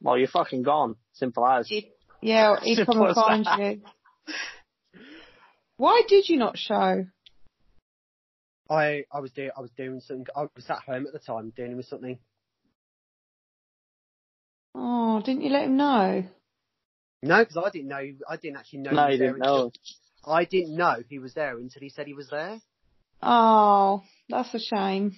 well, 0.02 0.18
you're 0.18 0.28
fucking 0.28 0.64
gone. 0.64 0.96
Simple 1.14 1.46
as. 1.48 1.72
Yeah, 2.22 2.56
he'd 2.64 2.76
come 2.86 2.86
Simple 2.86 3.02
and 3.04 3.10
as 3.10 3.16
find 3.16 3.46
that. 3.46 3.60
you. 3.60 3.82
Why 5.78 6.02
did 6.08 6.30
you 6.30 6.38
not 6.38 6.58
show? 6.58 7.06
I 8.70 9.04
I 9.12 9.20
was 9.20 9.32
doing 9.32 9.50
I 9.58 9.62
was 9.62 9.72
doing 9.72 10.00
something. 10.02 10.28
I 10.36 10.42
was 10.56 10.70
at 10.70 10.80
home 10.80 11.08
at 11.08 11.14
the 11.14 11.20
time 11.20 11.52
dealing 11.56 11.78
with 11.78 11.88
something. 11.88 12.20
Oh, 14.76 15.22
didn't 15.26 15.42
you 15.44 15.50
let 15.50 15.66
him 15.66 15.78
know? 15.78 16.24
No, 17.24 17.40
because 17.40 17.58
I 17.58 17.70
didn't 17.70 17.90
know. 17.90 18.02
I 18.30 18.38
didn't 18.38 18.58
actually 18.58 18.80
know. 18.80 18.92
No, 18.92 19.08
he 19.08 19.08
you 19.08 19.12
was 19.14 19.20
there 19.20 19.28
didn't 19.34 19.40
know. 19.40 19.56
until- 19.66 19.74
I 20.24 20.46
didn't 20.46 20.76
know 20.78 20.96
he 21.10 21.18
was 21.20 21.34
there 21.34 21.58
until 21.58 21.82
he 21.82 21.90
said 21.90 22.06
he 22.06 22.14
was 22.14 22.30
there. 22.30 22.60
Oh, 23.24 24.04
that's 24.30 24.54
a 24.54 24.60
shame. 24.60 25.14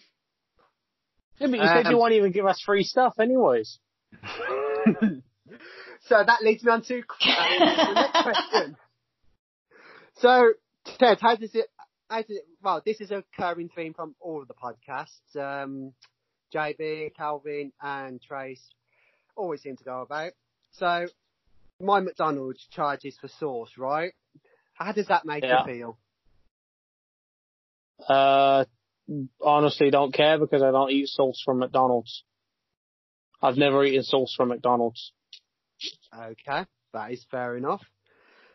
Yeah, 1.43 1.49
but 1.49 1.59
you 1.59 1.67
said 1.67 1.85
you 1.87 1.95
Um, 1.95 1.99
won't 1.99 2.13
even 2.13 2.31
give 2.31 2.45
us 2.45 2.61
free 2.65 2.83
stuff 2.83 3.15
anyways. 3.19 3.79
so 6.07 6.23
that 6.25 6.41
leads 6.41 6.63
me 6.63 6.71
on 6.71 6.81
to 6.83 6.99
uh, 6.99 7.47
the 7.89 7.95
next 7.95 8.23
question. 8.23 8.77
So, 10.15 10.53
Ched, 11.01 11.19
how 11.19 11.35
does 11.35 11.53
it? 11.53 11.65
How 12.09 12.21
does 12.21 12.29
it? 12.29 12.45
Well, 12.61 12.81
this 12.85 13.01
is 13.01 13.11
a 13.11 13.17
recurring 13.17 13.69
theme 13.75 13.93
from 13.93 14.15
all 14.21 14.41
of 14.41 14.47
the 14.47 14.53
podcasts. 14.53 15.35
Um, 15.35 15.91
JB, 16.55 17.13
Calvin, 17.15 17.73
and 17.81 18.21
Trace 18.21 18.63
always 19.35 19.61
seem 19.61 19.75
to 19.75 19.83
go 19.83 20.01
about. 20.01 20.31
So, 20.71 21.07
my 21.81 21.99
McDonald's 21.99 22.65
charges 22.71 23.17
for 23.19 23.27
sauce, 23.27 23.71
right? 23.77 24.13
How 24.75 24.93
does 24.93 25.07
that 25.07 25.25
make 25.25 25.43
Yeah. 25.43 25.65
you 25.65 25.73
feel? 25.73 25.97
Uh, 28.07 28.65
honestly, 29.41 29.89
don't 29.89 30.13
care 30.13 30.37
because 30.37 30.61
I 30.61 30.71
don't 30.71 30.91
eat 30.91 31.07
sauce 31.07 31.41
from 31.43 31.59
McDonald's. 31.59 32.23
I've 33.41 33.57
never 33.57 33.83
eaten 33.83 34.03
sauce 34.03 34.33
from 34.35 34.49
McDonald's. 34.49 35.11
Okay, 36.15 36.65
that 36.93 37.11
is 37.11 37.25
fair 37.29 37.57
enough. 37.57 37.81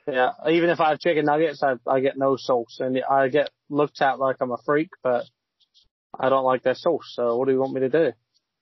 Yeah, 0.07 0.31
even 0.51 0.71
if 0.71 0.81
I 0.81 0.91
have 0.91 1.01
chicken 1.01 1.27
nuggets, 1.27 1.63
I, 1.63 1.75
I 1.87 2.01
get 2.01 2.17
no 2.17 2.37
sauce, 2.37 2.79
and 2.81 2.99
I 3.09 3.29
get 3.29 3.51
looked 3.69 4.01
at 4.01 4.19
like 4.19 4.37
I'm 4.41 4.53
a 4.53 4.57
freak, 4.65 4.89
but 5.03 5.27
I 6.19 6.31
don't 6.31 6.45
like 6.45 6.63
their 6.63 6.75
sauce. 6.75 7.13
So 7.15 7.37
what 7.37 7.47
do 7.47 7.53
you 7.53 7.61
want 7.61 7.75
me 7.75 7.81
to 7.81 7.89
do? 7.91 8.13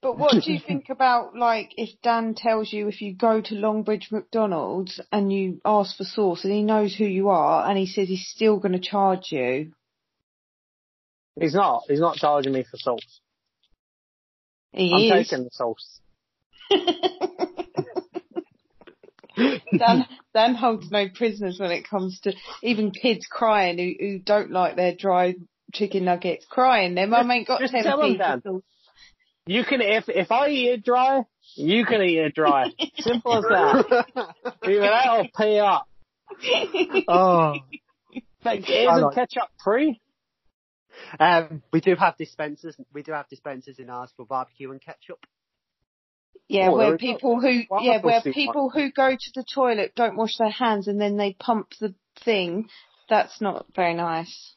But 0.02 0.18
what 0.18 0.42
do 0.42 0.52
you 0.52 0.58
think 0.66 0.88
about 0.88 1.36
like 1.36 1.72
if 1.76 1.90
Dan 2.02 2.34
tells 2.34 2.72
you 2.72 2.88
if 2.88 3.00
you 3.00 3.14
go 3.14 3.40
to 3.40 3.54
Longbridge 3.54 4.10
McDonald's 4.10 5.00
and 5.12 5.32
you 5.32 5.60
ask 5.64 5.96
for 5.96 6.04
sauce 6.04 6.44
and 6.44 6.52
he 6.52 6.62
knows 6.62 6.94
who 6.94 7.04
you 7.04 7.28
are 7.28 7.68
and 7.68 7.78
he 7.78 7.86
says 7.86 8.08
he's 8.08 8.26
still 8.26 8.58
going 8.58 8.72
to 8.72 8.80
charge 8.80 9.30
you? 9.30 9.72
He's 11.38 11.54
not. 11.54 11.82
He's 11.88 12.00
not 12.00 12.16
charging 12.16 12.52
me 12.52 12.64
for 12.68 12.76
sauce. 12.78 13.20
He 14.72 14.92
I'm 15.12 15.18
is. 15.20 15.28
taking 15.28 15.44
the 15.44 15.50
sauce. 15.52 16.00
Dan, 19.76 20.06
Dan 20.32 20.54
holds 20.54 20.90
no 20.90 21.08
prisoners 21.14 21.58
when 21.60 21.70
it 21.70 21.86
comes 21.88 22.20
to 22.20 22.32
even 22.62 22.90
kids 22.90 23.26
crying 23.30 23.78
who, 23.78 23.92
who 24.04 24.18
don't 24.18 24.50
like 24.50 24.76
their 24.76 24.94
dry 24.94 25.34
chicken 25.74 26.06
nuggets 26.06 26.46
crying. 26.48 26.94
Their 26.94 27.06
mum 27.06 27.30
ain't 27.30 27.46
got 27.46 27.60
Just 27.60 27.74
ten 27.74 27.84
tell 27.84 28.02
'em, 28.02 28.12
p. 28.12 28.18
Dan. 28.18 28.42
You 29.46 29.64
can 29.64 29.82
if 29.82 30.08
if 30.08 30.32
I 30.32 30.48
eat 30.48 30.68
it 30.70 30.84
dry, 30.84 31.22
you 31.54 31.84
can 31.84 32.00
eat 32.02 32.18
it 32.18 32.34
dry. 32.34 32.70
Simple 32.98 33.36
as 33.36 33.44
that. 33.44 34.06
Either 34.64 34.80
that 34.80 35.06
or 35.18 35.24
pay 35.36 35.58
up. 35.60 35.86
oh. 37.08 37.54
Like, 38.44 38.68
I 38.70 38.72
isn't 38.72 39.00
like- 39.02 39.14
ketchup 39.14 39.48
free? 39.62 40.00
Um, 41.18 41.62
we 41.72 41.80
do 41.80 41.94
have 41.96 42.16
dispensers. 42.16 42.76
We 42.92 43.02
do 43.02 43.12
have 43.12 43.28
dispensers 43.28 43.78
in 43.78 43.90
ours 43.90 44.10
for 44.16 44.26
barbecue 44.26 44.70
and 44.70 44.80
ketchup. 44.80 45.24
Yeah, 46.48 46.68
Oh, 46.68 46.76
where 46.76 46.86
there 46.86 46.92
we 46.92 46.98
go. 46.98 47.12
people 47.14 47.40
who 47.40 47.62
yeah, 47.82 48.00
where 48.00 48.20
seen 48.20 48.32
people 48.32 48.70
who 48.70 48.90
go 48.92 49.10
to 49.10 49.30
the 49.34 49.44
toilet 49.52 49.92
don't 49.96 50.16
wash 50.16 50.36
their 50.38 50.50
hands 50.50 50.86
and 50.86 51.00
then 51.00 51.16
they 51.16 51.32
pump 51.38 51.70
the 51.80 51.94
thing. 52.24 52.68
That's 53.08 53.40
not 53.40 53.66
very 53.74 53.94
nice. 53.94 54.54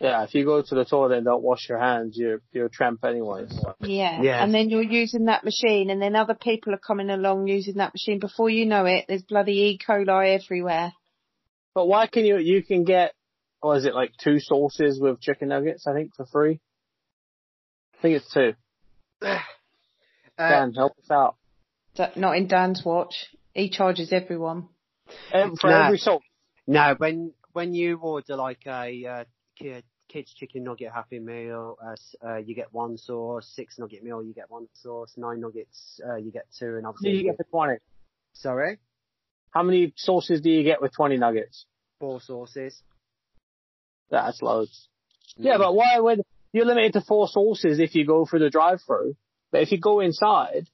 Yeah, 0.00 0.24
if 0.24 0.34
you 0.34 0.44
go 0.46 0.62
to 0.62 0.74
the 0.74 0.86
toilet 0.86 1.16
and 1.18 1.26
don't 1.26 1.42
wash 1.42 1.68
your 1.68 1.78
hands, 1.78 2.16
you're 2.16 2.40
you're 2.52 2.66
a 2.66 2.70
tramp 2.70 3.04
anyways. 3.04 3.52
Yeah. 3.80 4.22
Yes. 4.22 4.40
And 4.42 4.54
then 4.54 4.70
you're 4.70 4.82
using 4.82 5.26
that 5.26 5.44
machine 5.44 5.90
and 5.90 6.00
then 6.00 6.16
other 6.16 6.34
people 6.34 6.72
are 6.74 6.78
coming 6.78 7.10
along 7.10 7.48
using 7.48 7.74
that 7.74 7.92
machine. 7.94 8.18
Before 8.18 8.48
you 8.48 8.64
know 8.66 8.86
it, 8.86 9.04
there's 9.08 9.22
bloody 9.22 9.52
E. 9.52 9.78
coli 9.86 10.34
everywhere. 10.42 10.92
But 11.74 11.86
why 11.86 12.06
can 12.06 12.24
you 12.24 12.38
you 12.38 12.62
can 12.64 12.84
get 12.84 13.12
what 13.60 13.78
is 13.78 13.84
it 13.84 13.94
like 13.94 14.12
two 14.22 14.38
sauces 14.40 14.98
with 15.00 15.20
chicken 15.20 15.48
nuggets? 15.48 15.86
I 15.86 15.92
think 15.92 16.14
for 16.16 16.26
free. 16.26 16.60
I 17.98 18.02
think 18.02 18.16
it's 18.16 18.32
two. 18.32 18.54
Uh, 20.38 20.48
Dan, 20.48 20.72
help 20.72 20.92
us 20.98 21.10
out. 21.10 21.36
That, 21.96 22.16
not 22.16 22.34
in 22.34 22.46
Dan's 22.48 22.82
watch. 22.82 23.26
He 23.52 23.68
charges 23.68 24.10
everyone. 24.10 24.68
Ev- 25.34 25.58
for 25.60 25.68
Nah. 25.68 25.84
every 25.84 25.98
sauce. 25.98 26.22
no, 26.66 26.94
when 26.96 27.34
when 27.52 27.74
you 27.74 27.98
order 27.98 28.36
like 28.36 28.66
a 28.66 29.04
uh, 29.06 29.24
kid, 29.58 29.84
kids 30.08 30.32
chicken 30.32 30.64
nugget 30.64 30.92
happy 30.94 31.18
meal, 31.18 31.76
uh, 31.84 32.26
uh, 32.26 32.36
you 32.38 32.54
get 32.54 32.72
one 32.72 32.96
sauce. 32.96 33.52
Six 33.54 33.78
nugget 33.78 34.02
meal, 34.02 34.22
you 34.22 34.32
get 34.32 34.50
one 34.50 34.66
sauce. 34.72 35.12
Nine 35.18 35.40
nuggets, 35.40 36.00
uh, 36.08 36.14
you 36.16 36.30
get 36.32 36.46
two, 36.58 36.76
and 36.76 36.86
obviously 36.86 37.10
Do 37.10 37.16
you 37.18 37.24
get 37.24 37.36
for 37.36 37.44
twenty? 37.44 37.78
sorry, 38.32 38.78
How 39.50 39.62
many 39.62 39.92
sauces 39.96 40.40
do 40.40 40.48
you 40.48 40.62
get 40.62 40.80
with 40.80 40.94
twenty 40.94 41.18
nuggets? 41.18 41.66
Four 41.98 42.22
sauces. 42.22 42.82
That's 44.10 44.42
loads. 44.42 44.88
Yeah, 45.36 45.58
but 45.58 45.74
why 45.74 45.98
would 45.98 46.22
you're 46.52 46.66
limited 46.66 46.94
to 46.94 47.00
four 47.00 47.28
sauces 47.28 47.78
if 47.78 47.94
you 47.94 48.04
go 48.06 48.26
through 48.26 48.40
the 48.40 48.50
drive-through? 48.50 49.14
But 49.52 49.62
if 49.62 49.72
you 49.72 49.78
go 49.78 50.00
inside 50.00 50.68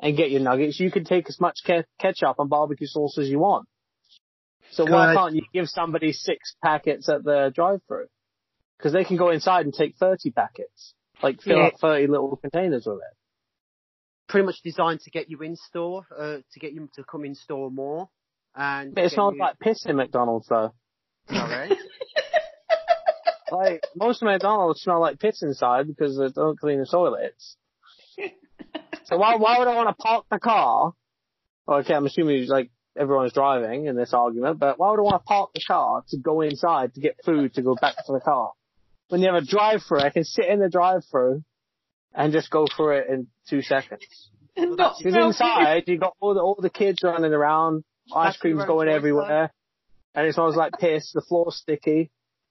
and 0.00 0.16
get 0.16 0.30
your 0.30 0.40
nuggets, 0.40 0.78
you 0.80 0.90
can 0.90 1.04
take 1.04 1.28
as 1.28 1.40
much 1.40 1.58
ke- 1.64 1.86
ketchup 2.00 2.36
and 2.38 2.50
barbecue 2.50 2.86
sauce 2.86 3.16
as 3.18 3.28
you 3.28 3.38
want. 3.38 3.68
So 4.72 4.84
why 4.84 5.12
Good. 5.12 5.16
can't 5.18 5.34
you 5.36 5.42
give 5.54 5.68
somebody 5.68 6.12
six 6.12 6.54
packets 6.62 7.08
at 7.08 7.24
the 7.24 7.52
drive-through? 7.54 8.06
Because 8.76 8.92
they 8.92 9.04
can 9.04 9.16
go 9.16 9.30
inside 9.30 9.64
and 9.64 9.72
take 9.72 9.96
30 9.96 10.30
packets. 10.32 10.94
Like 11.22 11.40
fill 11.40 11.58
Yeah. 11.58 11.66
up 11.68 11.74
30 11.80 12.08
little 12.08 12.36
containers 12.36 12.84
with 12.86 12.98
it. 12.98 13.16
pretty 14.28 14.44
much 14.44 14.60
designed 14.64 14.98
to 15.00 15.10
get 15.10 15.30
you 15.30 15.40
in 15.42 15.54
store, 15.54 16.04
uh, 16.18 16.38
to 16.52 16.58
get 16.58 16.72
you 16.72 16.88
to 16.96 17.04
come 17.04 17.24
in 17.24 17.36
store 17.36 17.70
more. 17.70 18.08
And 18.56 18.92
But 18.92 19.02
it 19.02 19.04
get 19.04 19.12
smells 19.12 19.34
you- 19.34 19.40
like 19.40 19.58
piss 19.60 19.86
in 19.86 19.94
McDonald's 19.96 20.48
though. 20.48 20.72
Sorry. 21.30 21.70
Like, 23.50 23.82
most 23.94 24.22
McDonald's 24.22 24.80
smell 24.80 25.00
like 25.00 25.18
piss 25.18 25.42
inside 25.42 25.86
because 25.86 26.18
they 26.18 26.28
don't 26.28 26.58
clean 26.58 26.78
the 26.80 26.86
toilets. 26.86 27.56
so 29.04 29.16
why, 29.16 29.36
why 29.36 29.58
would 29.58 29.68
I 29.68 29.74
want 29.74 29.88
to 29.88 29.94
park 30.02 30.24
the 30.30 30.38
car? 30.38 30.92
Okay, 31.68 31.94
I'm 31.94 32.06
assuming 32.06 32.46
like 32.48 32.70
everyone's 32.98 33.32
driving 33.32 33.86
in 33.86 33.96
this 33.96 34.12
argument, 34.14 34.58
but 34.58 34.78
why 34.78 34.90
would 34.90 34.98
I 34.98 35.02
want 35.02 35.22
to 35.22 35.26
park 35.26 35.50
the 35.54 35.60
car 35.66 36.02
to 36.08 36.16
go 36.18 36.40
inside 36.40 36.94
to 36.94 37.00
get 37.00 37.16
food 37.24 37.54
to 37.54 37.62
go 37.62 37.74
back 37.80 37.96
to 38.06 38.12
the 38.12 38.20
car? 38.20 38.52
When 39.08 39.20
you 39.20 39.32
have 39.32 39.42
a 39.42 39.46
drive-through, 39.46 40.00
I 40.00 40.10
can 40.10 40.24
sit 40.24 40.46
in 40.46 40.58
the 40.58 40.68
drive-through 40.68 41.44
and 42.14 42.32
just 42.32 42.50
go 42.50 42.66
through 42.74 42.98
it 42.98 43.06
in 43.08 43.28
two 43.48 43.62
seconds. 43.62 44.02
And 44.56 44.70
Well, 44.70 44.76
not 44.76 44.82
that's- 44.98 45.02
Because 45.02 45.26
inside, 45.26 45.84
you 45.86 45.98
got 45.98 46.14
all 46.18 46.34
the 46.34 46.40
all 46.40 46.56
the 46.60 46.70
kids 46.70 47.02
running 47.04 47.32
around, 47.32 47.84
ice 48.14 48.36
cream's 48.38 48.64
going 48.64 48.88
everywhere, 48.88 49.52
and 50.14 50.26
it 50.26 50.34
smells 50.34 50.56
like 50.56 50.72
piss. 50.80 51.12
The 51.12 51.20
floor's 51.20 51.56
sticky, 51.56 52.10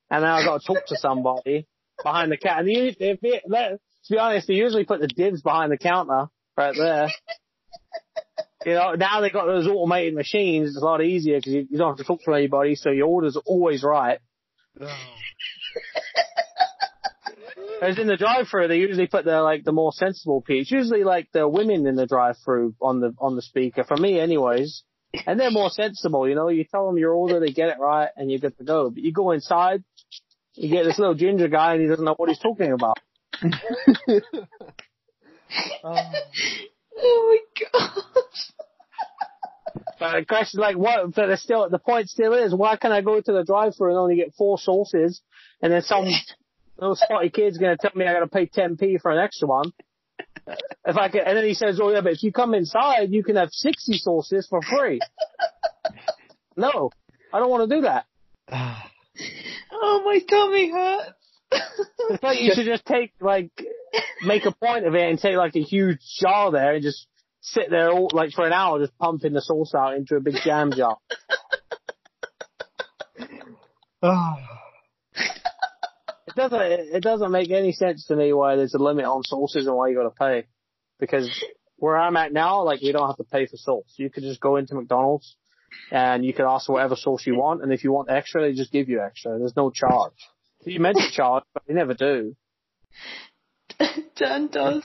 and 0.09 0.23
then 0.23 0.29
I've 0.29 0.45
got 0.45 0.61
to 0.61 0.67
talk 0.67 0.85
to 0.87 0.97
somebody 0.97 1.67
behind 2.03 2.31
the 2.31 2.37
counter. 2.37 2.61
And 2.61 2.69
you, 2.69 2.93
if 2.99 3.19
it, 3.21 3.43
let, 3.47 3.71
to 3.71 3.79
be 4.09 4.17
honest, 4.17 4.47
they 4.47 4.53
usually 4.53 4.85
put 4.85 5.01
the 5.01 5.07
divs 5.07 5.41
behind 5.41 5.71
the 5.71 5.77
counter 5.77 6.27
right 6.57 6.75
there. 6.77 7.09
You 8.65 8.73
know, 8.73 8.93
now 8.93 9.21
they've 9.21 9.31
got 9.31 9.45
those 9.45 9.67
automated 9.67 10.15
machines. 10.15 10.69
It's 10.69 10.81
a 10.81 10.85
lot 10.85 11.03
easier 11.03 11.37
because 11.37 11.53
you, 11.53 11.67
you 11.69 11.77
don't 11.77 11.89
have 11.89 11.97
to 11.97 12.03
talk 12.03 12.21
to 12.25 12.33
anybody, 12.33 12.75
so 12.75 12.89
your 12.89 13.07
order's 13.07 13.37
always 13.45 13.83
right. 13.83 14.19
Oh. 14.81 14.87
As 17.81 17.99
in 17.99 18.07
the 18.07 18.17
drive-through, 18.17 18.69
they 18.69 18.77
usually 18.77 19.07
put 19.07 19.25
the 19.25 19.41
like 19.41 19.63
the 19.63 19.71
more 19.71 19.91
sensible. 19.91 20.43
It's 20.47 20.71
usually 20.71 21.03
like 21.03 21.27
the 21.31 21.47
women 21.47 21.85
in 21.85 21.95
the 21.95 22.07
drive-through 22.07 22.75
on 22.81 23.01
the 23.01 23.13
on 23.19 23.35
the 23.35 23.41
speaker. 23.41 23.83
For 23.83 23.97
me, 23.97 24.19
anyways, 24.19 24.83
and 25.27 25.39
they're 25.39 25.51
more 25.51 25.69
sensible. 25.69 26.27
You 26.27 26.35
know, 26.35 26.49
you 26.49 26.63
tell 26.63 26.87
them 26.87 26.97
your 26.97 27.13
order, 27.13 27.39
they 27.39 27.51
get 27.51 27.69
it 27.69 27.79
right, 27.79 28.09
and 28.15 28.29
you're 28.29 28.39
good 28.39 28.57
to 28.57 28.63
go. 28.63 28.89
But 28.89 29.03
you 29.03 29.11
go 29.11 29.31
inside, 29.31 29.83
you 30.53 30.69
get 30.69 30.83
this 30.83 30.99
little 30.99 31.15
ginger 31.15 31.47
guy, 31.47 31.73
and 31.73 31.81
he 31.81 31.87
doesn't 31.87 32.05
know 32.05 32.15
what 32.15 32.29
he's 32.29 32.39
talking 32.39 32.71
about. 32.71 32.99
Oh. 35.83 35.95
Oh 36.97 37.39
my 37.61 37.69
god. 37.71 38.03
But 39.99 40.19
the 40.19 40.25
question, 40.25 40.59
like, 40.59 40.77
what? 40.77 41.13
But 41.13 41.27
the 41.27 41.37
still 41.37 41.69
the 41.69 41.79
point 41.79 42.09
still 42.09 42.33
is, 42.33 42.53
why 42.53 42.75
can 42.75 42.91
I 42.91 43.01
go 43.01 43.19
to 43.19 43.31
the 43.31 43.43
drive-through 43.43 43.89
and 43.89 43.97
only 43.97 44.15
get 44.15 44.33
four 44.37 44.57
sauces, 44.57 45.21
and 45.61 45.71
then 45.71 45.81
some 45.81 46.05
little 46.77 46.95
spotty 46.95 47.29
kid's 47.29 47.57
gonna 47.57 47.77
tell 47.77 47.91
me 47.95 48.05
I 48.05 48.13
gotta 48.13 48.27
pay 48.27 48.47
10p 48.47 49.01
for 49.01 49.11
an 49.11 49.19
extra 49.19 49.47
one? 49.47 49.71
If 50.47 50.97
I 50.97 51.09
can, 51.09 51.21
and 51.25 51.37
then 51.37 51.45
he 51.45 51.53
says, 51.53 51.79
"Oh 51.81 51.89
yeah, 51.89 52.01
but 52.01 52.13
if 52.13 52.23
you 52.23 52.31
come 52.31 52.53
inside, 52.53 53.11
you 53.11 53.23
can 53.23 53.35
have 53.35 53.49
60 53.51 53.97
sauces 53.97 54.47
for 54.47 54.61
free." 54.61 54.99
no, 56.55 56.91
I 57.33 57.39
don't 57.39 57.49
want 57.49 57.69
to 57.69 57.75
do 57.75 57.81
that. 57.81 58.05
Oh 59.77 60.01
my 60.05 60.19
tummy 60.19 60.71
hurts. 60.71 61.11
It's 62.09 62.23
like 62.23 62.39
you 62.39 62.53
should 62.53 62.65
just 62.65 62.85
take 62.85 63.13
like 63.19 63.51
make 64.23 64.45
a 64.45 64.51
point 64.51 64.85
of 64.85 64.95
it 64.95 65.09
and 65.09 65.19
take 65.19 65.35
like 65.35 65.55
a 65.55 65.61
huge 65.61 65.99
jar 66.19 66.51
there 66.51 66.75
and 66.75 66.83
just 66.83 67.07
sit 67.41 67.69
there 67.69 67.91
all 67.91 68.09
like 68.13 68.31
for 68.31 68.45
an 68.45 68.53
hour 68.53 68.79
just 68.79 68.97
pumping 68.97 69.33
the 69.33 69.41
sauce 69.41 69.73
out 69.75 69.95
into 69.95 70.15
a 70.15 70.21
big 70.21 70.35
jam 70.43 70.71
jar. 70.75 70.97
Oh. 74.03 74.35
It 76.35 76.49
doesn't 76.49 76.61
it 76.61 77.03
doesn't 77.03 77.31
make 77.31 77.49
any 77.51 77.71
sense 77.71 78.05
to 78.07 78.15
me 78.15 78.33
why 78.33 78.55
there's 78.55 78.73
a 78.73 78.77
limit 78.77 79.05
on 79.05 79.23
sauces 79.23 79.67
and 79.67 79.75
why 79.75 79.89
you 79.89 79.95
got 79.95 80.03
to 80.03 80.09
pay. 80.11 80.47
Because 80.99 81.29
where 81.77 81.97
I'm 81.97 82.17
at 82.17 82.33
now, 82.33 82.63
like 82.63 82.81
we 82.81 82.91
don't 82.91 83.07
have 83.07 83.17
to 83.17 83.23
pay 83.23 83.45
for 83.45 83.57
sauce. 83.57 83.93
You 83.97 84.09
could 84.09 84.23
just 84.23 84.41
go 84.41 84.57
into 84.57 84.75
McDonald's 84.75 85.35
and 85.91 86.25
you 86.25 86.33
can 86.33 86.45
ask 86.45 86.67
for 86.67 86.73
whatever 86.73 86.95
sauce 86.95 87.25
you 87.25 87.35
want, 87.35 87.61
and 87.61 87.71
if 87.71 87.83
you 87.83 87.91
want 87.91 88.09
extra, 88.09 88.41
they 88.41 88.53
just 88.53 88.71
give 88.71 88.87
you 88.89 89.01
extra. 89.01 89.37
There's 89.37 89.55
no 89.55 89.71
charge. 89.71 90.13
You 90.65 90.79
meant 90.79 90.97
to 90.97 91.11
charge, 91.11 91.43
but 91.53 91.63
they 91.67 91.73
never 91.73 91.93
do. 91.93 92.35
Dan 94.15 94.47
does. 94.47 94.83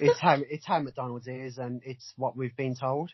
It's 0.00 0.18
how 0.18 0.38
it's 0.48 0.66
how 0.66 0.80
McDonald's 0.80 1.28
is, 1.28 1.58
and 1.58 1.82
it's 1.84 2.12
what 2.16 2.36
we've 2.36 2.56
been 2.56 2.74
told. 2.74 3.10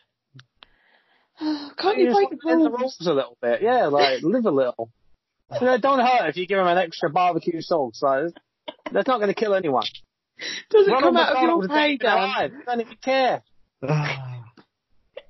Can't 1.39 1.97
You 1.97 2.07
you 2.07 2.13
break 2.13 2.29
the 2.29 2.37
to 2.37 2.47
bend 2.47 2.65
the 2.65 2.69
rules? 2.69 2.97
rules 2.99 3.07
a 3.07 3.13
little 3.13 3.37
bit. 3.41 3.61
Yeah, 3.61 3.87
like 3.87 4.23
live 4.23 4.45
a 4.45 4.51
little. 4.51 4.91
You 5.59 5.67
know, 5.67 5.77
don't 5.77 5.99
hurt 5.99 6.29
if 6.29 6.37
you 6.37 6.47
give 6.47 6.57
them 6.57 6.67
an 6.67 6.77
extra 6.77 7.09
barbecue 7.09 7.61
sauce. 7.61 8.01
Like, 8.01 8.33
that's 8.91 9.07
not 9.07 9.17
going 9.17 9.27
to 9.27 9.33
kill 9.33 9.53
anyone. 9.53 9.85
Does 10.69 10.87
it 10.87 10.91
Ronald 10.91 11.15
come 11.15 11.17
out 11.17 11.35
of 11.35 11.41
your 11.43 11.57
McDonald's 11.57 11.67
pay, 11.67 11.97
dead 11.97 12.07
and 12.07 12.17
Dan? 12.17 12.17
alive. 12.23 12.51
Don't 12.65 12.81
even 12.81 12.97
care. 13.03 13.43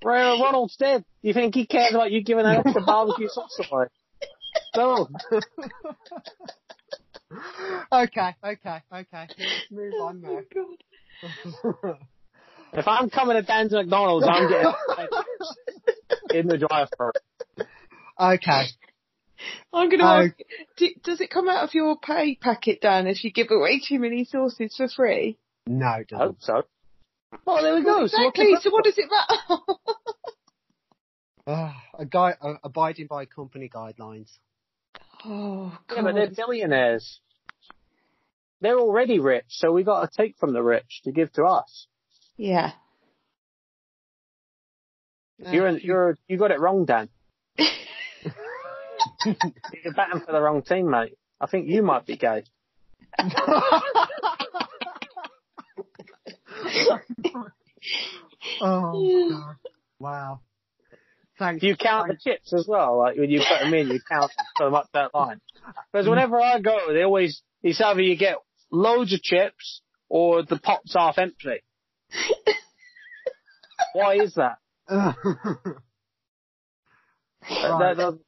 Ray 0.04 0.22
Ronald's 0.22 0.76
dead. 0.78 1.04
You 1.22 1.34
think 1.34 1.56
he 1.56 1.66
cares 1.66 1.94
about 1.94 2.12
you 2.12 2.24
giving 2.24 2.46
an 2.46 2.58
extra 2.58 2.82
barbecue 2.82 3.28
sauce 3.30 3.60
away? 3.72 3.86
No. 4.76 5.08
okay, 7.92 8.36
okay, 8.44 8.82
okay. 8.94 9.08
Let's 9.14 9.72
move 9.72 9.94
on 10.02 10.24
Oh 10.26 10.42
now. 10.42 10.42
God. 11.84 11.98
If 12.74 12.88
I'm 12.88 13.10
coming 13.10 13.36
to 13.36 13.42
Dan's 13.42 13.74
McDonald's, 13.74 14.26
I'm 14.30 14.50
getting 14.50 14.72
in 16.40 16.48
the 16.48 16.58
drive-thru. 16.58 17.12
okay. 18.20 18.64
I'm 19.74 19.90
going 19.90 20.00
to 20.00 20.06
Oh. 20.06 20.22
ask, 20.26 20.34
do, 20.78 20.90
does 21.04 21.22
it 21.22 21.30
come 21.30 21.48
out 21.50 21.64
of 21.64 21.74
your 21.74 21.98
pay 22.00 22.36
packet, 22.36 22.82
Dan, 22.82 23.08
if 23.08 23.24
you 23.24 23.32
give 23.32 23.48
away 23.52 23.80
too 23.86 24.00
many 24.00 24.26
sauces 24.26 24.76
for 24.76 24.88
free? 24.88 25.38
No, 25.68 25.88
it 25.88 26.08
I 26.14 26.18
doesn't. 26.18 26.26
hope 26.28 26.38
so. 26.42 26.64
Well, 27.46 27.62
there 27.64 27.76
we 27.76 27.84
go. 27.84 28.08
So 28.08 28.24
what's 28.24 28.38
the 28.38 28.44
exactly. 28.44 28.56
So 28.62 28.70
what 28.72 28.84
does 28.84 28.98
it 28.98 29.10
matter? 29.10 29.62
Ah, 31.48 31.76
a 31.98 32.06
guy 32.06 32.36
uh, 32.40 32.54
abiding 32.64 33.08
by 33.08 33.26
company 33.26 33.68
guidelines. 33.68 34.30
oh, 35.26 35.76
God. 35.88 35.96
Yeah, 35.96 36.02
but 36.04 36.14
they're 36.14 36.30
billionaires. 36.30 37.20
They're 38.62 38.78
already 38.80 39.18
rich, 39.18 39.46
so 39.48 39.72
we 39.72 39.84
got 39.84 40.02
to 40.12 40.16
take 40.16 40.38
from 40.38 40.54
the 40.54 40.62
rich 40.62 41.02
to 41.04 41.12
give 41.12 41.32
to 41.34 41.46
us. 41.46 41.88
yeah. 42.38 42.74
You're 45.40 45.70
you're 45.80 46.18
you 46.28 46.38
got 46.38 46.52
it 46.52 46.60
wrong, 46.60 46.86
Dan. 46.86 47.10
You're 49.26 49.94
batting 49.96 50.22
for 50.26 50.32
the 50.32 50.42
wrong 50.42 50.62
team, 50.64 50.90
mate. 50.90 51.18
I 51.40 51.48
think 51.48 51.68
you 51.68 51.82
might 51.84 52.06
be 52.06 52.18
gay. 52.18 52.44
oh 58.62 59.30
God! 59.30 59.56
Wow. 60.00 60.40
Thanks. 61.40 61.62
Do 61.62 61.68
you 61.68 61.76
count 61.76 62.08
the 62.10 62.18
chips 62.22 62.54
as 62.54 62.66
well? 62.68 62.98
Like 63.00 63.18
when 63.18 63.30
you 63.30 63.40
put 63.40 63.64
them 63.64 63.74
in, 63.74 63.88
you 63.88 64.00
count 64.08 64.32
them, 64.60 64.74
up 64.76 64.88
that 64.94 65.14
line. 65.14 65.42
Because 65.92 66.08
whenever 66.08 66.40
I 66.40 66.60
go, 66.60 66.94
they 66.94 67.02
always 67.04 67.42
it's 67.64 67.82
either 67.82 68.02
you 68.02 68.16
get 68.16 68.38
loads 68.72 69.14
of 69.14 69.22
chips 69.22 69.82
or 70.10 70.44
the 70.44 70.58
pot's 70.60 70.94
half 70.94 71.18
empty. 71.18 71.62
Why 73.94 74.16
is 74.18 74.36
that? 74.36 74.58
That- 77.50 77.98
that 77.98 78.20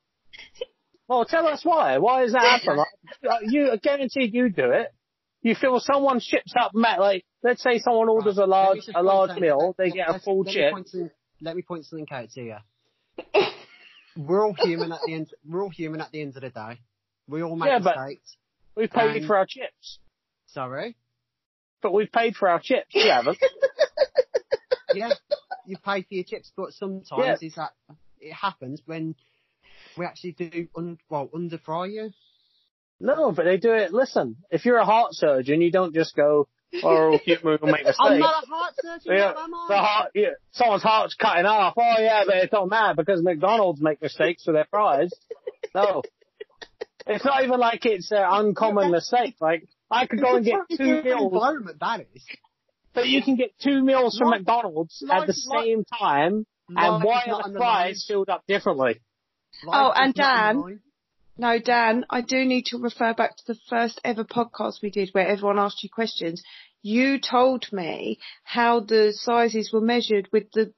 well, 1.08 1.26
tell 1.26 1.48
us 1.48 1.62
why. 1.64 1.98
Why 1.98 2.24
does 2.24 2.34
that 2.34 2.62
happen? 2.62 2.78
Like, 3.24 3.42
you 3.48 3.72
I 3.72 3.78
guaranteed 3.78 4.34
you 4.34 4.50
do 4.50 4.72
it. 4.72 4.94
You 5.42 5.56
feel 5.56 5.80
someone 5.80 6.20
ships 6.20 6.54
up. 6.58 6.72
Like, 6.74 7.26
let's 7.44 7.62
say 7.62 7.80
someone 7.80 8.08
orders 8.10 8.38
a 8.38 8.46
large 8.46 8.80
a 8.96 9.04
large 9.04 9.38
meal, 9.40 9.76
they 9.78 9.86
let- 9.86 9.94
get 9.94 10.10
a 10.16 10.20
full 10.20 10.42
let 10.42 10.54
chip. 10.54 10.74
some- 10.88 11.12
let 11.42 11.56
me 11.56 11.62
point 11.62 11.86
something 11.86 12.08
out 12.12 12.30
to 12.32 12.42
you. 12.42 12.56
We're 14.16 14.46
all 14.46 14.54
human 14.58 14.92
at 14.92 15.00
the 15.06 15.14
end. 15.14 15.30
We're 15.46 15.64
all 15.64 15.70
human 15.70 16.00
at 16.00 16.12
the 16.12 16.22
end 16.22 16.36
of 16.36 16.42
the 16.44 16.50
day. 16.50 16.80
We 17.28 17.42
all 17.42 17.56
make 17.56 17.68
Yeah, 17.68 17.80
mistakes. 17.80 18.38
We've 18.76 18.90
paid 18.92 19.22
Um, 19.22 19.28
for 19.28 19.36
our 19.38 19.46
chips, 19.46 20.00
Sorry. 20.48 20.96
but 21.82 21.94
we've 21.94 22.12
paid 22.12 22.36
for 22.36 22.48
our 22.50 22.60
chips. 22.60 22.94
You 22.94 23.10
haven't. 23.10 23.38
Yeah, 24.96 25.10
you 25.66 25.76
pay 25.84 26.04
for 26.04 26.14
your 26.14 26.24
chips, 26.24 26.52
but 26.56 26.72
sometimes 26.74 27.42
is 27.42 27.56
that 27.56 27.72
it 28.20 28.32
happens 28.32 28.80
when 28.86 29.16
we 29.98 30.06
actually 30.06 30.32
do 30.34 30.68
un, 30.76 30.98
well 31.10 31.30
under 31.34 31.58
fry 31.58 31.88
you. 31.88 32.12
No, 33.00 33.32
but 33.32 33.46
they 33.46 33.58
do 33.58 33.74
it. 33.74 33.92
Listen, 33.94 34.38
if 34.50 34.66
you're 34.66 34.78
a 34.78 34.86
heart 34.86 35.10
surgeon, 35.14 35.62
you 35.62 35.72
don't 35.72 35.94
just 35.94 36.16
go, 36.16 36.48
"Oh, 36.84 37.18
human 37.26 37.58
will 37.62 37.68
make 37.72 37.84
mistakes." 37.84 37.98
I'm 38.00 38.20
not 38.20 38.44
a 38.44 38.48
heart 38.48 38.74
surgeon, 38.82 39.14
Yeah, 39.18 39.30
am 39.38 39.54
I? 39.54 39.66
the 39.68 39.78
heart, 39.78 40.12
yeah, 40.16 40.30
someone's 40.52 40.84
heart's 40.84 41.16
cutting 41.16 41.46
off. 41.46 41.74
Oh 41.78 41.96
yeah, 42.00 42.24
but 42.26 42.38
it 42.38 42.52
don't 42.52 42.70
matter 42.70 42.94
because 42.96 43.22
McDonald's 43.22 43.82
make 43.82 44.02
mistakes 44.02 44.46
with 44.46 44.56
their 44.56 44.68
fries. 44.70 45.12
No. 45.76 46.02
It's 47.06 47.26
not 47.26 47.44
even 47.44 47.60
like 47.60 47.86
it's 47.86 48.12
an 48.12 48.24
uncommon 48.26 48.92
mistake. 48.92 49.36
Like, 49.42 49.68
I 49.92 50.08
could 50.08 50.22
go 50.22 50.38
and 50.38 50.46
get 50.46 50.60
two 50.78 51.04
meals, 51.04 51.34
environment, 51.34 51.78
that 51.82 52.00
is. 52.14 52.24
but 52.94 53.08
you 53.08 53.22
can 53.22 53.36
get 53.36 53.52
two 53.62 53.84
meals 53.84 54.18
from 54.18 54.30
McDonald's 54.30 55.04
at 55.12 55.28
the 55.28 55.34
same 55.34 55.84
time, 55.84 56.46
and 56.70 57.04
why 57.04 57.24
are 57.28 57.52
the 57.52 57.58
fries 57.58 58.06
filled 58.08 58.30
up 58.30 58.44
differently? 58.48 59.02
Like 59.66 59.80
Oh, 59.82 59.92
and 59.96 60.14
Dan, 60.14 60.58
the. 60.58 60.80
No, 61.38 61.60
Dan, 61.60 62.06
I 62.10 62.22
do 62.22 62.46
need 62.46 62.66
to 62.68 62.78
refer 62.78 63.14
back 63.14 63.36
to 63.38 63.44
the 63.48 63.60
first 63.70 64.00
ever 64.04 64.24
podcast 64.24 64.82
we 64.82 64.92
did 64.92 65.10
where 65.14 65.28
everyone 65.28 65.58
asked 65.60 65.84
you 65.84 65.90
questions. 65.90 66.44
You 66.82 67.20
told 67.20 67.72
me 67.72 68.20
how 68.44 68.82
the 68.82 69.14
sizes 69.16 69.72
were 69.74 69.82
measured 69.82 70.30
with 70.32 70.52
the 70.52 70.74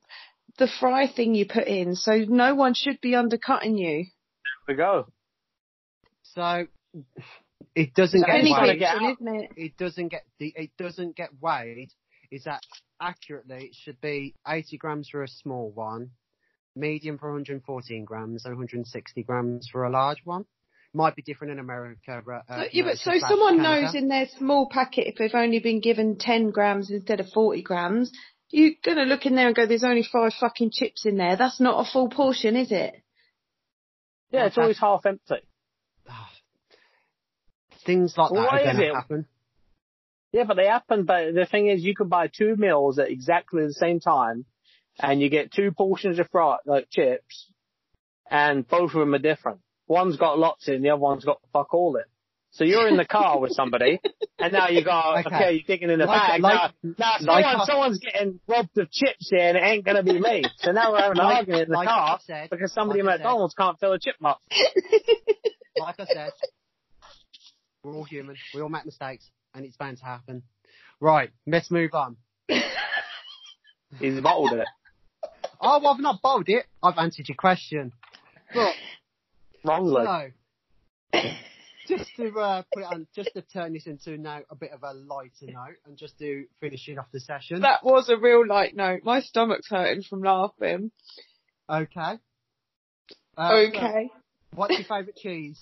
the 0.57 0.67
fry 0.79 1.07
thing 1.07 1.35
you 1.35 1.45
put 1.45 1.67
in, 1.67 1.95
so 1.95 2.17
no 2.17 2.55
one 2.55 2.73
should 2.73 3.01
be 3.01 3.15
undercutting 3.15 3.77
you. 3.77 4.05
There 4.67 4.75
we 4.75 4.75
go. 4.75 5.07
So 6.23 6.67
it 7.75 7.93
doesn't 7.93 8.21
So 8.21 8.25
get 8.25 8.35
Penny 8.35 8.53
weighed. 8.57 8.79
get 8.79 8.95
isn't 8.95 9.27
it? 9.35 9.51
It 9.57 9.77
doesn't 9.77 10.07
get 10.09 10.23
the. 10.39 10.53
It 10.55 10.71
doesn't 10.77 11.15
get 11.17 11.29
weighed. 11.41 11.89
Is 12.31 12.45
that 12.45 12.61
accurately? 13.01 13.65
It 13.65 13.75
should 13.75 13.99
be 14.01 14.35
80 14.47 14.77
grams 14.77 15.09
for 15.09 15.23
a 15.23 15.27
small 15.27 15.71
one, 15.71 16.11
medium 16.75 17.17
for 17.17 17.29
114 17.29 18.05
grams, 18.05 18.45
and 18.45 18.53
160 18.53 19.23
grams 19.23 19.67
for 19.71 19.85
a 19.85 19.89
large 19.89 20.19
one. 20.23 20.45
Might 20.93 21.15
be 21.15 21.21
different 21.21 21.51
in 21.53 21.59
America. 21.59 22.21
Uh, 22.25 22.39
But, 22.47 22.73
yeah, 22.73 22.83
but 22.83 22.97
so 22.97 23.11
someone 23.19 23.57
Canada. 23.57 23.81
knows 23.81 23.95
in 23.95 24.07
their 24.07 24.27
small 24.37 24.69
packet 24.69 25.07
if 25.07 25.15
they've 25.15 25.35
only 25.35 25.59
been 25.59 25.81
given 25.81 26.17
10 26.17 26.51
grams 26.51 26.89
instead 26.89 27.19
of 27.19 27.27
40 27.29 27.61
grams, 27.63 28.11
you're 28.49 28.71
gonna 28.83 29.03
look 29.03 29.25
in 29.25 29.35
there 29.35 29.47
and 29.47 29.55
go, 29.55 29.65
there's 29.65 29.83
only 29.83 30.03
five 30.03 30.33
fucking 30.39 30.71
chips 30.71 31.05
in 31.05 31.17
there. 31.17 31.35
That's 31.35 31.59
not 31.59 31.85
a 31.85 31.91
full 31.91 32.09
portion, 32.09 32.55
is 32.55 32.71
it? 32.71 32.95
Yeah, 34.31 34.45
it's 34.45 34.57
always 34.57 34.79
half 34.79 35.05
empty. 35.05 35.35
Things 37.85 38.17
like 38.17 38.31
that 38.31 38.35
why 38.35 38.61
are 38.61 38.63
going 38.63 38.77
to 38.77 38.93
happen. 38.95 39.25
Yeah, 40.31 40.43
but 40.43 40.57
they 40.57 40.65
happen. 40.65 41.05
But 41.05 41.33
the 41.33 41.45
thing 41.45 41.67
is, 41.67 41.83
you 41.83 41.95
can 41.95 42.09
buy 42.09 42.27
two 42.27 42.55
meals 42.57 42.99
at 42.99 43.09
exactly 43.09 43.65
the 43.65 43.73
same 43.73 43.99
time, 43.99 44.45
and 44.99 45.21
you 45.21 45.29
get 45.29 45.51
two 45.51 45.71
portions 45.71 46.19
of 46.19 46.29
fry, 46.29 46.57
like 46.65 46.89
chips, 46.89 47.51
and 48.29 48.67
both 48.67 48.93
of 48.93 48.99
them 48.99 49.13
are 49.13 49.19
different. 49.19 49.59
One's 49.87 50.17
got 50.17 50.39
lots 50.39 50.67
in, 50.67 50.81
the 50.81 50.89
other 50.89 50.99
one's 51.01 51.25
got 51.25 51.39
fuck 51.53 51.73
all 51.73 51.95
in. 51.97 52.03
So 52.51 52.63
you're 52.63 52.87
in 52.87 52.95
the 52.95 53.05
car 53.05 53.37
with 53.39 53.51
somebody, 53.51 53.99
and 54.39 54.53
now 54.53 54.69
you 54.69 54.83
got 54.83 55.25
Okay. 55.25 55.35
okay, 55.35 55.51
you're 55.55 55.63
digging 55.67 55.89
in 55.89 55.99
the 55.99 56.05
Like- 56.05 56.41
bag. 56.41 56.41
like- 56.41 56.71
now, 56.83 56.95
now 56.97 57.33
like 57.33 57.43
someone, 57.43 57.61
I- 57.61 57.65
someone's 57.65 57.99
getting 57.99 58.39
robbed 58.47 58.77
of 58.77 58.89
chips 58.89 59.29
here, 59.29 59.49
and 59.49 59.57
it 59.57 59.61
ain't 59.63 59.85
gonna 59.85 60.03
be 60.03 60.17
me. 60.19 60.43
So 60.59 60.71
now 60.71 60.93
we're 60.93 61.01
having 61.01 61.19
an 61.19 61.23
Like- 61.25 61.35
argument 61.37 61.63
in 61.63 61.69
the 61.71 61.75
like 61.77 61.87
car 61.89 62.19
said- 62.25 62.49
because 62.49 62.71
somebody 62.73 63.01
like 63.01 63.15
at 63.15 63.19
McDonald's 63.19 63.53
can't 63.55 63.77
fill 63.79 63.91
a 63.93 63.99
chip 63.99 64.15
box. 64.19 64.41
Like 65.77 65.99
I 65.99 66.05
said, 66.05 66.31
we're 67.83 67.93
all 67.95 68.05
human. 68.05 68.37
We 68.53 68.61
all 68.61 68.69
make 68.69 68.85
mistakes, 68.85 69.29
and 69.53 69.65
it's 69.65 69.75
bound 69.75 69.97
to 69.97 70.05
happen. 70.05 70.43
Right, 71.01 71.31
let's 71.45 71.69
move 71.69 71.93
on. 71.93 72.15
He's 73.99 74.21
bottled 74.21 74.53
it. 74.53 74.65
Oh, 75.65 75.79
well, 75.81 75.93
I've 75.93 75.99
not 75.99 76.21
bowled 76.21 76.47
it. 76.47 76.65
I've 76.83 76.97
answered 76.97 77.27
your 77.27 77.35
question. 77.35 77.91
But 78.53 78.73
Wrongly. 79.63 80.05
So, 81.11 81.19
just 81.87 82.09
to 82.17 82.31
uh, 82.39 82.63
put 82.73 82.83
it 82.83 82.85
on, 82.85 83.07
just 83.15 83.31
to 83.35 83.41
turn 83.41 83.73
this 83.73 83.87
into 83.87 84.17
now 84.17 84.41
a 84.49 84.55
bit 84.55 84.71
of 84.71 84.83
a 84.83 84.93
lighter 84.93 85.47
note, 85.47 85.77
and 85.85 85.97
just 85.97 86.17
to 86.19 86.45
finish 86.59 86.87
it 86.87 86.99
off 86.99 87.07
the 87.11 87.19
session. 87.19 87.61
That 87.61 87.83
was 87.83 88.09
a 88.09 88.17
real 88.17 88.45
light 88.47 88.75
note. 88.75 89.01
My 89.03 89.21
stomach's 89.21 89.67
hurting 89.67 90.03
from 90.03 90.21
laughing. 90.21 90.91
okay. 91.69 92.19
Uh, 93.37 93.49
so, 93.49 93.55
okay. 93.55 94.11
what's 94.53 94.73
your 94.73 94.83
favourite 94.83 95.15
cheese? 95.15 95.59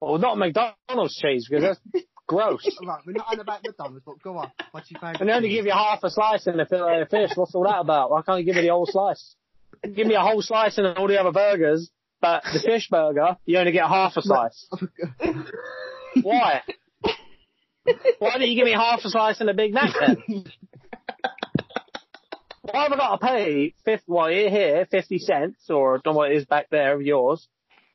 Well, 0.00 0.18
not 0.18 0.38
McDonald's 0.38 1.16
cheese 1.16 1.48
because 1.50 1.78
that's 1.92 2.06
gross. 2.26 2.68
Right, 2.84 3.00
we're 3.06 3.12
not 3.12 3.26
on 3.32 3.40
about 3.40 3.62
McDonald's, 3.64 4.02
but 4.04 4.22
go 4.22 4.38
on. 4.38 4.50
What's 4.72 4.90
your 4.90 5.00
favourite? 5.00 5.20
And 5.20 5.28
they 5.28 5.32
only 5.32 5.48
give 5.48 5.66
you 5.66 5.72
half 5.72 6.02
a 6.02 6.10
slice 6.10 6.46
in 6.46 6.58
a 6.58 6.66
fillet 6.66 7.00
of 7.02 7.08
fish. 7.08 7.30
What's 7.34 7.54
all 7.54 7.64
that 7.64 7.80
about? 7.80 8.10
Why 8.10 8.22
can't 8.22 8.40
you 8.40 8.44
give 8.44 8.56
me 8.56 8.62
the 8.62 8.68
whole 8.68 8.86
slice? 8.86 9.34
Give 9.82 10.06
me 10.06 10.14
a 10.14 10.20
whole 10.20 10.42
slice 10.42 10.78
and 10.78 10.86
all 10.86 11.06
the 11.08 11.20
other 11.20 11.32
burgers, 11.32 11.90
but 12.20 12.42
the 12.44 12.60
fish 12.60 12.88
burger, 12.90 13.36
you 13.44 13.58
only 13.58 13.72
get 13.72 13.86
half 13.86 14.16
a 14.16 14.22
slice. 14.22 14.68
Why? 16.22 16.62
Why 18.18 18.38
don't 18.38 18.48
you 18.48 18.56
give 18.56 18.64
me 18.64 18.72
half 18.72 19.00
a 19.04 19.10
slice 19.10 19.40
in 19.40 19.48
a 19.48 19.54
Big 19.54 19.72
Mac 19.72 19.90
then? 20.00 20.44
Why 22.62 22.82
have 22.82 22.92
I 22.92 22.96
got 22.96 23.20
to 23.20 23.26
pay, 23.26 23.74
50, 23.84 24.04
well, 24.08 24.28
here, 24.28 24.86
50 24.90 25.18
cents, 25.18 25.70
or 25.70 25.94
I 25.94 26.00
don't 26.02 26.14
know 26.14 26.18
what 26.18 26.32
it 26.32 26.36
is 26.36 26.46
back 26.46 26.68
there 26.70 26.94
of 26.94 27.02
yours. 27.02 27.46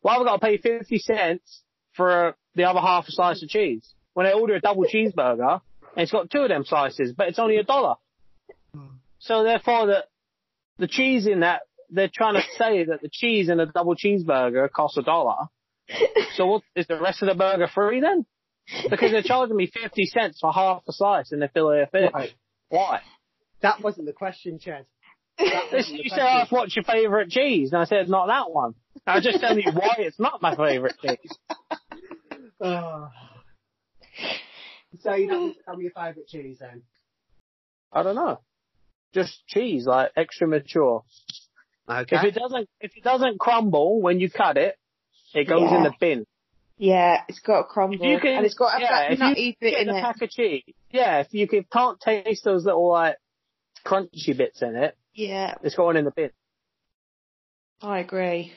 Why 0.01 0.13
have 0.13 0.21
I 0.21 0.25
got 0.25 0.39
to 0.39 0.45
pay 0.45 0.57
50 0.57 0.97
cents 0.99 1.63
for 1.93 2.35
the 2.55 2.63
other 2.63 2.79
half 2.79 3.07
a 3.07 3.11
slice 3.11 3.43
of 3.43 3.49
cheese? 3.49 3.93
When 4.13 4.25
I 4.25 4.33
order 4.33 4.55
a 4.55 4.61
double 4.61 4.83
cheeseburger, 4.83 5.61
and 5.95 6.03
it's 6.03 6.11
got 6.11 6.29
two 6.29 6.39
of 6.39 6.49
them 6.49 6.65
slices, 6.65 7.13
but 7.15 7.27
it's 7.27 7.39
only 7.39 7.57
a 7.57 7.63
dollar. 7.63 7.95
Hmm. 8.73 8.95
So 9.19 9.43
therefore, 9.43 9.87
the, 9.87 10.05
the 10.77 10.87
cheese 10.87 11.27
in 11.27 11.41
that, 11.41 11.61
they're 11.89 12.11
trying 12.13 12.35
to 12.35 12.43
say 12.57 12.85
that 12.85 13.01
the 13.01 13.09
cheese 13.11 13.49
in 13.49 13.59
a 13.59 13.65
double 13.65 13.95
cheeseburger 13.95 14.69
costs 14.71 14.97
a 14.97 15.03
dollar. 15.03 15.47
So 16.35 16.45
what, 16.47 16.63
is 16.77 16.87
the 16.87 16.97
rest 16.97 17.21
of 17.21 17.27
the 17.27 17.35
burger 17.35 17.67
free 17.67 17.99
then? 17.99 18.25
Because 18.89 19.11
they're 19.11 19.21
charging 19.21 19.57
me 19.57 19.67
50 19.67 20.05
cents 20.05 20.39
for 20.39 20.53
half 20.53 20.83
a 20.87 20.93
slice 20.93 21.33
in 21.33 21.39
the 21.39 21.49
fillet 21.49 21.81
of 21.81 21.91
fish. 21.91 22.09
Right. 22.13 22.29
Why? 22.69 23.01
That 23.61 23.81
wasn't 23.81 24.05
the 24.07 24.13
question, 24.13 24.59
Chad. 24.59 24.85
That 25.37 25.65
This, 25.71 25.71
wasn't 25.73 25.97
the 25.97 26.03
you 26.05 26.09
said, 26.09 26.19
ask 26.19 26.51
what's 26.53 26.73
your 26.73 26.85
favourite 26.85 27.29
cheese? 27.29 27.73
And 27.73 27.81
I 27.81 27.85
said, 27.85 28.07
not 28.07 28.27
that 28.27 28.49
one. 28.49 28.75
I 29.05 29.15
was 29.15 29.25
just 29.25 29.41
telling 29.41 29.59
you 29.59 29.73
why 29.73 29.95
it's 29.97 30.19
not 30.19 30.41
my 30.41 30.55
favourite 30.55 30.95
cheese. 31.01 31.37
Oh. 32.61 33.09
So 35.01 35.13
you 35.15 35.27
don't 35.27 35.55
tell 35.65 35.75
me 35.77 35.83
your 35.85 35.91
favourite 35.93 36.27
cheese 36.27 36.57
then? 36.59 36.83
I 37.91 38.03
don't 38.03 38.15
know. 38.15 38.39
Just 39.13 39.45
cheese, 39.47 39.85
like 39.85 40.11
extra 40.15 40.47
mature. 40.47 41.03
Okay. 41.89 42.15
If 42.15 42.23
it 42.23 42.35
doesn't, 42.39 42.69
if 42.79 42.91
it 42.95 43.03
doesn't 43.03 43.39
crumble 43.39 44.01
when 44.01 44.19
you 44.19 44.29
cut 44.29 44.57
it, 44.57 44.75
it 45.33 45.47
goes 45.47 45.71
in 45.71 45.83
the 45.83 45.93
bin. 45.99 46.25
Yeah, 46.77 47.21
it's 47.27 47.39
got 47.39 47.59
a 47.59 47.63
crumble. 47.65 48.05
You 48.05 48.19
can- 48.19 48.37
and 48.37 48.45
it's 48.45 48.55
got 48.55 48.77
a 48.77 48.81
yeah, 48.81 48.89
that 48.89 49.11
if 49.13 49.19
you 49.19 49.25
nutty 49.25 49.57
bit 49.59 49.71
Get 49.71 49.81
in 49.81 49.87
the 49.87 49.97
it. 49.97 50.01
pack 50.01 50.21
of 50.21 50.29
cheese. 50.29 50.63
Yeah, 50.89 51.19
if 51.19 51.27
you 51.33 51.47
can, 51.47 51.63
can't 51.71 51.99
taste 51.99 52.43
those 52.43 52.65
little 52.65 52.89
like 52.89 53.17
crunchy 53.85 54.35
bits 54.37 54.61
in 54.61 54.75
it, 54.75 54.97
Yeah, 55.13 55.55
it's 55.63 55.75
going 55.75 55.97
in 55.97 56.05
the 56.05 56.11
bin. 56.11 56.31
I 57.81 57.99
agree. 57.99 58.53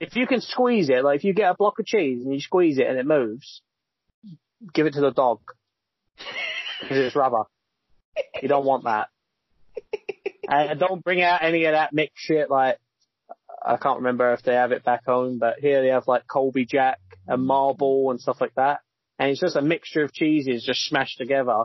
If 0.00 0.16
you 0.16 0.26
can 0.26 0.40
squeeze 0.40 0.88
it, 0.90 1.04
like 1.04 1.16
if 1.20 1.24
you 1.24 1.32
get 1.34 1.50
a 1.50 1.54
block 1.54 1.78
of 1.78 1.86
cheese 1.86 2.24
and 2.24 2.34
you 2.34 2.40
squeeze 2.40 2.78
it 2.78 2.86
and 2.86 2.98
it 2.98 3.06
moves, 3.06 3.62
give 4.72 4.86
it 4.86 4.94
to 4.94 5.00
the 5.00 5.10
dog. 5.10 5.40
Because 6.80 6.98
it's 6.98 7.16
rubber. 7.16 7.44
You 8.40 8.48
don't 8.48 8.64
want 8.64 8.84
that. 8.84 9.08
And 10.48 10.78
don't 10.78 11.02
bring 11.02 11.22
out 11.22 11.42
any 11.42 11.64
of 11.64 11.72
that 11.72 11.92
mixed 11.92 12.18
shit 12.18 12.50
like, 12.50 12.78
I 13.64 13.76
can't 13.76 13.98
remember 13.98 14.32
if 14.34 14.42
they 14.42 14.54
have 14.54 14.72
it 14.72 14.84
back 14.84 15.06
home, 15.06 15.38
but 15.38 15.58
here 15.58 15.80
they 15.82 15.88
have 15.88 16.06
like 16.06 16.26
Colby 16.26 16.66
Jack 16.66 17.00
and 17.26 17.44
Marble 17.44 18.10
and 18.10 18.20
stuff 18.20 18.40
like 18.40 18.54
that. 18.56 18.80
And 19.18 19.30
it's 19.30 19.40
just 19.40 19.56
a 19.56 19.62
mixture 19.62 20.02
of 20.02 20.12
cheeses 20.12 20.64
just 20.64 20.86
smashed 20.86 21.18
together. 21.18 21.64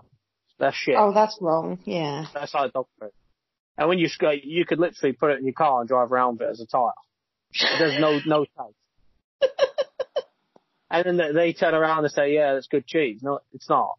That's 0.59 0.75
shit. 0.75 0.95
Oh, 0.97 1.13
that's 1.13 1.37
wrong. 1.41 1.79
Yeah. 1.83 2.25
That's 2.33 2.53
like 2.53 2.73
dog 2.73 2.87
food. 2.99 3.11
And 3.77 3.89
when 3.89 3.97
you 3.97 4.07
sc- 4.07 4.43
you 4.43 4.65
could 4.65 4.79
literally 4.79 5.13
put 5.13 5.31
it 5.31 5.39
in 5.39 5.45
your 5.45 5.53
car 5.53 5.79
and 5.79 5.87
drive 5.87 6.11
around 6.11 6.39
with 6.39 6.49
it 6.49 6.51
as 6.51 6.61
a 6.61 6.67
tire. 6.67 6.91
There's 7.79 7.99
no 7.99 8.19
no 8.25 8.45
taste. 8.45 8.75
And 10.89 11.05
then 11.05 11.17
they- 11.17 11.31
they 11.31 11.53
turn 11.53 11.73
around 11.73 12.03
and 12.03 12.11
say, 12.11 12.33
"Yeah, 12.33 12.53
that's 12.53 12.67
good 12.67 12.85
cheese." 12.87 13.21
No, 13.21 13.39
it's 13.53 13.69
not. 13.69 13.97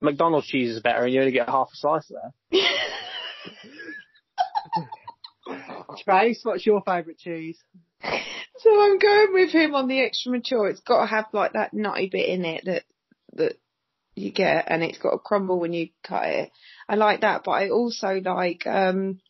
McDonald's 0.00 0.46
cheese 0.48 0.70
is 0.70 0.82
better, 0.82 1.04
and 1.04 1.12
you 1.12 1.20
only 1.20 1.32
get 1.32 1.48
half 1.48 1.68
a 1.72 1.76
slice 1.76 2.08
there. 2.08 2.60
Trace, 6.04 6.40
what's 6.44 6.66
your 6.66 6.82
favourite 6.82 7.18
cheese? 7.18 7.58
So 8.58 8.82
I'm 8.82 8.98
going 8.98 9.32
with 9.32 9.50
him 9.50 9.74
on 9.74 9.88
the 9.88 10.00
extra 10.00 10.32
mature. 10.32 10.68
It's 10.68 10.80
got 10.80 11.00
to 11.02 11.06
have 11.06 11.26
like 11.32 11.52
that 11.52 11.74
nutty 11.74 12.08
bit 12.10 12.28
in 12.28 12.44
it 12.44 12.64
that 12.64 12.84
that 13.34 13.56
you 14.14 14.30
get, 14.30 14.66
and 14.68 14.82
it's 14.82 14.98
got 14.98 15.10
to 15.12 15.18
crumble 15.18 15.58
when 15.60 15.72
you 15.72 15.88
cut 16.04 16.26
it. 16.26 16.50
I 16.88 16.96
like 16.96 17.20
that, 17.22 17.42
but 17.44 17.52
I 17.52 17.70
also 17.70 18.20
like 18.24 18.66
um 18.66 19.20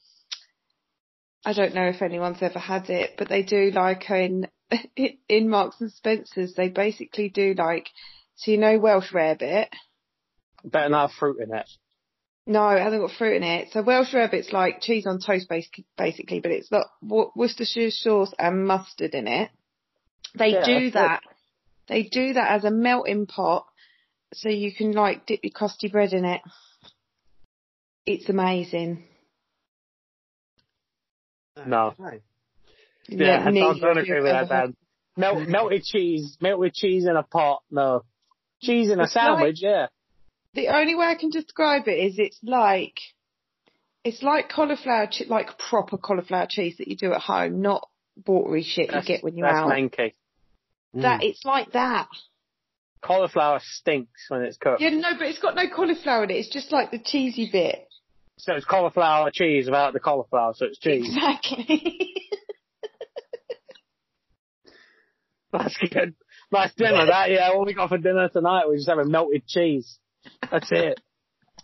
I 1.45 1.53
don't 1.53 1.75
know 1.75 1.89
if 1.89 2.03
anyone's 2.03 2.43
ever 2.43 2.59
had 2.59 2.89
it, 2.91 3.15
but 3.19 3.29
they 3.29 3.43
do 3.43 3.71
like 3.73 4.09
in 4.11 4.49
in 5.29 5.49
Marks 5.49 5.81
and 5.81 5.93
Spencers. 5.93 6.55
They 6.55 6.69
basically 6.69 7.29
do 7.29 7.55
like 7.57 7.89
so 8.37 8.51
you 8.51 8.59
know 8.59 8.79
Welsh 8.79 9.13
rarebit. 9.13 9.69
Better 10.65 10.89
not 10.89 11.11
have 11.11 11.19
fruit 11.19 11.41
in 11.41 11.55
it. 11.55 11.69
No, 12.47 12.71
it 12.71 12.81
hasn't 12.83 13.03
got 13.03 13.17
fruit 13.17 13.37
in 13.37 13.43
it. 13.45 13.69
So 13.71 13.83
Welsh 13.83 14.13
rarebit's 14.13 14.53
like 14.53 14.81
cheese 14.81 15.07
on 15.07 15.21
toast, 15.21 15.49
basically, 15.97 16.41
but 16.41 16.51
it's 16.51 16.69
got 16.69 16.87
Worcestershire 17.03 17.91
sauce 17.91 18.35
and 18.39 18.67
mustard 18.67 19.15
in 19.15 19.29
it. 19.29 19.51
They 20.35 20.53
Yeah, 20.53 20.65
do 20.65 20.91
that's 20.91 20.95
that. 20.95 21.21
They 21.89 22.03
do 22.05 22.33
that 22.35 22.51
as 22.51 22.65
a 22.65 22.71
melting 22.71 23.27
pot, 23.27 23.67
so 24.33 24.49
you 24.49 24.73
can 24.75 24.93
like 24.93 25.27
dip 25.27 25.41
your 25.43 25.53
crusty 25.53 25.89
bread 25.89 26.13
in 26.13 26.25
it. 26.25 26.41
It's 28.07 28.29
amazing. 28.29 29.05
No. 31.67 31.95
Okay. 32.01 32.23
Yeah, 33.09 33.49
neither 33.51 33.87
I 33.89 33.95
don't 33.95 33.97
you 33.97 34.03
agree 34.03 34.23
with 34.23 34.33
that, 34.33 34.49
Dan. 34.49 34.77
Melt, 35.17 35.49
melted 35.49 35.85
cheese, 35.85 36.37
melted 36.41 36.75
cheese 36.75 37.07
in 37.07 37.17
a 37.17 37.23
pot, 37.23 37.63
no. 37.71 38.05
Cheese 38.63 38.91
in 38.91 39.01
a 39.01 39.05
It's 39.05 39.15
like- 39.17 39.25
sandwich, 39.25 39.59
yeah. 39.61 39.87
The 40.55 40.69
only 40.69 40.95
way 40.95 41.07
I 41.07 41.15
can 41.15 41.31
describe 41.31 41.89
it 41.89 41.99
is 41.99 42.19
it's 42.19 42.39
like 42.43 42.99
it's 44.05 44.23
like 44.23 44.51
cauliflower, 44.51 45.09
like 45.29 45.59
proper 45.59 45.97
cauliflower 45.97 46.47
cheese 46.49 46.77
that 46.79 46.89
you 46.89 46.97
do 46.97 47.13
at 47.13 47.21
home, 47.21 47.63
not 47.63 47.89
watery 48.27 48.63
shit 48.63 48.87
you 48.87 48.93
That's, 48.93 49.07
get 49.07 49.25
when 49.25 49.37
you're 49.37 49.47
that's 49.47 49.59
out. 49.59 49.71
manky. 49.71 50.13
That 50.95 51.21
mm. 51.21 51.25
it's 51.25 51.45
like 51.45 51.73
that. 51.73 52.09
Cauliflower 53.01 53.61
stinks 53.63 54.27
when 54.29 54.43
it's 54.43 54.57
cooked. 54.59 54.81
Yeah, 54.81 54.91
no, 54.91 55.11
but 55.19 55.27
it's 55.27 55.39
got 55.39 55.55
no 55.55 55.65
cauliflower 55.75 56.25
in 56.25 56.31
it. 56.31 56.35
It's 56.35 56.51
just 56.51 56.71
like 56.71 56.91
the 56.91 56.99
cheesy 56.99 57.49
bit. 57.51 57.89
So 58.39 58.55
it's 58.55 58.65
cauliflower 58.65 59.31
cheese 59.33 59.67
without 59.67 59.93
the 59.93 60.01
cauliflower, 60.01 60.53
so 60.55 60.67
it's 60.67 60.79
cheese. 60.79 61.07
Exactly. 61.07 62.11
That's 65.53 65.77
good. 65.79 66.15
Nice 66.51 66.75
dinner, 66.75 67.07
that, 67.07 67.31
yeah. 67.31 67.55
What 67.55 67.67
we 67.67 67.75
got 67.75 67.89
for 67.89 67.99
dinner 67.99 68.29
tonight, 68.29 68.69
we 68.69 68.77
just 68.77 68.89
have 68.89 68.99
a 68.99 69.05
melted 69.05 69.47
cheese. 69.47 69.99
That's 70.51 70.71
it. 70.71 71.01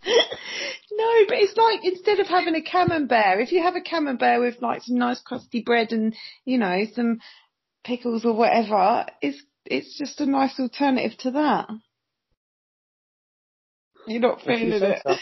no, 0.06 1.12
but 1.26 1.38
it's 1.38 1.56
like 1.56 1.84
instead 1.84 2.20
of 2.20 2.26
having 2.26 2.54
a 2.54 2.62
camembert, 2.62 3.40
if 3.40 3.52
you 3.52 3.62
have 3.62 3.76
a 3.76 3.80
camembert 3.80 4.40
with 4.40 4.62
like 4.62 4.82
some 4.82 4.98
nice 4.98 5.20
crusty 5.20 5.62
bread 5.62 5.92
and 5.92 6.14
you 6.44 6.58
know 6.58 6.84
some 6.94 7.18
pickles 7.84 8.24
or 8.24 8.34
whatever, 8.34 9.06
it's 9.20 9.42
it's 9.64 9.98
just 9.98 10.20
a 10.20 10.26
nice 10.26 10.58
alternative 10.60 11.18
to 11.18 11.30
that. 11.32 11.68
You're 14.06 14.20
not 14.20 14.40
feeling 14.42 14.72
it. 14.72 15.18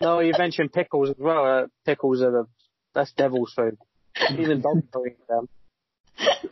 No, 0.00 0.20
you 0.20 0.32
mentioned 0.36 0.72
pickles 0.72 1.10
as 1.10 1.16
well. 1.18 1.44
Uh, 1.44 1.66
pickles 1.86 2.22
are 2.22 2.30
the, 2.30 2.46
that's 2.94 3.12
devil's 3.12 3.52
food. 3.54 3.78
Even 4.36 4.60
dogs 4.60 4.82
don't 4.92 5.06
eat 5.06 5.28
them. 5.28 5.48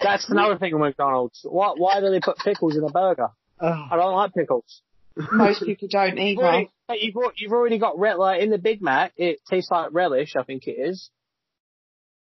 That's 0.01 0.29
another 0.31 0.59
thing 0.59 0.73
with 0.73 0.81
McDonald's. 0.81 1.41
Why, 1.45 1.75
why 1.77 2.01
do 2.01 2.11
they 2.11 2.21
put 2.21 2.39
pickles 2.39 2.77
in 2.77 2.85
a 2.85 2.89
burger? 2.91 3.29
Oh, 3.61 3.87
I 3.91 3.97
don't 3.97 4.15
like 4.15 4.33
pickles. 4.35 4.83
Most 5.33 5.63
people 5.65 5.89
don't 5.91 6.17
You've 6.17 6.39
either. 6.39 6.43
already, 6.43 6.71
you've, 7.01 7.17
al- 7.17 7.33
you've 7.37 7.53
already 7.53 7.79
got 7.79 7.99
re- 7.99 8.15
like 8.15 8.41
in 8.43 8.51
the 8.51 8.59
Big 8.59 8.81
Mac. 8.81 9.13
It 9.17 9.41
tastes 9.49 9.71
like 9.71 9.89
relish. 9.93 10.35
I 10.37 10.45
think 10.45 10.67
it 10.67 10.77
is. 10.79 11.11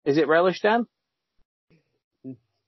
Is 0.04 0.18
it 0.18 0.28
relish, 0.28 0.60
Dan? 0.60 0.86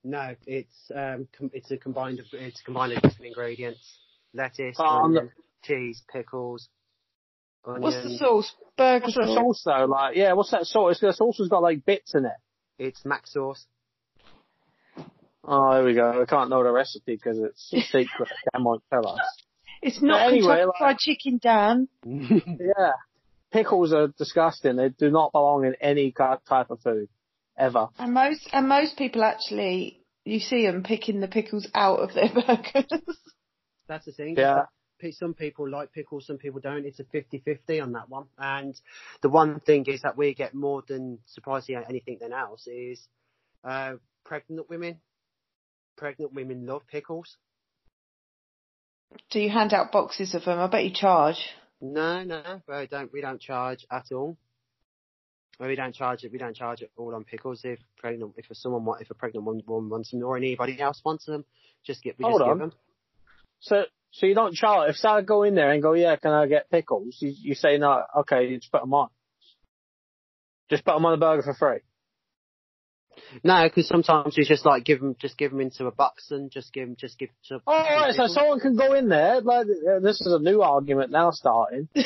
no, 0.04 0.34
it's 0.46 0.90
um, 0.94 1.28
com- 1.36 1.50
it's 1.52 1.70
a 1.70 1.76
combined 1.76 2.18
of 2.20 2.26
it's 2.32 2.60
a 2.60 2.64
combined 2.64 2.92
of 2.92 3.02
different 3.02 3.26
ingredients: 3.26 3.98
lettuce, 4.34 4.76
Oh, 4.78 4.84
I'm 4.84 5.30
cheese, 5.62 6.02
pickles, 6.12 6.68
onion. 7.64 7.82
What's 7.82 8.02
the 8.02 8.16
sauce? 8.16 8.52
Burger 8.76 9.04
What's 9.04 9.16
the 9.16 9.26
sauce. 9.26 9.34
sauce 9.36 9.62
though? 9.64 9.84
Like, 9.86 10.16
yeah, 10.16 10.32
what's 10.32 10.50
that 10.50 10.64
sauce? 10.66 10.98
The 11.00 11.12
sauce 11.12 11.38
has 11.38 11.48
got 11.48 11.62
like 11.62 11.84
bits 11.84 12.14
in 12.14 12.24
it. 12.24 12.32
It's 12.78 13.04
mac 13.04 13.26
sauce. 13.26 13.66
Oh, 15.44 15.74
there 15.74 15.84
we 15.84 15.94
go. 15.94 16.22
I 16.22 16.24
can't 16.26 16.50
know 16.50 16.62
the 16.62 16.70
recipe 16.70 17.16
because 17.16 17.38
it's 17.38 17.72
a 17.72 17.80
secret. 17.80 18.28
Dan 18.52 18.64
won't 18.64 18.82
tell 18.90 19.06
us. 19.08 19.20
It's 19.82 20.00
not 20.00 20.18
But 20.26 20.32
anyway, 20.34 20.46
Kentucky 20.46 20.66
like- 20.66 20.78
Fried 20.78 20.98
Chicken, 20.98 21.38
Dan. 21.42 21.88
Yeah. 22.60 22.92
Pickles 23.52 23.92
are 23.92 24.08
disgusting. 24.16 24.76
They 24.76 24.88
do 24.88 25.10
not 25.10 25.32
belong 25.32 25.66
in 25.66 25.74
any 25.80 26.12
type 26.12 26.70
of 26.70 26.80
food. 26.80 27.08
Ever. 27.58 27.88
And 27.98 28.14
most 28.14 28.48
and 28.50 28.66
most 28.66 28.96
people 28.96 29.22
actually, 29.22 30.00
you 30.24 30.38
see 30.40 30.64
them 30.66 30.82
picking 30.82 31.20
the 31.20 31.28
pickles 31.28 31.68
out 31.74 31.98
of 31.98 32.14
their 32.14 32.28
burgers. 32.34 32.86
That's 33.86 34.06
the 34.06 34.12
thing. 34.12 34.36
Yeah. 34.38 34.62
Some 35.10 35.34
people 35.34 35.68
like 35.68 35.92
pickles, 35.92 36.26
some 36.26 36.38
people 36.38 36.60
don't. 36.60 36.86
It's 36.86 37.00
a 37.00 37.04
50-50 37.04 37.82
on 37.82 37.92
that 37.92 38.08
one. 38.08 38.26
And 38.38 38.74
the 39.20 39.28
one 39.28 39.58
thing 39.60 39.84
is 39.86 40.00
that 40.02 40.16
we 40.16 40.32
get 40.32 40.54
more 40.54 40.82
than 40.88 41.18
surprisingly 41.26 41.82
anything 41.88 42.18
than 42.20 42.32
else 42.32 42.66
is 42.68 43.06
uh, 43.64 43.94
pregnant 44.24 44.70
women. 44.70 44.98
Pregnant 45.96 46.32
women 46.32 46.66
love 46.66 46.82
pickles. 46.90 47.36
Do 49.30 49.40
you 49.40 49.50
hand 49.50 49.72
out 49.74 49.92
boxes 49.92 50.34
of 50.34 50.44
them? 50.44 50.58
I 50.58 50.66
bet 50.68 50.84
you 50.84 50.92
charge. 50.92 51.36
No, 51.80 52.22
no, 52.24 52.62
we 52.68 52.86
don't. 52.86 53.12
We 53.12 53.20
don't 53.20 53.40
charge 53.40 53.84
at 53.90 54.06
all. 54.12 54.36
We 55.60 55.76
don't 55.76 55.94
charge 55.94 56.24
it. 56.24 56.32
We 56.32 56.38
don't 56.38 56.56
charge 56.56 56.82
it 56.82 56.90
all 56.96 57.14
on 57.14 57.24
pickles. 57.24 57.60
If 57.64 57.78
pregnant, 57.98 58.34
if 58.36 58.46
someone 58.52 58.84
want, 58.84 59.02
if 59.02 59.10
a 59.10 59.14
pregnant 59.14 59.44
woman 59.44 59.62
woman 59.66 59.90
wants 59.90 60.10
them, 60.10 60.22
or 60.22 60.36
anybody 60.36 60.80
else 60.80 61.00
wants 61.04 61.26
them, 61.26 61.44
just 61.84 62.02
get 62.02 62.18
we 62.18 62.24
Hold 62.24 62.40
just 62.40 62.42
on. 62.42 62.48
give 62.48 62.58
them. 62.58 62.72
So, 63.60 63.84
so 64.12 64.26
you 64.26 64.34
don't 64.34 64.54
charge. 64.54 64.90
If 64.90 64.96
Sal 64.96 65.22
go 65.22 65.42
in 65.42 65.54
there 65.54 65.70
and 65.70 65.82
go, 65.82 65.92
yeah, 65.92 66.16
can 66.16 66.32
I 66.32 66.46
get 66.46 66.70
pickles? 66.70 67.16
You, 67.20 67.32
you 67.36 67.54
say 67.54 67.78
no. 67.78 68.02
Okay, 68.18 68.48
you 68.48 68.58
just 68.58 68.72
put 68.72 68.80
them 68.80 68.94
on. 68.94 69.08
Just 70.70 70.84
put 70.84 70.94
them 70.94 71.04
on 71.04 71.12
the 71.12 71.24
burger 71.24 71.42
for 71.42 71.54
free. 71.54 71.80
No, 73.44 73.62
because 73.64 73.88
sometimes 73.88 74.36
we 74.36 74.44
just 74.44 74.64
like 74.66 74.84
give 74.84 75.00
them, 75.00 75.16
just 75.18 75.36
give 75.38 75.50
them 75.50 75.60
into 75.60 75.86
a 75.86 75.90
box 75.92 76.30
and 76.30 76.50
just 76.50 76.72
give 76.72 76.86
them, 76.86 76.96
just 76.98 77.18
give. 77.18 77.30
To, 77.48 77.60
Oh, 77.66 77.72
right, 77.72 78.14
so 78.14 78.26
someone 78.26 78.60
can 78.60 78.76
go 78.76 78.92
in 78.94 79.08
there. 79.08 79.40
Like, 79.40 79.66
uh, 79.66 80.00
this 80.00 80.20
is 80.20 80.32
a 80.32 80.38
new 80.38 80.62
argument 80.62 81.10
now 81.10 81.30
starting. 81.30 81.88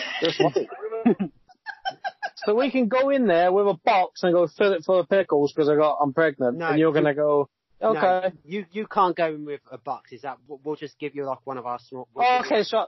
So 2.44 2.54
we 2.54 2.70
can 2.70 2.86
go 2.86 3.10
in 3.10 3.26
there 3.26 3.50
with 3.50 3.66
a 3.66 3.74
box 3.84 4.22
and 4.22 4.32
go 4.32 4.46
fill 4.46 4.72
it 4.74 4.84
full 4.84 5.00
of 5.00 5.08
pickles 5.08 5.52
because 5.52 5.68
I 5.68 5.74
got 5.74 5.98
I'm 6.00 6.12
pregnant, 6.12 6.58
No, 6.58 6.68
and 6.68 6.78
you're 6.78 6.90
you- 6.90 6.94
gonna 6.94 7.14
go. 7.14 7.48
No, 7.80 7.96
Okay. 7.96 8.32
you 8.44 8.66
you 8.70 8.86
can't 8.86 9.16
go 9.16 9.26
in 9.26 9.44
with 9.44 9.60
a 9.72 9.78
box. 9.78 10.12
Is 10.12 10.22
that 10.22 10.36
we'll 10.46 10.60
we'll 10.62 10.76
just 10.76 10.98
give 10.98 11.14
you 11.16 11.24
like 11.24 11.38
one 11.44 11.58
of 11.58 11.66
our 11.66 11.78
small. 11.80 12.06
we'll 12.14 12.24
Oh, 12.24 12.40
okay, 12.44 12.62
so 12.62 12.86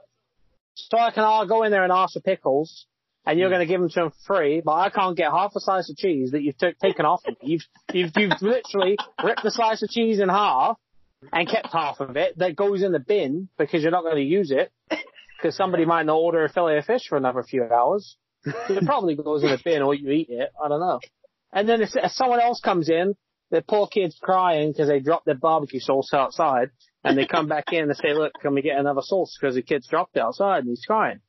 so 0.75 0.97
I 0.97 1.11
can 1.11 1.23
I'll 1.23 1.47
go 1.47 1.63
in 1.63 1.71
there 1.71 1.83
and 1.83 1.91
ask 1.91 2.13
for 2.13 2.21
pickles, 2.21 2.85
and 3.25 3.39
you're 3.39 3.49
hmm. 3.49 3.55
going 3.55 3.67
to 3.67 3.71
give 3.71 3.81
them 3.81 3.89
to 3.89 3.99
them 3.99 4.11
free, 4.25 4.61
but 4.63 4.73
I 4.73 4.89
can't 4.89 5.15
get 5.15 5.31
half 5.31 5.55
a 5.55 5.59
slice 5.59 5.89
of 5.89 5.97
cheese 5.97 6.31
that 6.31 6.41
you've 6.41 6.57
t- 6.57 6.73
taken 6.81 7.05
off 7.05 7.21
of 7.27 7.35
me. 7.41 7.51
You've 7.51 7.65
you've 7.93 8.11
you've 8.15 8.41
literally 8.41 8.97
ripped 9.23 9.43
the 9.43 9.51
slice 9.51 9.83
of 9.83 9.89
cheese 9.89 10.19
in 10.19 10.29
half 10.29 10.77
and 11.33 11.47
kept 11.47 11.71
half 11.71 11.99
of 11.99 12.15
it 12.17 12.37
that 12.37 12.55
goes 12.55 12.81
in 12.81 12.91
the 12.91 12.99
bin 12.99 13.49
because 13.57 13.81
you're 13.81 13.91
not 13.91 14.03
going 14.03 14.15
to 14.15 14.21
use 14.21 14.51
it 14.51 14.71
because 15.37 15.55
somebody 15.55 15.85
might 15.85 16.05
not 16.05 16.15
order 16.15 16.43
a 16.43 16.49
fillet 16.49 16.77
of 16.77 16.85
fish 16.85 17.07
for 17.07 17.17
another 17.17 17.43
few 17.43 17.63
hours. 17.63 18.17
So 18.43 18.53
it 18.69 18.85
probably 18.85 19.15
goes 19.15 19.43
in 19.43 19.49
the 19.49 19.59
bin 19.63 19.81
or 19.81 19.93
you 19.93 20.09
eat 20.11 20.29
it. 20.29 20.49
I 20.63 20.69
don't 20.69 20.79
know. 20.79 20.99
And 21.51 21.67
then 21.67 21.81
if, 21.81 21.89
if 21.95 22.11
someone 22.11 22.39
else 22.39 22.61
comes 22.61 22.89
in, 22.89 23.15
the 23.51 23.61
poor 23.61 23.87
kid's 23.87 24.17
crying 24.21 24.71
because 24.71 24.87
they 24.87 24.99
dropped 24.99 25.25
their 25.25 25.35
barbecue 25.35 25.79
sauce 25.79 26.13
outside, 26.13 26.69
and 27.03 27.17
they 27.17 27.25
come 27.25 27.47
back 27.47 27.73
in 27.73 27.83
and 27.83 27.95
say, 27.95 28.13
"Look, 28.13 28.33
can 28.41 28.53
we 28.53 28.61
get 28.61 28.77
another 28.77 29.01
sauce?" 29.01 29.35
Because 29.39 29.55
the 29.55 29.63
kid's 29.63 29.87
dropped 29.87 30.15
it 30.15 30.21
outside 30.21 30.59
and 30.59 30.69
he's 30.69 30.85
crying. 30.85 31.19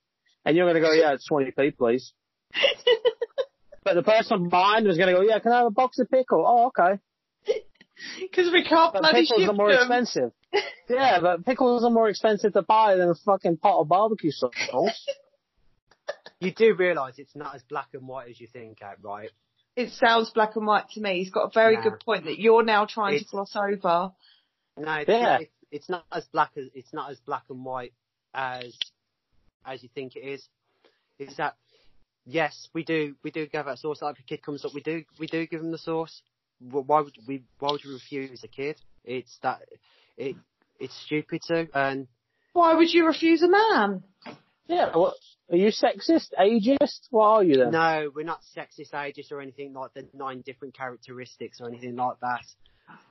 And 0.45 0.57
you're 0.57 0.67
going 0.71 0.81
to 0.83 0.87
go, 0.89 0.93
"Yeah, 0.93 1.13
it's 1.13 1.29
20p, 1.31 1.77
please." 1.77 2.13
but 3.85 3.95
the 3.95 4.03
person 4.03 4.49
behind 4.49 4.87
was 4.87 4.97
going 4.97 5.09
to 5.09 5.15
go, 5.15 5.23
"Yeah, 5.23 5.39
can 5.39 5.53
I 5.53 5.59
have 5.59 5.67
a 5.67 5.71
box 5.71 5.99
of 5.99 6.11
pickle?" 6.11 6.45
Oh, 6.47 6.67
okay. 6.69 7.01
Because 8.19 8.51
we 8.51 8.65
can't 8.65 8.95
But 8.95 9.03
bloody 9.03 9.27
pickles 9.27 9.43
ship 9.43 9.51
are 9.51 9.53
more 9.53 9.69
them. 9.71 9.81
expensive. 9.83 10.33
yeah, 10.89 11.21
but 11.21 11.45
pickles 11.45 11.85
are 11.85 11.91
more 11.91 12.09
expensive 12.09 12.55
to 12.55 12.63
buy 12.63 12.97
than 12.97 13.11
a 13.11 13.15
fucking 13.15 13.59
pot 13.59 13.79
of 13.81 13.89
barbecue 13.89 14.31
sauce. 14.31 15.07
You 16.41 16.51
do 16.55 16.75
realise 16.75 17.19
it's 17.19 17.37
not 17.37 17.55
as 17.55 17.63
black 17.65 17.89
and 17.93 18.09
white 18.09 18.31
as 18.31 18.41
you 18.41 18.47
think, 18.47 18.79
Ed, 18.83 18.97
right? 19.03 19.29
It 19.77 19.91
sounds 19.91 20.31
black 20.31 20.57
and 20.57 20.67
white 20.67 20.89
to 20.95 21.01
me. 21.03 21.19
He's 21.19 21.31
got 21.31 21.45
a 21.45 21.51
very 21.53 21.77
Nah. 21.77 21.83
good 21.83 22.01
point 22.01 22.25
that 22.25 22.39
you're 22.39 22.63
now 22.63 22.87
trying 22.87 23.17
It's- 23.17 23.29
to 23.31 23.37
gloss 23.37 23.55
over. 23.55 24.13
No, 24.79 24.93
it's, 24.95 25.09
Yeah. 25.09 25.39
it's, 25.41 25.53
it's 25.71 25.89
not 25.91 26.07
as 26.11 26.25
black 26.29 26.53
as 26.57 26.69
it's 26.75 26.95
not 26.95 27.11
as 27.11 27.21
black 27.21 27.45
and 27.51 27.63
white 27.67 27.93
as 28.33 28.75
as 29.67 29.83
you 29.83 29.89
think 29.95 30.17
it 30.17 30.21
is. 30.21 30.49
Is 31.19 31.37
that 31.37 31.55
yes, 32.25 32.69
we 32.73 32.85
do 32.85 33.15
we 33.23 33.31
do 33.31 33.47
give 33.47 33.67
that 33.67 33.79
sauce. 33.79 34.03
Like 34.03 34.17
if 34.17 34.25
a 34.25 34.27
kid 34.27 34.43
comes 34.43 34.65
up, 34.65 34.75
we 34.75 34.81
do 34.81 35.05
we 35.19 35.27
do 35.27 35.47
give 35.47 35.61
them 35.61 35.73
the 35.73 35.79
sauce. 35.79 36.23
Why 36.61 37.01
would 37.01 37.17
we 37.27 37.43
why 37.59 37.73
would 37.73 37.85
you 37.85 37.93
refuse 37.93 38.43
a 38.45 38.49
kid? 38.49 38.77
It's 39.05 39.39
that 39.43 39.63
it 40.17 40.37
it's 40.79 40.97
stupid 41.05 41.43
to 41.49 41.69
and 41.75 42.07
Why 42.53 42.75
would 42.75 42.93
you 42.93 43.07
refuse 43.07 43.43
a 43.43 43.49
man? 43.49 44.03
Yeah, 44.67 44.97
what? 44.97 45.15
Are 45.51 45.57
you 45.57 45.73
sexist, 45.73 46.29
ageist? 46.39 47.09
What 47.11 47.27
are 47.27 47.43
you 47.43 47.57
then? 47.57 47.73
no, 47.73 48.11
we're 48.15 48.25
not 48.25 48.41
sexist, 48.57 48.93
ageist, 48.93 49.33
or 49.33 49.41
anything 49.41 49.73
like 49.73 49.93
the 49.95 50.07
nine 50.15 50.43
different 50.47 50.77
characteristics 50.77 51.61
or 51.61 51.69
anything 51.69 51.97
like 51.97 52.21
that. 52.21 52.45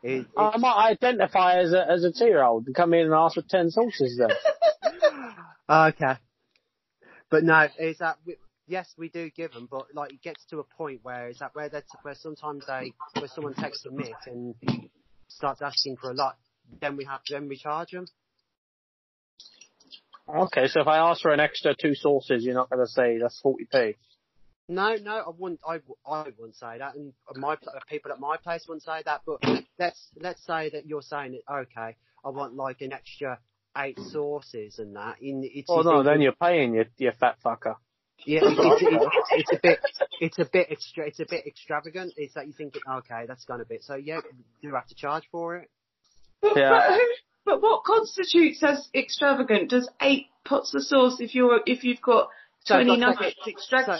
It, 0.03 0.27
I 0.37 0.57
might 0.57 0.91
identify 0.91 1.59
as 1.59 1.73
a 1.73 1.85
as 1.89 2.03
a 2.03 2.11
two 2.11 2.25
year 2.25 2.43
old 2.43 2.65
and 2.67 2.75
come 2.75 2.93
in 2.93 3.05
and 3.05 3.13
ask 3.13 3.35
for 3.35 3.41
ten 3.41 3.69
sauces 3.69 4.17
then. 4.17 4.29
okay. 5.69 6.15
But 7.29 7.43
no, 7.43 7.67
is 7.77 7.99
that 7.99 8.17
we, 8.25 8.37
yes, 8.67 8.91
we 8.97 9.09
do 9.09 9.29
give 9.29 9.51
them, 9.51 9.67
but 9.69 9.87
like 9.93 10.13
it 10.13 10.21
gets 10.21 10.43
to 10.45 10.59
a 10.59 10.63
point 10.63 10.99
where 11.03 11.29
is 11.29 11.39
that 11.39 11.53
where 11.53 11.69
they 11.69 11.81
where 12.01 12.15
sometimes 12.15 12.65
they 12.67 12.93
where 13.19 13.27
someone 13.27 13.53
takes 13.53 13.83
the 13.83 13.89
mick 13.89 14.15
and 14.25 14.55
starts 15.27 15.61
asking 15.61 15.97
for 15.97 16.09
a 16.09 16.13
lot, 16.13 16.37
then 16.81 16.97
we 16.97 17.05
have 17.05 17.21
then 17.29 17.47
we 17.47 17.57
charge 17.57 17.91
them. 17.91 18.05
Okay, 20.27 20.67
so 20.67 20.81
if 20.81 20.87
I 20.87 20.97
ask 20.97 21.21
for 21.21 21.31
an 21.31 21.39
extra 21.39 21.73
two 21.79 21.95
sauces, 21.95 22.43
you're 22.43 22.53
not 22.53 22.69
going 22.69 22.85
to 22.85 22.91
say 22.91 23.17
that's 23.19 23.39
forty 23.41 23.67
p. 23.71 23.95
No, 24.67 24.95
no, 25.01 25.17
I 25.17 25.31
wouldn't. 25.35 25.59
I, 25.67 25.79
I 26.07 26.25
wouldn't 26.37 26.55
say 26.55 26.77
that, 26.77 26.93
and 26.95 27.13
my 27.35 27.57
people 27.89 28.11
at 28.11 28.19
my 28.19 28.37
place 28.37 28.65
wouldn't 28.67 28.83
say 28.83 29.01
that. 29.05 29.21
But 29.25 29.39
let's 29.79 30.09
let's 30.21 30.45
say 30.45 30.69
that 30.69 30.85
you're 30.85 31.01
saying 31.01 31.33
it. 31.33 31.43
Okay, 31.51 31.95
I 32.23 32.29
want 32.29 32.53
like 32.53 32.81
an 32.81 32.93
extra 32.93 33.39
eight 33.77 33.97
hmm. 33.97 34.07
sauces 34.09 34.79
and 34.79 34.95
that. 34.95 35.21
In 35.21 35.41
it's 35.43 35.69
Oh 35.69 35.81
no, 35.81 35.91
thinking- 35.91 36.03
then 36.05 36.21
you're 36.21 36.33
paying 36.33 36.73
you 36.75 36.85
you 36.97 37.11
fat 37.19 37.37
fucker. 37.43 37.75
Yeah, 38.25 38.41
it's, 38.43 38.81
it's, 38.81 39.15
it's, 39.31 39.49
it's 39.49 39.51
a 39.53 39.59
bit, 39.63 39.79
it's 40.19 40.39
a 40.39 40.45
bit 40.51 40.67
extra, 40.71 41.07
it's 41.07 41.19
a 41.21 41.25
bit 41.29 41.47
extravagant. 41.47 42.13
It's 42.17 42.33
that 42.33 42.47
you 42.47 42.53
think, 42.53 42.73
okay, 42.97 43.23
that's 43.27 43.45
gone 43.45 43.61
a 43.61 43.65
bit. 43.65 43.81
So 43.83 43.95
yeah, 43.95 44.19
do 44.21 44.67
you 44.67 44.75
have 44.75 44.87
to 44.87 44.95
charge 44.95 45.23
for 45.31 45.55
it. 45.57 45.69
But, 46.41 46.57
Yeah. 46.57 46.69
but, 46.69 46.93
who- 46.95 47.15
but 47.45 47.61
what 47.61 47.83
constitutes 47.85 48.61
as 48.61 48.89
extravagant? 48.93 49.69
Does 49.69 49.89
eight 50.01 50.27
pots 50.45 50.73
of 50.75 50.83
sauce 50.83 51.19
if 51.19 51.33
you're 51.33 51.61
if 51.65 51.83
you've 51.83 52.01
got 52.01 52.29
So, 52.65 52.75
twenty 52.75 52.91
like, 52.91 52.99
nuggets 52.99 53.35
so, 53.69 53.97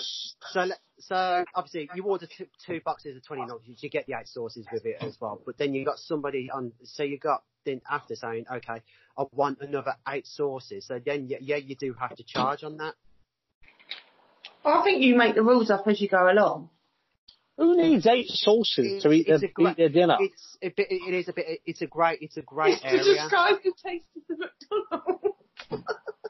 so, 0.52 0.60
le- 0.62 0.76
so 1.00 1.46
obviously 1.56 1.90
you 1.96 2.04
order 2.04 2.28
two, 2.28 2.46
two 2.66 2.82
boxes 2.84 3.16
of 3.16 3.24
20 3.26 3.46
nuggets, 3.46 3.82
you 3.82 3.90
get 3.90 4.06
the 4.06 4.14
eight 4.20 4.28
sauces 4.28 4.68
with 4.72 4.86
it 4.86 4.98
as 5.02 5.18
well. 5.22 5.42
But 5.46 5.58
then 5.58 5.74
you 5.74 5.86
got 5.86 5.98
somebody 5.98 6.50
on, 6.54 6.74
so 6.84 7.04
you 7.04 7.18
got 7.18 7.44
then 7.70 7.82
after 7.90 8.16
saying, 8.16 8.46
okay, 8.52 8.82
I 9.18 9.24
want 9.34 9.60
another 9.62 9.96
eight 10.08 10.26
sauces. 10.28 10.88
So 10.88 11.00
then, 11.04 11.28
yeah, 11.28 11.38
yeah 11.42 11.58
you 11.58 11.76
do 11.76 11.94
have 12.00 12.16
to 12.16 12.24
charge 12.24 12.64
on 12.64 12.78
that. 12.78 12.96
I 14.66 14.82
think 14.84 15.02
you 15.04 15.16
make 15.16 15.36
the 15.36 15.44
rules 15.44 15.70
up 15.70 15.88
as 15.88 16.02
you 16.02 16.10
go 16.10 16.30
along. 16.30 16.70
Who 17.58 17.76
needs 17.76 18.08
eight 18.08 18.28
sauces 18.30 19.04
to 19.04 19.12
eat, 19.12 19.28
their, 19.28 19.36
a 19.36 19.48
great- 19.48 19.72
eat 19.72 19.78
their 19.78 19.90
dinner? 19.90 20.18
It's 20.20 20.58
a 20.62 20.70
bit, 20.70 20.88
it 20.90 21.14
is 21.14 21.28
a 21.28 21.34
bit, 21.34 21.62
it's 21.66 21.82
a 21.82 21.88
great, 21.88 22.20
it's 22.22 22.38
a 22.38 22.42
great 22.42 22.80
to 22.80 22.88
area. 22.88 23.04
describe 23.04 23.56
the 23.64 23.74
taste 23.86 24.06
of 24.16 24.24
the 24.30 24.38
McDonald's. 24.38 25.36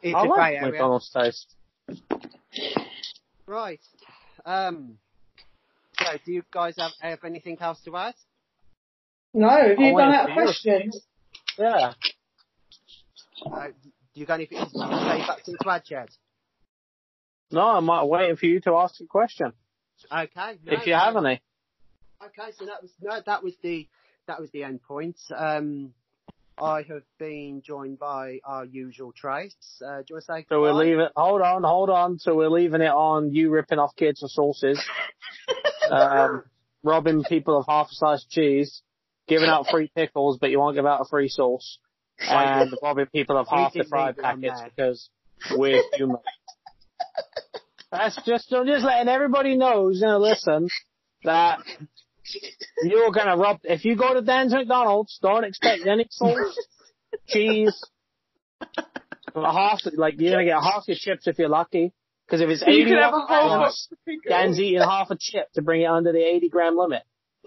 It's 0.01 0.15
I 0.15 0.23
a 0.23 0.27
great 0.27 0.37
like 0.37 0.53
area. 0.55 0.71
McDonald's 0.71 1.09
taste. 1.11 1.55
Right. 3.45 3.81
Um, 4.45 4.97
so 5.99 6.05
do 6.25 6.31
you 6.31 6.43
guys 6.51 6.75
have, 6.79 6.91
have 7.01 7.23
anything 7.23 7.57
else 7.59 7.79
to 7.85 7.95
add? 7.95 8.15
No, 9.33 9.49
have 9.49 9.77
you 9.77 9.93
went 9.93 10.07
run 10.07 10.15
out 10.15 10.29
of 10.29 10.35
questions? 10.35 11.05
Yeah. 11.60 11.93
Uh, 13.45 13.68
do 14.14 14.20
you 14.20 14.26
got 14.26 14.36
anything, 14.36 14.60
you 14.60 14.66
say 14.66 14.80
back 14.80 15.43
to 15.43 15.51
the 15.51 15.57
add, 15.70 15.84
Ched? 15.86 16.07
No, 17.51 17.62
I'm 17.62 17.89
uh, 17.89 18.05
waiting 18.05 18.38
for 18.38 18.45
you 18.45 18.62
to 18.62 18.76
ask 18.76 18.99
a 19.01 19.05
question. 19.05 19.51
Okay. 20.12 20.57
no, 20.64 20.74
if 20.74 20.88
you 20.88 20.93
no. 20.93 20.99
have 20.99 21.18
any. 21.18 21.41
Okay, 22.24 22.51
so 22.57 22.66
that 22.66 22.82
was 22.82 22.91
no, 23.01 23.20
that 23.26 23.43
was 23.43 23.53
the 23.62 23.88
that 24.28 24.39
was 24.39 24.49
the 24.51 24.64
end 24.64 24.82
point. 24.84 25.18
Um, 25.36 25.93
I 26.62 26.84
have 26.84 27.03
been 27.18 27.62
joined 27.62 27.99
by 27.99 28.39
our 28.43 28.66
usual 28.66 29.14
Trace. 29.14 29.55
Uh, 29.82 29.99
do 29.99 30.05
you 30.10 30.16
want 30.16 30.26
to 30.26 30.34
say? 30.34 30.45
So 30.49 30.62
we're 30.62 30.74
leaving. 30.74 31.07
Hold 31.16 31.41
on, 31.41 31.64
hold 31.64 31.89
on. 31.89 32.20
So 32.20 32.36
we're 32.36 32.49
leaving 32.49 32.82
it 32.82 32.91
on 32.91 33.34
you 33.34 33.49
ripping 33.49 33.80
off 33.80 33.95
kids 33.95 34.20
for 34.20 34.28
sauces, 34.28 34.82
um, 35.91 36.43
robbing 36.84 37.24
people 37.24 37.57
of 37.57 37.66
half 37.68 37.88
a 37.88 37.95
slice 37.95 38.26
cheese, 38.30 38.82
giving 39.30 39.47
out 39.47 39.67
free 39.69 39.91
pickles, 39.95 40.38
but 40.39 40.49
you 40.49 40.59
won't 40.59 40.75
give 40.75 40.86
out 40.86 41.01
a 41.01 41.05
free 41.05 41.30
sauce, 41.30 41.77
and 42.19 42.73
robbing 42.82 43.05
people 43.07 43.38
of 43.38 43.47
We 43.51 43.57
half 43.57 43.73
the 43.73 43.86
fried 43.86 44.17
packets 44.17 44.61
because 44.75 45.09
we're 45.55 45.82
human. 45.93 46.17
That's 47.91 48.19
just 48.25 48.51
I'm 48.53 48.67
just 48.67 48.86
letting 48.86 49.07
everybody 49.07 49.55
know 49.55 49.84
who's 49.86 50.01
gonna 50.01 50.19
listen 50.19 50.69
that 51.23 51.59
you're 52.84 53.11
gonna 53.11 53.38
rob. 53.38 53.59
If 53.63 53.86
you 53.86 53.95
go 53.95 54.13
to 54.13 54.21
Dan's 54.21 54.53
McDonald's, 54.53 55.17
don't 55.21 55.43
expect 55.43 55.88
any 55.88 56.07
sauce, 56.09 56.57
cheese. 57.27 57.80
Half, 59.34 59.82
like 59.93 60.15
you're 60.19 60.32
gonna 60.32 60.45
get 60.45 60.61
half 60.61 60.84
your 60.88 60.97
chips 60.99 61.27
if 61.27 61.39
you're 61.39 61.49
lucky. 61.49 61.93
Because 62.25 62.41
if 62.41 62.49
it's 62.49 62.63
You 62.67 62.84
80 62.84 62.86
can 62.86 62.99
have 62.99 63.13
a 63.13 63.17
whole 63.17 63.27
grams, 63.27 63.49
box 63.49 63.88
of 63.91 63.97
pickles. 64.05 64.30
Dan's 64.30 64.59
eating 64.59 64.82
half 64.82 65.09
a 65.09 65.17
chip 65.19 65.51
to 65.53 65.63
bring 65.63 65.82
it 65.82 65.86
under 65.86 66.11
the 66.11 66.19
80 66.19 66.49
gram 66.49 66.77
limit. 66.77 67.01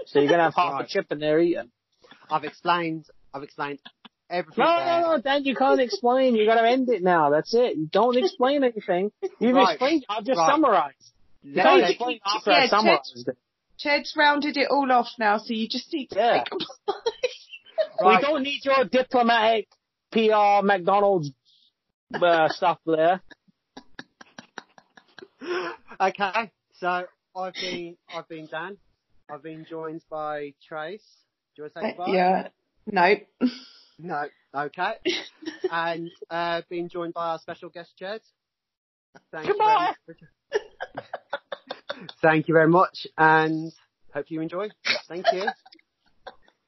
So 0.07 0.21
you're 0.21 0.29
gonna 0.31 0.45
have 0.45 0.55
half 0.55 0.73
Right. 0.73 0.85
a 0.85 0.89
chip 0.89 1.11
in 1.13 1.19
there 1.19 1.39
eating. 1.41 1.71
I've 2.31 2.45
explained. 2.45 3.07
I've 3.35 3.43
explained 3.43 3.79
everything. 4.31 4.65
No, 4.65 4.77
there. 4.77 5.01
no, 5.01 5.17
no, 5.17 5.23
Dan, 5.23 5.45
you 5.45 5.55
can't 5.55 5.81
explain. 5.81 6.35
You 6.35 6.47
gotta 6.47 6.67
end 6.69 6.89
it 6.89 7.03
now. 7.03 7.31
That's 7.31 7.55
it. 7.55 7.77
You 7.77 7.87
don't 7.91 8.17
explain 8.17 8.65
anything. 8.65 9.13
You've 9.41 9.55
Right. 9.57 9.73
explained. 9.73 10.05
I've 10.09 10.25
just 10.25 10.39
Right. 10.39 10.51
summarized. 10.51 11.13
You 11.43 11.55
Let's 11.57 11.69
can't 11.69 11.83
explain 11.91 12.21
after 12.25 12.51
Yeah, 12.51 12.57
I 12.59 12.67
summarized 12.69 13.29
it. 13.29 13.39
Ched's 13.79 14.15
rounded 14.17 14.57
it 14.57 14.69
all 14.71 14.91
off 14.93 15.09
now, 15.19 15.39
so 15.39 15.53
you 15.55 15.69
just 15.69 15.93
need 15.93 16.09
to 16.11 16.17
Yeah. 16.19 16.45
Right. 18.01 18.21
We 18.21 18.27
don't 18.27 18.43
need 18.43 18.65
your 18.65 18.85
diplomatic 18.85 19.69
PR 20.13 20.63
McDonald's 20.65 21.31
uh, 22.15 22.49
stuff 22.51 22.79
there. 22.87 23.21
okay, 26.01 26.51
so 26.75 27.05
I've 27.37 27.55
been 27.55 27.97
I've 28.15 28.29
been 28.29 28.47
Dan. 28.47 28.77
I've 29.31 29.43
been 29.43 29.67
joined 29.69 30.05
by 30.11 30.55
Trace. 30.67 31.03
Do 31.55 31.63
you 31.63 31.65
want 31.65 31.75
to 31.75 31.81
say 31.81 31.89
goodbye? 31.91 32.13
Yeah. 32.13 32.49
No. 32.87 33.15
No. 33.99 34.25
Okay. 34.55 34.93
and 35.71 36.11
uh, 36.31 36.63
being 36.69 36.89
joined 36.89 37.15
by 37.15 37.29
our 37.29 37.39
special 37.39 37.69
guest, 37.69 37.93
Ched. 38.01 38.21
Thank 39.31 39.47
Goodbye. 39.47 39.93
You. 40.09 40.15
Thank 42.23 42.49
you 42.49 42.55
very 42.55 42.69
much, 42.69 43.07
and 43.19 43.73
hope 44.13 44.31
you 44.31 44.41
enjoy. 44.41 44.69
Thank 45.09 45.27
you. 45.33 45.47